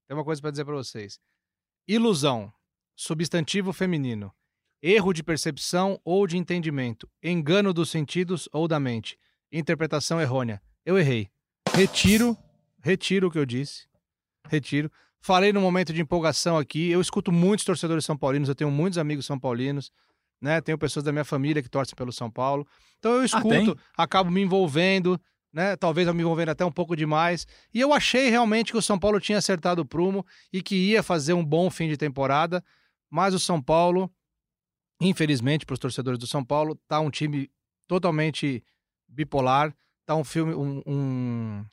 Tem 0.07 0.15
uma 0.15 0.23
coisa 0.23 0.39
pra 0.39 0.51
dizer 0.51 0.63
pra 0.63 0.75
vocês. 0.75 1.17
Ilusão, 1.87 2.53
substantivo 2.95 3.73
feminino. 3.73 4.31
Erro 4.85 5.13
de 5.13 5.23
percepção 5.23 5.97
ou 6.03 6.27
de 6.27 6.37
entendimento. 6.37 7.09
Engano 7.23 7.73
dos 7.73 7.89
sentidos 7.89 8.49
ou 8.51 8.67
da 8.67 8.81
mente. 8.81 9.17
Interpretação 9.49 10.19
errônea. 10.19 10.61
Eu 10.85 10.99
errei. 10.99 11.29
Retiro, 11.73 12.37
retiro 12.81 13.29
o 13.29 13.31
que 13.31 13.39
eu 13.39 13.45
disse. 13.45 13.87
Retiro. 14.45 14.91
Falei 15.21 15.53
no 15.53 15.61
momento 15.61 15.93
de 15.93 16.01
empolgação 16.01 16.57
aqui. 16.57 16.89
Eu 16.89 16.99
escuto 16.99 17.31
muitos 17.31 17.63
torcedores 17.63 18.03
são 18.03 18.17
paulinos, 18.17 18.49
eu 18.49 18.55
tenho 18.55 18.69
muitos 18.69 18.97
amigos 18.99 19.25
são 19.25 19.39
paulinos, 19.39 19.89
né? 20.41 20.59
Tenho 20.59 20.77
pessoas 20.77 21.05
da 21.05 21.13
minha 21.13 21.23
família 21.23 21.63
que 21.63 21.69
torcem 21.69 21.95
pelo 21.95 22.11
São 22.11 22.29
Paulo. 22.29 22.67
Então 22.99 23.13
eu 23.13 23.19
tem? 23.19 23.25
escuto, 23.63 23.79
acabo 23.97 24.29
me 24.29 24.41
envolvendo, 24.41 25.17
né? 25.53 25.77
Talvez 25.77 26.09
eu 26.09 26.13
me 26.13 26.23
envolvendo 26.23 26.49
até 26.49 26.65
um 26.65 26.71
pouco 26.71 26.93
demais. 26.93 27.47
E 27.73 27.79
eu 27.79 27.93
achei 27.93 28.29
realmente 28.29 28.73
que 28.73 28.77
o 28.77 28.81
São 28.81 28.99
Paulo 28.99 29.17
tinha 29.21 29.37
acertado 29.37 29.81
o 29.81 29.85
prumo 29.85 30.25
e 30.51 30.61
que 30.61 30.75
ia 30.75 31.01
fazer 31.01 31.31
um 31.31 31.45
bom 31.45 31.69
fim 31.69 31.87
de 31.87 31.95
temporada. 31.95 32.61
Mas 33.09 33.33
o 33.33 33.39
São 33.39 33.61
Paulo, 33.61 34.11
infelizmente 35.07 35.65
para 35.65 35.73
os 35.73 35.79
torcedores 35.79 36.19
do 36.19 36.27
São 36.27 36.43
Paulo, 36.43 36.75
tá 36.87 36.99
um 36.99 37.09
time 37.09 37.49
totalmente 37.87 38.63
bipolar, 39.07 39.75
tá 40.05 40.15
um 40.15 40.23
filme, 40.23 40.53
um, 40.53 40.81
um, 40.85 41.65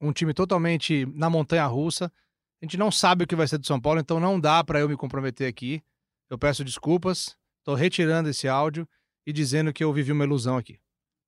um 0.00 0.12
time 0.12 0.32
totalmente 0.34 1.06
na 1.14 1.28
montanha 1.30 1.66
russa. 1.66 2.12
A 2.60 2.64
gente 2.64 2.76
não 2.76 2.90
sabe 2.90 3.24
o 3.24 3.26
que 3.26 3.36
vai 3.36 3.46
ser 3.46 3.58
do 3.58 3.66
São 3.66 3.80
Paulo, 3.80 4.00
então 4.00 4.18
não 4.18 4.38
dá 4.40 4.64
para 4.64 4.80
eu 4.80 4.88
me 4.88 4.96
comprometer 4.96 5.48
aqui. 5.48 5.82
Eu 6.28 6.36
peço 6.38 6.64
desculpas, 6.64 7.36
estou 7.60 7.74
retirando 7.74 8.28
esse 8.28 8.48
áudio 8.48 8.86
e 9.26 9.32
dizendo 9.32 9.72
que 9.72 9.82
eu 9.84 9.92
vivi 9.92 10.10
uma 10.12 10.24
ilusão 10.24 10.56
aqui. 10.56 10.78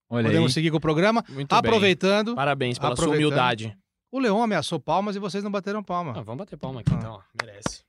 Olha 0.08 0.24
Podemos 0.26 0.50
aí. 0.50 0.54
seguir 0.54 0.70
com 0.72 0.78
o 0.78 0.80
programa. 0.80 1.24
Muito 1.28 1.52
aproveitando, 1.52 2.26
bem. 2.28 2.34
Parabéns 2.34 2.78
pela 2.78 2.96
sua 2.96 3.04
aproveitando. 3.04 3.26
humildade. 3.28 3.78
o 4.10 4.18
Leão 4.18 4.42
ameaçou 4.42 4.80
palmas 4.80 5.14
e 5.14 5.20
vocês 5.20 5.44
não 5.44 5.50
bateram 5.52 5.84
palma. 5.84 6.12
Ah, 6.16 6.22
vamos 6.22 6.38
bater 6.38 6.56
palma 6.56 6.80
aqui, 6.80 6.92
Ah. 6.92 6.96
então. 6.98 7.22
Merece. 7.40 7.84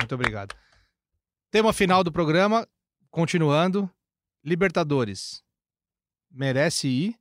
Muito 0.00 0.14
obrigado. 0.14 0.54
Tema 1.50 1.72
final 1.72 2.04
do 2.04 2.12
programa, 2.12 2.66
continuando. 3.10 3.90
Libertadores. 4.44 5.42
Merece 6.30 6.88
ir 6.88 7.16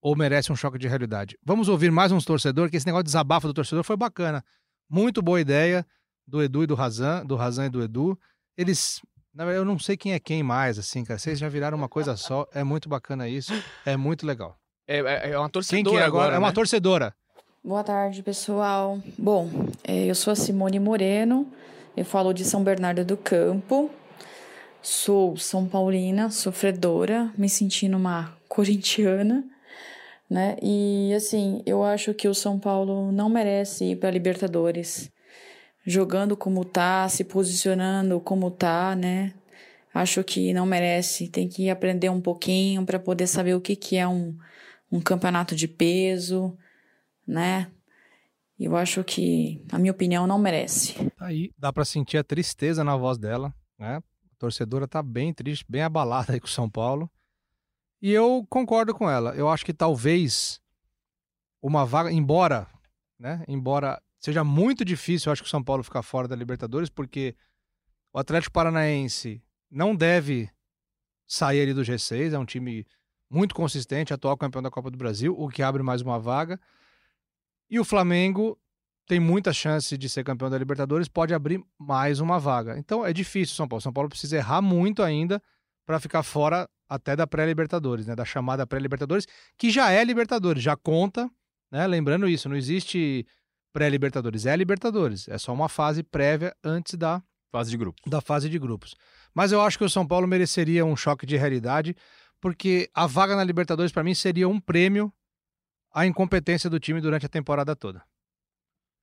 ou 0.00 0.14
merece 0.16 0.52
um 0.52 0.56
choque 0.56 0.78
de 0.78 0.86
realidade? 0.88 1.36
Vamos 1.44 1.68
ouvir 1.68 1.90
mais 1.90 2.12
uns 2.12 2.24
torcedores, 2.24 2.70
que 2.70 2.76
esse 2.76 2.86
negócio 2.86 3.02
de 3.04 3.08
desabafo 3.08 3.46
do 3.48 3.52
torcedor 3.54 3.84
foi 3.84 3.96
bacana. 3.96 4.44
Muito 4.88 5.20
boa 5.20 5.40
ideia 5.40 5.84
do 6.26 6.42
Edu 6.42 6.62
e 6.62 6.66
do 6.66 6.74
Razan, 6.74 7.26
do 7.26 7.34
Razan 7.36 7.66
e 7.66 7.70
do 7.70 7.82
Edu. 7.82 8.18
Eles, 8.56 9.02
na 9.34 9.44
verdade, 9.44 9.60
eu 9.60 9.64
não 9.64 9.78
sei 9.78 9.96
quem 9.96 10.12
é 10.14 10.20
quem 10.20 10.42
mais, 10.42 10.78
assim, 10.78 11.04
cara. 11.04 11.18
Vocês 11.18 11.38
já 11.38 11.48
viraram 11.48 11.76
uma 11.76 11.88
coisa 11.88 12.16
só. 12.16 12.46
É 12.54 12.62
muito 12.64 12.88
bacana 12.88 13.28
isso. 13.28 13.52
É 13.84 13.96
muito 13.96 14.24
legal. 14.24 14.56
É, 14.86 14.98
é- 15.00 15.30
é 15.32 15.38
uma 15.38 15.46
Quem 15.48 15.52
torcedora 15.52 15.96
que 15.96 16.02
é 16.02 16.06
agora? 16.06 16.34
é 16.36 16.38
uma 16.38 16.48
né? 16.48 16.54
torcedora. 16.54 17.14
Boa 17.62 17.82
tarde, 17.82 18.22
pessoal. 18.22 19.00
Bom, 19.18 19.50
é, 19.82 20.06
eu 20.06 20.14
sou 20.14 20.32
a 20.32 20.36
Simone 20.36 20.78
Moreno, 20.78 21.52
eu 21.96 22.04
falo 22.04 22.32
de 22.32 22.44
São 22.44 22.62
Bernardo 22.62 23.04
do 23.04 23.16
Campo, 23.16 23.90
sou 24.82 25.36
São 25.36 25.66
Paulina, 25.66 26.30
sofredora, 26.30 27.32
me 27.36 27.48
sentindo 27.48 27.96
uma 27.96 28.36
corintiana, 28.48 29.44
né? 30.28 30.56
E 30.62 31.12
assim, 31.14 31.62
eu 31.64 31.82
acho 31.82 32.12
que 32.12 32.28
o 32.28 32.34
São 32.34 32.58
Paulo 32.58 33.10
não 33.10 33.28
merece 33.28 33.92
ir 33.92 33.96
para 33.96 34.10
Libertadores, 34.10 35.10
jogando 35.86 36.36
como 36.36 36.64
tá, 36.64 37.08
se 37.08 37.24
posicionando 37.24 38.20
como 38.20 38.50
tá, 38.50 38.94
né? 38.94 39.32
Acho 39.94 40.22
que 40.22 40.52
não 40.52 40.66
merece, 40.66 41.28
tem 41.28 41.48
que 41.48 41.70
aprender 41.70 42.10
um 42.10 42.20
pouquinho 42.20 42.84
para 42.84 42.98
poder 42.98 43.26
saber 43.26 43.54
o 43.54 43.60
que, 43.60 43.74
que 43.74 43.96
é 43.96 44.06
um, 44.06 44.36
um 44.92 45.00
campeonato 45.00 45.56
de 45.56 45.66
peso 45.66 46.56
né? 47.26 47.68
Eu 48.58 48.74
acho 48.74 49.04
que, 49.04 49.62
na 49.70 49.78
minha 49.78 49.92
opinião, 49.92 50.26
não 50.26 50.38
merece. 50.38 50.94
Tá 51.10 51.26
aí, 51.26 51.52
dá 51.58 51.72
pra 51.72 51.84
sentir 51.84 52.16
a 52.16 52.24
tristeza 52.24 52.82
na 52.82 52.96
voz 52.96 53.18
dela, 53.18 53.54
né? 53.78 53.96
A 53.96 54.38
torcedora 54.38 54.88
tá 54.88 55.02
bem 55.02 55.32
triste, 55.32 55.64
bem 55.68 55.82
abalada 55.82 56.32
aí 56.32 56.40
com 56.40 56.46
o 56.46 56.50
São 56.50 56.68
Paulo. 56.68 57.10
E 58.00 58.10
eu 58.10 58.46
concordo 58.48 58.94
com 58.94 59.08
ela. 59.10 59.34
Eu 59.34 59.48
acho 59.48 59.64
que 59.64 59.74
talvez 59.74 60.60
uma 61.62 61.84
vaga, 61.84 62.10
embora, 62.10 62.66
né? 63.18 63.44
Embora 63.46 64.00
seja 64.20 64.42
muito 64.42 64.84
difícil, 64.84 65.28
eu 65.28 65.32
acho 65.32 65.42
que 65.42 65.48
o 65.48 65.50
São 65.50 65.62
Paulo 65.62 65.82
ficar 65.82 66.02
fora 66.02 66.26
da 66.26 66.36
Libertadores, 66.36 66.88
porque 66.88 67.36
o 68.12 68.18
Atlético 68.18 68.52
Paranaense 68.52 69.42
não 69.70 69.94
deve 69.94 70.50
sair 71.26 71.60
ali 71.60 71.74
do 71.74 71.82
G6, 71.82 72.32
é 72.32 72.38
um 72.38 72.44
time 72.44 72.86
muito 73.28 73.54
consistente, 73.54 74.14
atual 74.14 74.36
campeão 74.36 74.62
da 74.62 74.70
Copa 74.70 74.90
do 74.90 74.96
Brasil, 74.96 75.34
o 75.36 75.48
que 75.48 75.62
abre 75.62 75.82
mais 75.82 76.00
uma 76.00 76.18
vaga. 76.18 76.60
E 77.70 77.80
o 77.80 77.84
Flamengo 77.84 78.58
tem 79.06 79.20
muita 79.20 79.52
chance 79.52 79.96
de 79.96 80.08
ser 80.08 80.24
campeão 80.24 80.50
da 80.50 80.58
Libertadores, 80.58 81.08
pode 81.08 81.32
abrir 81.32 81.62
mais 81.78 82.20
uma 82.20 82.38
vaga. 82.38 82.76
Então 82.78 83.04
é 83.06 83.12
difícil 83.12 83.54
São 83.54 83.68
Paulo. 83.68 83.80
São 83.80 83.92
Paulo 83.92 84.08
precisa 84.08 84.36
errar 84.36 84.60
muito 84.60 85.02
ainda 85.02 85.40
para 85.86 86.00
ficar 86.00 86.22
fora 86.22 86.68
até 86.88 87.14
da 87.14 87.26
pré-Libertadores, 87.26 88.06
né? 88.06 88.14
Da 88.14 88.24
chamada 88.24 88.66
pré-Libertadores, 88.66 89.26
que 89.56 89.70
já 89.70 89.90
é 89.90 90.04
Libertadores, 90.04 90.62
já 90.62 90.76
conta, 90.76 91.30
né? 91.70 91.86
Lembrando 91.86 92.28
isso, 92.28 92.48
não 92.48 92.56
existe 92.56 93.26
pré-Libertadores, 93.72 94.46
é 94.46 94.56
Libertadores, 94.56 95.28
é 95.28 95.38
só 95.38 95.52
uma 95.52 95.68
fase 95.68 96.02
prévia 96.02 96.54
antes 96.64 96.94
da 96.94 97.22
Fase 97.52 97.70
de 97.70 97.76
grupo. 97.76 98.00
da 98.08 98.20
fase 98.20 98.48
de 98.48 98.58
grupos. 98.58 98.94
Mas 99.34 99.52
eu 99.52 99.60
acho 99.60 99.78
que 99.78 99.84
o 99.84 99.90
São 99.90 100.06
Paulo 100.06 100.26
mereceria 100.26 100.84
um 100.84 100.96
choque 100.96 101.26
de 101.26 101.36
realidade, 101.36 101.94
porque 102.40 102.90
a 102.94 103.06
vaga 103.06 103.36
na 103.36 103.44
Libertadores 103.44 103.92
para 103.92 104.02
mim 104.02 104.14
seria 104.14 104.48
um 104.48 104.60
prêmio 104.60 105.12
à 105.96 106.04
incompetência 106.04 106.68
do 106.68 106.78
time 106.78 107.00
durante 107.00 107.24
a 107.24 107.28
temporada 107.28 107.74
toda. 107.74 108.04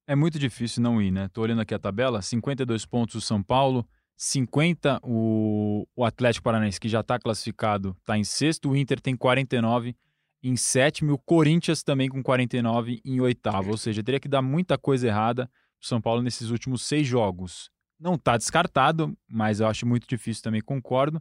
É 0.05 0.15
muito 0.15 0.37
difícil 0.37 0.83
não 0.83 1.01
ir, 1.01 1.09
né? 1.09 1.27
Tô 1.29 1.41
olhando 1.41 1.61
aqui 1.61 1.73
a 1.73 1.79
tabela, 1.79 2.21
52 2.21 2.85
pontos 2.85 3.15
o 3.15 3.21
São 3.21 3.41
Paulo, 3.41 3.83
50 4.15 4.99
o, 5.01 5.87
o 5.95 6.05
Atlético 6.05 6.43
Paranaense, 6.43 6.79
que 6.79 6.87
já 6.87 6.99
está 6.99 7.17
classificado, 7.17 7.97
está 7.99 8.15
em 8.15 8.23
sexto, 8.23 8.69
o 8.69 8.75
Inter 8.75 9.01
tem 9.01 9.17
49 9.17 9.95
em 10.43 10.55
sétimo, 10.55 11.13
o 11.13 11.17
Corinthians 11.17 11.81
também 11.81 12.09
com 12.09 12.21
49 12.21 13.01
em 13.03 13.19
oitavo. 13.21 13.71
Ou 13.71 13.77
seja, 13.77 14.03
teria 14.03 14.19
que 14.19 14.27
dar 14.27 14.43
muita 14.43 14.77
coisa 14.77 15.07
errada 15.07 15.49
pro 15.79 15.87
São 15.87 15.99
Paulo 15.99 16.21
nesses 16.21 16.51
últimos 16.51 16.83
seis 16.83 17.07
jogos. 17.07 17.71
Não 17.99 18.15
está 18.15 18.37
descartado, 18.37 19.17
mas 19.27 19.61
eu 19.61 19.67
acho 19.67 19.87
muito 19.87 20.07
difícil 20.07 20.43
também, 20.43 20.61
concordo. 20.61 21.19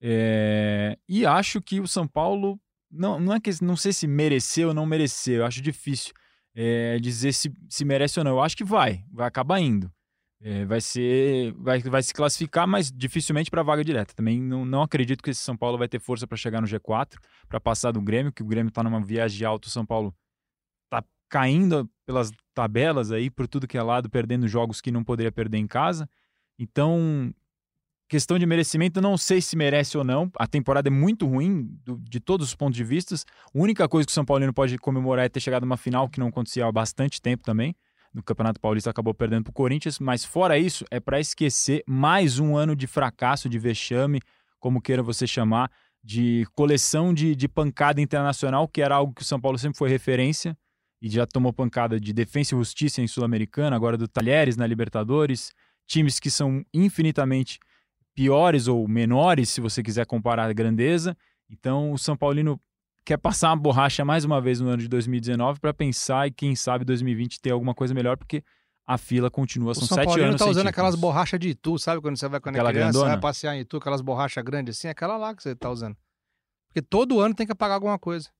É, 0.00 0.96
E 1.08 1.26
acho 1.26 1.60
que 1.60 1.80
o 1.80 1.88
São 1.88 2.06
Paulo, 2.06 2.60
não, 2.90 3.20
não 3.20 3.34
é 3.34 3.40
que 3.40 3.50
não 3.62 3.76
sei 3.76 3.92
se 3.92 4.06
mereceu 4.06 4.68
ou 4.68 4.74
não 4.74 4.86
mereceu, 4.86 5.36
eu 5.36 5.46
acho 5.46 5.60
difícil 5.60 6.12
é, 6.54 6.98
dizer 6.98 7.32
se, 7.32 7.52
se 7.68 7.84
merece 7.84 8.18
ou 8.18 8.24
não. 8.24 8.32
Eu 8.32 8.42
acho 8.42 8.56
que 8.56 8.64
vai, 8.64 9.04
vai 9.12 9.26
acabar 9.26 9.60
indo. 9.60 9.92
É, 10.40 10.64
vai 10.64 10.80
ser, 10.80 11.52
vai, 11.54 11.80
vai 11.80 12.02
se 12.02 12.14
classificar, 12.14 12.66
mas 12.66 12.92
dificilmente 12.92 13.50
para 13.50 13.62
vaga 13.62 13.84
direta. 13.84 14.14
Também 14.14 14.40
não, 14.40 14.64
não 14.64 14.82
acredito 14.82 15.22
que 15.22 15.30
esse 15.30 15.40
São 15.40 15.56
Paulo 15.56 15.76
vai 15.76 15.88
ter 15.88 16.00
força 16.00 16.26
para 16.26 16.36
chegar 16.36 16.60
no 16.60 16.66
G4, 16.66 17.16
para 17.48 17.60
passar 17.60 17.92
do 17.92 18.00
Grêmio, 18.00 18.32
que 18.32 18.42
o 18.42 18.46
Grêmio 18.46 18.68
está 18.68 18.82
numa 18.82 19.00
viagem 19.00 19.46
alta, 19.46 19.68
o 19.68 19.70
São 19.70 19.84
Paulo 19.84 20.14
tá 20.88 21.04
caindo 21.28 21.90
pelas 22.06 22.30
tabelas 22.54 23.10
aí, 23.10 23.30
por 23.30 23.48
tudo 23.48 23.66
que 23.66 23.76
é 23.76 23.82
lado, 23.82 24.08
perdendo 24.08 24.46
jogos 24.46 24.80
que 24.80 24.92
não 24.92 25.02
poderia 25.02 25.32
perder 25.32 25.58
em 25.58 25.66
casa. 25.66 26.08
Então, 26.58 27.32
questão 28.08 28.38
de 28.38 28.46
merecimento, 28.46 29.00
não 29.00 29.16
sei 29.18 29.40
se 29.40 29.54
merece 29.56 29.98
ou 29.98 30.04
não. 30.04 30.30
A 30.38 30.46
temporada 30.46 30.88
é 30.88 30.90
muito 30.90 31.26
ruim 31.26 31.68
do- 31.84 31.98
de 31.98 32.18
todos 32.18 32.48
os 32.48 32.54
pontos 32.54 32.76
de 32.76 32.84
vista. 32.84 33.14
A 33.14 33.18
única 33.54 33.88
coisa 33.88 34.06
que 34.06 34.10
o 34.10 34.14
São 34.14 34.24
Paulino 34.24 34.52
pode 34.52 34.76
comemorar 34.78 35.26
é 35.26 35.28
ter 35.28 35.40
chegado 35.40 35.62
numa 35.62 35.76
final 35.76 36.08
que 36.08 36.18
não 36.18 36.28
acontecia 36.28 36.64
há 36.66 36.72
bastante 36.72 37.20
tempo 37.20 37.44
também. 37.44 37.74
No 38.12 38.22
Campeonato 38.22 38.58
Paulista 38.58 38.88
acabou 38.90 39.12
perdendo 39.12 39.44
para 39.44 39.50
o 39.50 39.54
Corinthians, 39.54 39.98
mas 39.98 40.24
fora 40.24 40.58
isso, 40.58 40.84
é 40.90 40.98
para 40.98 41.20
esquecer 41.20 41.82
mais 41.86 42.38
um 42.38 42.56
ano 42.56 42.74
de 42.74 42.86
fracasso, 42.86 43.48
de 43.48 43.58
vexame, 43.58 44.20
como 44.58 44.80
queira 44.80 45.02
você 45.02 45.26
chamar, 45.26 45.70
de 46.02 46.46
coleção 46.54 47.12
de, 47.12 47.36
de 47.36 47.46
pancada 47.46 48.00
internacional, 48.00 48.66
que 48.66 48.80
era 48.80 48.94
algo 48.94 49.12
que 49.12 49.22
o 49.22 49.24
São 49.24 49.38
Paulo 49.38 49.58
sempre 49.58 49.76
foi 49.76 49.90
referência 49.90 50.56
e 51.02 51.08
já 51.10 51.26
tomou 51.26 51.52
pancada 51.52 52.00
de 52.00 52.12
Defensa 52.12 52.54
e 52.54 52.58
Justiça 52.58 53.02
em 53.02 53.06
Sul-Americana, 53.06 53.76
agora 53.76 53.96
do 53.98 54.08
Talheres 54.08 54.56
na 54.56 54.66
Libertadores, 54.66 55.52
times 55.86 56.18
que 56.18 56.30
são 56.30 56.64
infinitamente 56.72 57.58
piores 58.18 58.66
ou 58.66 58.88
menores, 58.88 59.48
se 59.48 59.60
você 59.60 59.80
quiser 59.80 60.04
comparar 60.04 60.50
a 60.50 60.52
grandeza. 60.52 61.16
Então, 61.48 61.92
o 61.92 61.98
São 61.98 62.16
Paulino 62.16 62.60
quer 63.04 63.16
passar 63.16 63.50
uma 63.50 63.56
borracha 63.56 64.04
mais 64.04 64.24
uma 64.24 64.40
vez 64.40 64.60
no 64.60 64.68
ano 64.68 64.78
de 64.78 64.88
2019 64.88 65.60
para 65.60 65.72
pensar 65.72 66.26
e 66.26 66.32
quem 66.32 66.56
sabe 66.56 66.84
2020 66.84 67.40
ter 67.40 67.52
alguma 67.52 67.76
coisa 67.76 67.94
melhor, 67.94 68.16
porque 68.16 68.42
a 68.84 68.98
fila 68.98 69.30
continua, 69.30 69.70
O 69.70 69.74
são 69.76 69.86
São 69.86 69.94
sete 69.98 70.06
Paulino 70.06 70.30
anos 70.30 70.38
tá 70.40 70.46
sem 70.46 70.50
usando 70.50 70.66
aquelas 70.66 70.96
borrachas 70.96 71.38
de 71.38 71.50
Itu, 71.50 71.78
sabe? 71.78 72.02
Quando 72.02 72.16
você 72.16 72.26
vai 72.26 72.40
quando 72.40 72.56
Aquela 72.56 72.70
é 72.70 72.72
criança, 72.72 72.90
grandona? 72.90 73.12
vai 73.12 73.20
passear 73.20 73.54
em 73.54 73.60
Itu, 73.60 73.76
aquelas 73.76 74.00
borrachas 74.00 74.42
grandes 74.42 74.76
assim, 74.76 74.88
aquela 74.88 75.16
lá 75.16 75.32
que 75.32 75.40
você 75.40 75.54
tá 75.54 75.70
usando. 75.70 75.96
Porque 76.66 76.82
todo 76.82 77.20
ano 77.20 77.36
tem 77.36 77.46
que 77.46 77.54
pagar 77.54 77.74
alguma 77.74 78.00
coisa. 78.00 78.30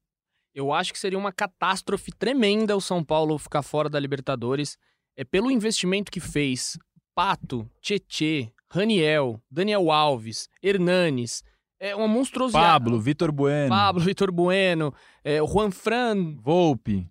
Eu 0.52 0.72
acho 0.72 0.92
que 0.92 0.98
seria 0.98 1.20
uma 1.20 1.30
catástrofe 1.30 2.10
tremenda 2.10 2.76
o 2.76 2.80
São 2.80 3.04
Paulo 3.04 3.38
ficar 3.38 3.62
fora 3.62 3.88
da 3.88 4.00
Libertadores. 4.00 4.76
É 5.16 5.22
pelo 5.22 5.52
investimento 5.52 6.10
que 6.10 6.18
fez. 6.18 6.76
Pato, 7.14 7.68
Tietê, 7.80 8.52
Raniel, 8.70 9.40
Daniel 9.50 9.90
Alves, 9.90 10.48
Hernanes. 10.62 11.42
É 11.80 11.94
uma 11.94 12.08
monstruosidade. 12.08 12.64
Pablo, 12.66 13.00
Vitor 13.00 13.30
Bueno, 13.30 13.68
Pablo, 13.68 14.00
Vitor 14.02 14.32
Bueno, 14.32 14.92
é, 15.22 15.38
Juan 15.40 15.70
Fran. 15.70 16.34
Volpe. 16.40 17.06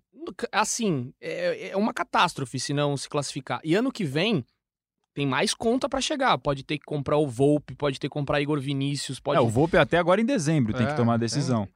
Assim, 0.52 1.10
é, 1.20 1.70
é 1.70 1.76
uma 1.76 1.94
catástrofe 1.94 2.60
se 2.60 2.74
não 2.74 2.94
se 2.96 3.08
classificar. 3.08 3.60
E 3.64 3.74
ano 3.74 3.90
que 3.90 4.04
vem 4.04 4.44
tem 5.14 5.26
mais 5.26 5.54
conta 5.54 5.88
pra 5.88 6.02
chegar. 6.02 6.36
Pode 6.38 6.62
ter 6.64 6.76
que 6.78 6.84
comprar 6.84 7.16
o 7.16 7.26
Volpe, 7.26 7.74
pode 7.74 7.98
ter 7.98 8.08
que 8.08 8.12
comprar 8.12 8.40
Igor 8.42 8.60
Vinícius, 8.60 9.18
pode 9.18 9.38
É, 9.38 9.40
o 9.40 9.48
Volpe 9.48 9.78
até 9.78 9.96
agora 9.96 10.20
em 10.20 10.24
dezembro 10.26 10.74
tem 10.74 10.86
É, 10.86 10.90
que 10.90 10.96
tomar 10.96 11.14
a 11.14 11.18
tem. 11.18 11.24
decisão. 11.24 11.66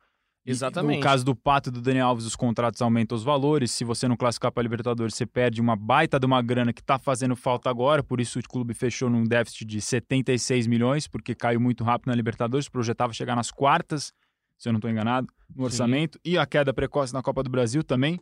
Exatamente. 0.45 0.97
No 0.97 1.03
caso 1.03 1.25
do 1.25 1.37
Pato 1.37 1.69
e 1.69 1.73
do 1.73 1.81
Daniel 1.81 2.09
Alves, 2.09 2.27
os 2.27 2.35
contratos 2.35 2.83
aumentam 2.83 3.17
os 3.17 3.23
valores. 3.23 3.71
Se 3.71 3.85
você 3.85 4.09
não 4.09 4.17
classificar 4.17 4.51
para 4.51 4.61
a 4.61 4.65
Libertadores, 4.65 5.15
você 5.15 5.25
perde 5.25 5.61
uma 5.61 5.77
baita 5.77 6.19
de 6.19 6.27
uma 6.27 6.43
grana 6.43 6.73
que 6.73 6.81
está 6.81 6.99
fazendo 6.99 7.37
falta 7.37 7.71
agora. 7.71 8.03
Por 8.03 8.21
isso 8.21 8.39
o 8.39 8.43
clube 8.43 8.75
fechou 8.75 9.09
num 9.09 9.23
déficit 9.23 9.65
de 9.65 9.81
76 9.81 10.67
milhões, 10.67 11.07
porque 11.07 11.35
caiu 11.35 11.61
muito 11.61 11.85
rápido 11.85 12.09
na 12.09 12.15
Libertadores. 12.15 12.69
Projetava 12.69 13.13
chegar 13.13 13.37
nas 13.37 13.51
quartas. 13.51 14.13
se 14.59 14.69
eu 14.69 14.73
não 14.73 14.79
estou 14.79 14.91
enganado, 14.91 15.29
no 15.55 15.65
orçamento. 15.65 16.19
E 16.25 16.37
a 16.37 16.45
queda 16.45 16.73
precoce 16.75 17.13
na 17.15 17.23
Copa 17.23 17.43
do 17.43 17.51
Brasil 17.51 17.85
também 17.85 18.19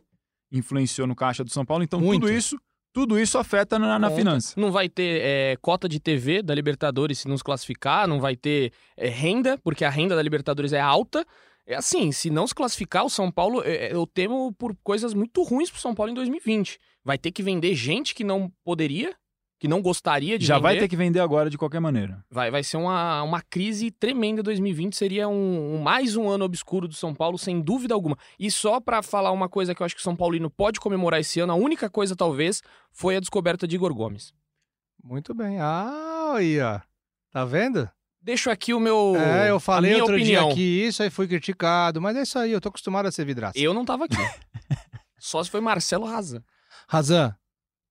influenciou 0.51 1.07
no 1.07 1.15
caixa 1.15 1.43
do 1.43 1.49
São 1.49 1.65
Paulo. 1.65 1.83
Então, 1.83 1.99
Muito. 1.99 2.21
tudo 2.21 2.31
isso, 2.31 2.59
tudo 2.93 3.19
isso 3.19 3.37
afeta 3.37 3.79
na, 3.79 3.97
na 3.97 4.11
finança. 4.11 4.53
Não 4.59 4.71
vai 4.71 4.89
ter 4.89 5.21
é, 5.23 5.57
cota 5.61 5.87
de 5.87 5.99
TV 5.99 6.43
da 6.43 6.53
Libertadores 6.53 7.19
se 7.19 7.27
nos 7.27 7.41
classificar, 7.41 8.07
não 8.07 8.19
vai 8.19 8.35
ter 8.35 8.73
é, 8.97 9.07
renda, 9.07 9.57
porque 9.63 9.85
a 9.85 9.89
renda 9.89 10.15
da 10.15 10.21
Libertadores 10.21 10.73
é 10.73 10.81
alta. 10.81 11.25
É 11.65 11.75
assim, 11.75 12.11
se 12.11 12.29
não 12.29 12.47
se 12.47 12.55
classificar, 12.55 13.05
o 13.05 13.09
São 13.09 13.31
Paulo, 13.31 13.61
é, 13.63 13.93
eu 13.93 14.05
temo 14.07 14.51
por 14.53 14.75
coisas 14.83 15.13
muito 15.13 15.43
ruins 15.43 15.69
pro 15.69 15.79
São 15.79 15.93
Paulo 15.95 16.11
em 16.11 16.15
2020. 16.15 16.79
Vai 17.03 17.17
ter 17.17 17.31
que 17.31 17.43
vender 17.43 17.73
gente 17.75 18.13
que 18.15 18.23
não 18.23 18.51
poderia, 18.63 19.15
que 19.59 19.67
não 19.67 19.79
gostaria 19.81 20.39
de 20.39 20.45
Já 20.45 20.55
vender. 20.55 20.63
vai 20.63 20.77
ter 20.79 20.87
que 20.87 20.95
vender 20.95 21.19
agora 21.19 21.49
de 21.49 21.57
qualquer 21.57 21.79
maneira. 21.79 22.25
Vai, 22.31 22.49
vai 22.49 22.63
ser 22.63 22.77
uma, 22.77 23.21
uma 23.21 23.41
crise 23.43 23.91
tremenda 23.91 24.41
2020. 24.41 24.95
Seria 24.95 25.27
um, 25.29 25.75
um- 25.75 25.81
mais 25.81 26.15
um 26.15 26.27
ano 26.27 26.43
obscuro 26.45 26.87
do 26.87 26.95
São 26.95 27.13
Paulo, 27.13 27.37
sem 27.37 27.61
dúvida 27.61 27.93
alguma. 27.93 28.17
E 28.39 28.49
só 28.49 28.79
pra 28.79 29.03
falar 29.03 29.31
uma 29.31 29.47
coisa 29.47 29.75
que 29.75 29.81
eu 29.81 29.85
acho 29.85 29.93
que 29.95 30.01
o 30.01 30.03
São 30.03 30.15
Paulino 30.15 30.49
pode 30.49 30.79
comemorar 30.79 31.19
esse 31.19 31.39
ano, 31.39 31.53
a 31.53 31.55
única 31.55 31.89
coisa, 31.91 32.15
talvez, 32.15 32.63
foi 32.91 33.15
a 33.15 33.19
descoberta 33.19 33.67
de 33.67 33.75
Igor 33.75 33.93
Gomes. 33.93 34.33
Muito 35.03 35.33
bem. 35.35 35.59
Ah, 35.59 36.33
aí, 36.37 36.59
ó. 36.59 36.79
Tá 37.31 37.45
vendo? 37.45 37.87
Deixo 38.21 38.51
aqui 38.51 38.73
o 38.73 38.79
meu. 38.79 39.15
é, 39.15 39.49
eu 39.49 39.59
falei 39.59 39.95
outro 39.95 40.15
opinião. 40.15 40.43
dia 40.43 40.51
aqui 40.51 40.85
isso, 40.85 41.01
aí 41.01 41.09
fui 41.09 41.27
criticado, 41.27 41.99
mas 41.99 42.15
é 42.15 42.21
isso 42.21 42.37
aí, 42.37 42.51
eu 42.51 42.61
tô 42.61 42.69
acostumado 42.69 43.07
a 43.07 43.11
ser 43.11 43.25
vidraça. 43.25 43.57
Eu 43.57 43.73
não 43.73 43.83
tava 43.83 44.05
aqui. 44.05 44.15
Só 45.17 45.43
se 45.43 45.49
foi 45.49 45.59
Marcelo 45.59 46.05
Razan. 46.05 46.43
Razan, 46.87 47.35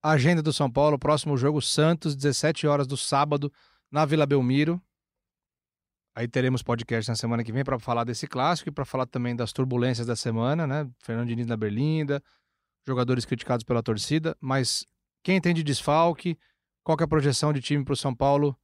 agenda 0.02 0.40
do 0.40 0.52
São 0.52 0.70
Paulo, 0.70 0.98
próximo 0.98 1.36
jogo 1.36 1.60
Santos, 1.60 2.14
17 2.14 2.66
horas 2.66 2.86
do 2.86 2.96
sábado, 2.96 3.52
na 3.90 4.04
Vila 4.04 4.24
Belmiro. 4.24 4.80
Aí 6.14 6.28
teremos 6.28 6.62
podcast 6.62 7.08
na 7.10 7.16
semana 7.16 7.42
que 7.42 7.52
vem 7.52 7.64
para 7.64 7.78
falar 7.78 8.04
desse 8.04 8.26
clássico 8.26 8.68
e 8.68 8.72
para 8.72 8.84
falar 8.84 9.06
também 9.06 9.34
das 9.34 9.52
turbulências 9.52 10.06
da 10.06 10.14
semana, 10.14 10.66
né? 10.66 10.88
Fernando 10.98 11.28
Diniz 11.28 11.46
na 11.46 11.56
Berlinda, 11.56 12.22
jogadores 12.86 13.24
criticados 13.24 13.64
pela 13.64 13.82
torcida, 13.82 14.36
mas 14.40 14.84
quem 15.24 15.40
tem 15.40 15.54
de 15.54 15.62
desfalque, 15.62 16.38
qual 16.84 16.96
que 16.96 17.02
é 17.02 17.06
a 17.06 17.08
projeção 17.08 17.52
de 17.52 17.60
time 17.60 17.84
para 17.84 17.94
o 17.94 17.96
São 17.96 18.14
Paulo 18.14 18.56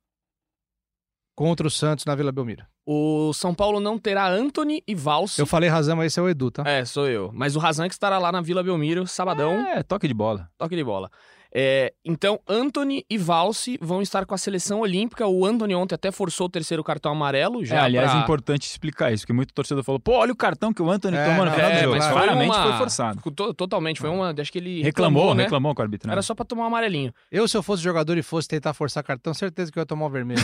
contra 1.37 1.67
o 1.67 1.71
Santos 1.71 2.05
na 2.07 2.15
Vila 2.17 2.33
Belmiro? 2.33 2.65
O 2.85 3.33
São 3.35 3.55
Paulo 3.55 3.79
não 3.79 3.99
terá 3.99 4.29
Anthony 4.29 4.83
e 4.89 4.95
Valse. 4.95 5.41
Eu 5.41 5.47
falei 5.47 5.69
Razan, 5.69 5.95
mas 5.95 6.07
esse 6.07 6.19
é 6.19 6.23
o 6.23 6.29
Edu, 6.29 6.51
tá? 6.51 6.63
É, 6.67 6.85
sou 6.85 7.07
eu. 7.07 7.31
Mas 7.35 7.55
o 7.55 7.59
Razan 7.59 7.87
que 7.87 7.95
estará 7.95 8.19
lá 8.19 8.33
na 8.33 8.41
Vila 8.41 8.63
Belmiro, 8.63 9.07
sabadão. 9.07 9.53
É, 9.67 9.83
toque 9.83 10.09
de 10.09 10.15
bola. 10.15 10.49
Toque 10.57 10.75
de 10.75 10.83
bola. 10.83 11.11
É, 11.55 11.93
então, 12.05 12.39
Anthony 12.49 13.05
e 13.09 13.17
Valse 13.17 13.79
vão 13.81 14.03
estar 14.03 14.27
com 14.27 14.35
a 14.35 14.39
seleção 14.39 14.81
olímpica. 14.81 15.27
O 15.27 15.47
Anthony 15.47 15.75
ontem 15.75 15.95
até 15.95 16.11
forçou 16.11 16.47
o 16.47 16.51
terceiro 16.51 16.83
cartão 16.85 17.13
amarelo. 17.13 17.65
Já 17.65 17.77
é, 17.77 17.81
aliás, 17.81 18.11
pra... 18.11 18.21
é 18.21 18.23
importante 18.23 18.63
explicar 18.67 19.13
isso, 19.13 19.23
porque 19.23 19.33
muito 19.33 19.55
torcedor 19.55 19.83
falou, 19.85 19.99
pô, 20.01 20.13
olha 20.19 20.33
o 20.33 20.37
cartão 20.37 20.73
que 20.73 20.83
o 20.83 20.91
Anthony 20.91 21.17
É, 21.17 21.25
tomou 21.25 21.45
no 21.47 21.51
final 21.53 21.71
do 21.71 21.77
é, 21.77 21.81
jogo. 21.83 21.95
mas 21.97 22.05
foi 22.05 22.13
Claramente 22.15 22.51
uma- 22.55 22.63
foi 22.63 22.73
forçado. 22.79 23.31
To- 23.33 23.55
Totalmente, 23.55 24.01
foi 24.01 24.11
uma. 24.11 24.35
Acho 24.39 24.53
que 24.53 24.59
ele 24.59 24.83
Reclamou, 24.83 25.23
reclamou, 25.23 25.35
né? 25.35 25.43
reclamou 25.45 25.75
com 25.75 25.81
o 25.81 25.85
árbitro. 25.85 26.09
né? 26.09 26.13
Era 26.15 26.23
só 26.23 26.35
pra 26.35 26.45
tomar 26.45 26.65
um 26.65 26.67
amarelinho. 26.67 27.13
Eu, 27.33 27.47
se 27.49 27.57
eu 27.57 27.63
fosse 27.63 27.83
jogador 27.83 28.17
e 28.19 28.23
fosse 28.23 28.49
tentar 28.49 28.75
forçar 28.75 29.03
cartão, 29.03 29.33
certeza 29.33 29.71
que 29.73 29.79
eu 29.79 29.83
ia 29.83 29.87
tomar 29.87 30.07
o 30.07 30.11
vermelho. 30.11 30.41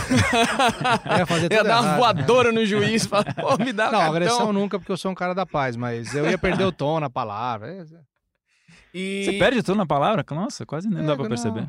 Eu 1.10 1.16
ia 1.18 1.26
fazer 1.26 1.52
Ia 1.52 1.58
tudo 1.58 1.68
dar 1.68 1.80
uma 1.80 1.88
errado. 1.88 1.98
voadora 1.98 2.52
no 2.52 2.64
juiz. 2.64 3.04
Falar, 3.06 3.34
pô, 3.34 3.56
me 3.62 3.72
dá 3.72 3.84
Não, 3.86 3.90
cartão. 3.92 4.10
agressão 4.10 4.52
nunca, 4.52 4.78
porque 4.78 4.92
eu 4.92 4.96
sou 4.96 5.10
um 5.10 5.14
cara 5.14 5.34
da 5.34 5.44
paz, 5.44 5.76
mas 5.76 6.14
eu 6.14 6.28
ia 6.30 6.38
perder 6.38 6.64
o 6.64 6.72
tom 6.72 6.98
na 7.00 7.10
palavra. 7.10 7.84
E... 8.94 9.24
Você 9.24 9.32
perde 9.34 9.62
tudo 9.62 9.76
na 9.76 9.86
palavra? 9.86 10.24
Nossa, 10.30 10.64
quase 10.66 10.88
nem 10.88 11.04
dá 11.04 11.12
É, 11.12 11.14
pra 11.14 11.22
não. 11.24 11.28
perceber. 11.28 11.68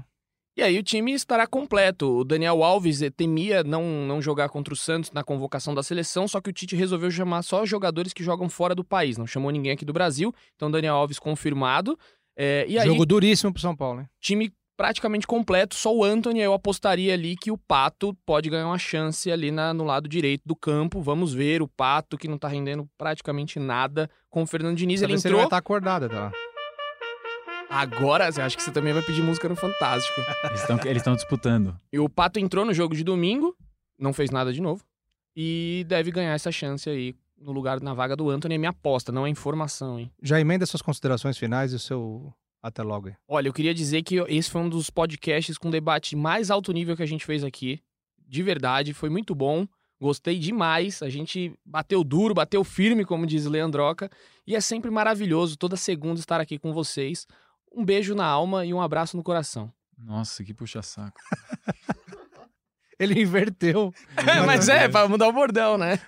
E 0.55 0.61
aí 0.61 0.78
o 0.78 0.84
time 0.84 1.13
estará 1.13 1.47
completo. 1.47 2.19
O 2.19 2.24
Daniel 2.24 2.63
Alves 2.63 3.01
eh, 3.01 3.09
temia 3.09 3.63
não, 3.63 3.84
não 4.05 4.21
jogar 4.21 4.49
contra 4.49 4.71
o 4.74 4.78
Santos 4.78 5.11
na 5.11 5.24
convocação 5.24 5.74
da 5.74 5.82
seleção, 5.82 6.28
só 6.28 6.39
que 6.39 6.49
o 6.49 6.53
Tite 6.53 6.76
resolveu 6.76 7.09
chamar 7.09 7.41
só 7.41 7.65
jogadores 7.65 8.13
que 8.13 8.24
jogam 8.24 8.47
fora 8.47 8.76
do 8.76 8.84
país. 8.84 9.17
Não 9.17 9.26
chamou 9.26 9.49
ninguém 9.49 9.71
aqui 9.71 9.84
do 9.84 9.91
Brasil. 9.93 10.32
Então 10.55 10.69
Daniel 10.69 10.93
Alves 10.95 11.17
confirmado. 11.17 11.97
É, 12.38 12.65
e 12.67 12.78
aí, 12.78 12.86
Jogo 12.88 13.03
duríssimo 13.05 13.51
pro 13.51 13.61
São 13.61 13.76
Paulo, 13.76 14.01
hein? 14.01 14.07
time 14.21 14.51
praticamente 14.78 15.26
completo. 15.26 15.74
Só 15.76 15.95
o 15.95 16.03
Anthony, 16.03 16.41
eu 16.41 16.53
apostaria 16.53 17.13
ali 17.13 17.36
que 17.36 17.49
o 17.51 17.57
Pato 17.57 18.15
pode 18.26 18.47
ganhar 18.49 18.67
uma 18.67 18.78
chance 18.80 19.32
ali 19.32 19.49
na- 19.51 19.74
no 19.74 19.84
lado 19.84 20.07
direito 20.07 20.41
do 20.45 20.55
campo. 20.55 21.01
Vamos 21.01 21.34
ver 21.34 21.61
o 21.63 21.67
Pato, 21.67 22.17
que 22.17 22.28
não 22.28 22.38
tá 22.38 22.47
rendendo 22.47 22.88
praticamente 22.97 23.59
nada 23.59 24.07
com 24.30 24.43
o 24.43 24.47
Fernando 24.47 24.76
Diniz. 24.78 25.01
Ele 25.01 25.17
se 25.17 25.28
ele 25.28 25.34
vai 25.36 25.41
entrou. 25.41 25.47
estar 25.47 25.57
acordado, 25.57 26.09
tá? 26.09 26.32
Agora, 27.74 28.30
eu 28.38 28.43
acho 28.43 28.55
que 28.55 28.61
você 28.61 28.71
também 28.71 28.93
vai 28.93 29.01
pedir 29.01 29.24
música 29.24 29.49
no 29.49 29.55
Fantástico. 29.55 30.21
Eles 30.43 30.61
estão 30.61 30.80
eles 30.86 30.97
estão 30.97 31.15
disputando. 31.15 31.76
E 31.91 31.97
o 31.97 32.07
Pato 32.07 32.39
entrou 32.39 32.63
no 32.63 32.71
jogo 32.71 32.95
de 32.95 33.03
domingo, 33.03 33.57
não 33.97 34.13
fez 34.13 34.30
nada 34.30 34.53
de 34.53 34.61
novo. 34.61 34.84
E 35.36 35.84
deve 35.88 36.11
ganhar 36.11 36.34
essa 36.34 36.51
chance 36.51 36.88
aí 36.88 37.15
no 37.36 37.51
lugar, 37.51 37.82
na 37.82 37.95
vaga 37.95 38.15
do 38.15 38.30
Anthony. 38.30 38.55
É 38.55 38.57
minha 38.59 38.69
aposta, 38.69 39.11
não 39.11 39.26
é 39.26 39.30
informação, 39.30 39.99
hein? 39.99 40.11
Já 40.21 40.39
emenda 40.39 40.67
suas 40.67 40.84
considerações 40.84 41.36
finais 41.36 41.74
e 41.74 41.76
o 41.76 41.80
seu 41.80 42.32
até 42.61 42.84
logo 42.84 43.07
aí. 43.07 43.15
Olha, 43.28 43.47
eu 43.47 43.53
queria 43.53 43.74
dizer 43.74 44.03
que 44.03 44.17
esse 44.28 44.51
foi 44.51 44.61
um 44.61 44.69
dos 44.69 44.91
podcasts 44.91 45.57
com 45.57 45.71
debate 45.71 46.15
mais 46.15 46.51
alto 46.51 46.71
nível 46.71 46.95
que 46.95 47.03
a 47.03 47.07
gente 47.07 47.26
fez 47.26 47.43
aqui. 47.43 47.82
De 48.28 48.43
verdade, 48.43 48.93
foi 48.93 49.09
muito 49.09 49.34
bom. 49.34 49.65
Gostei 49.99 50.38
demais. 50.38 51.01
A 51.01 51.09
gente 51.09 51.51
bateu 51.65 52.03
duro, 52.03 52.36
bateu 52.36 52.63
firme, 52.63 53.03
como 53.03 53.26
diz 53.26 53.45
Leandroca. 53.45 54.11
E 54.45 54.55
é 54.55 54.61
sempre 54.61 54.91
maravilhoso 54.91 55.57
toda 55.57 55.76
segunda 55.76 56.19
estar 56.19 56.39
aqui 56.39 56.59
com 56.59 56.71
vocês. 56.71 57.26
Um 57.74 57.84
beijo 57.84 58.13
na 58.15 58.26
alma 58.26 58.65
e 58.65 58.74
um 58.74 58.82
abraço 58.82 59.17
no 59.17 59.24
coração. 59.24 59.71
Nossa, 59.97 60.43
que 60.43 60.53
puxa-saco. 60.53 61.17
Ele 62.99 63.21
inverteu. 63.21 63.91
É, 64.15 64.41
mas 64.45 64.69
é, 64.69 64.88
pra 64.88 65.07
mudar 65.07 65.28
o 65.28 65.34
bordão, 65.34 65.78
né? 65.78 65.99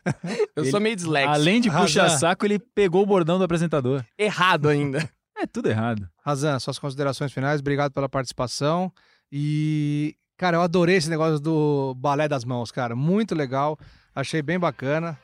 Eu 0.56 0.64
Ele- 0.64 0.72
sou 0.72 0.80
meio 0.80 0.96
dislexo. 0.96 1.30
Além 1.34 1.60
de 1.60 1.70
puxa-saco, 1.70 2.46
ele 2.46 2.60
pegou 2.60 3.02
o 3.04 3.06
bordão 3.06 3.38
do 3.38 3.44
apresentador. 3.44 4.04
Errado 4.18 4.70
ainda. 4.70 5.08
É 5.38 5.46
tudo 5.46 5.68
errado. 5.70 6.08
Razan, 6.26 6.58
suas 6.60 6.80
considerações 6.80 7.34
finais, 7.34 7.60
obrigado 7.60 7.92
pela 7.92 8.08
participação. 8.08 8.90
E, 9.30 10.16
cara, 10.38 10.56
eu 10.56 10.62
adorei 10.62 10.96
esse 10.96 11.10
negócio 11.10 11.42
do 11.42 11.94
balé 11.96 12.26
das 12.26 12.46
mãos, 12.46 12.72
cara. 12.72 12.96
Muito 12.96 13.36
legal. 13.36 13.78
Achei 14.16 14.42
bem 14.42 14.58
bacana. 14.58 15.20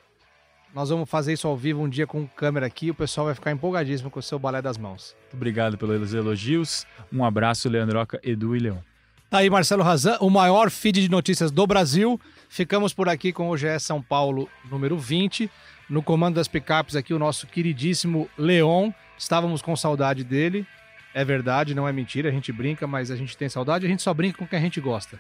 Nós 0.74 0.90
vamos 0.90 1.10
fazer 1.10 1.34
isso 1.34 1.48
ao 1.48 1.58
vivo 1.58 1.82
um 1.82 1.90
dia 1.90 2.08
com 2.08 2.26
câmera 2.26 2.66
aqui. 2.66 2.90
O 2.90 2.94
pessoal 2.94 3.26
vai 3.26 3.36
ficar 3.36 3.52
empolgadíssimo 3.52 4.10
com 4.10 4.20
o 4.20 4.24
seu 4.24 4.40
balé 4.40 4.62
das 4.62 4.78
mãos. 4.78 5.16
Muito 5.24 5.34
obrigado 5.36 5.78
pelos 5.78 6.14
elogios. 6.14 6.86
Um 7.12 7.26
abraço, 7.26 7.68
Leandroca, 7.68 8.20
Edu 8.24 8.56
e 8.56 8.60
Leão. 8.60 8.82
Tá 9.30 9.40
aí, 9.40 9.50
Marcelo 9.50 9.84
Razan, 9.84 10.18
o 10.20 10.30
maior 10.30 10.70
feed 10.70 11.02
de 11.02 11.10
notícias 11.10 11.52
do 11.52 11.66
Brasil. 11.68 12.20
Ficamos 12.50 12.94
por 12.94 13.10
aqui 13.10 13.32
com 13.34 13.50
o 13.50 13.58
GE 13.58 13.80
São 13.80 14.02
Paulo 14.02 14.50
número 14.70 14.98
20. 14.98 15.50
No 15.90 16.02
comando 16.02 16.36
das 16.36 16.48
picapes 16.48 16.96
aqui, 16.96 17.14
o 17.14 17.20
nosso 17.20 17.48
queridíssimo 17.48 18.30
Leon. 18.38 18.92
Estávamos 19.18 19.62
com 19.62 19.76
saudade 19.76 20.24
dele. 20.24 20.66
É 21.14 21.26
verdade, 21.26 21.76
não 21.76 21.86
é 21.88 21.92
mentira, 21.92 22.30
a 22.30 22.32
gente 22.32 22.52
brinca, 22.54 22.88
mas 22.88 23.12
a 23.12 23.16
gente 23.18 23.36
tem 23.36 23.50
saudade, 23.50 23.86
a 23.86 23.90
gente 23.90 24.02
só 24.02 24.14
brinca 24.14 24.38
com 24.38 24.48
quem 24.48 24.60
a 24.60 24.62
gente 24.62 24.80
gosta. 24.80 25.20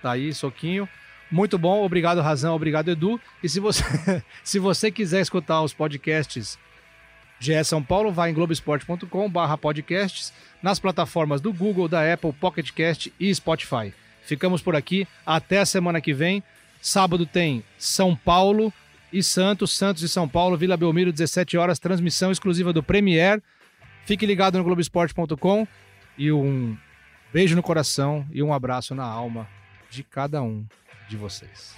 Tá 0.00 0.12
aí, 0.12 0.32
soquinho. 0.32 0.88
Muito 1.34 1.58
bom, 1.58 1.84
obrigado 1.84 2.20
Razão, 2.20 2.54
obrigado 2.54 2.92
Edu. 2.92 3.20
E 3.42 3.48
se 3.48 3.58
você, 3.58 3.82
se 4.44 4.60
você 4.60 4.88
quiser 4.88 5.20
escutar 5.20 5.62
os 5.62 5.74
podcasts 5.74 6.56
GE 7.40 7.64
São 7.64 7.82
Paulo, 7.82 8.12
vai 8.12 8.30
em 8.30 8.34
globesport.com 8.34 9.28
barra 9.28 9.58
podcasts, 9.58 10.32
nas 10.62 10.78
plataformas 10.78 11.40
do 11.40 11.52
Google, 11.52 11.88
da 11.88 12.12
Apple, 12.12 12.32
Pocket 12.34 12.70
Cast 12.70 13.12
e 13.18 13.34
Spotify. 13.34 13.92
Ficamos 14.22 14.62
por 14.62 14.76
aqui, 14.76 15.08
até 15.26 15.58
a 15.58 15.66
semana 15.66 16.00
que 16.00 16.14
vem. 16.14 16.40
Sábado 16.80 17.26
tem 17.26 17.64
São 17.76 18.14
Paulo 18.14 18.72
e 19.12 19.20
Santos, 19.20 19.72
Santos 19.72 20.04
e 20.04 20.08
São 20.08 20.28
Paulo, 20.28 20.56
Vila 20.56 20.76
Belmiro, 20.76 21.10
17 21.12 21.58
horas, 21.58 21.80
transmissão 21.80 22.30
exclusiva 22.30 22.72
do 22.72 22.80
Premier. 22.80 23.42
Fique 24.04 24.24
ligado 24.24 24.56
no 24.56 24.62
globesport.com 24.62 25.66
e 26.16 26.30
um 26.30 26.76
beijo 27.32 27.56
no 27.56 27.62
coração 27.62 28.24
e 28.30 28.40
um 28.40 28.54
abraço 28.54 28.94
na 28.94 29.04
alma 29.04 29.48
de 29.90 30.04
cada 30.04 30.40
um 30.40 30.64
de 31.08 31.16
vocês. 31.16 31.74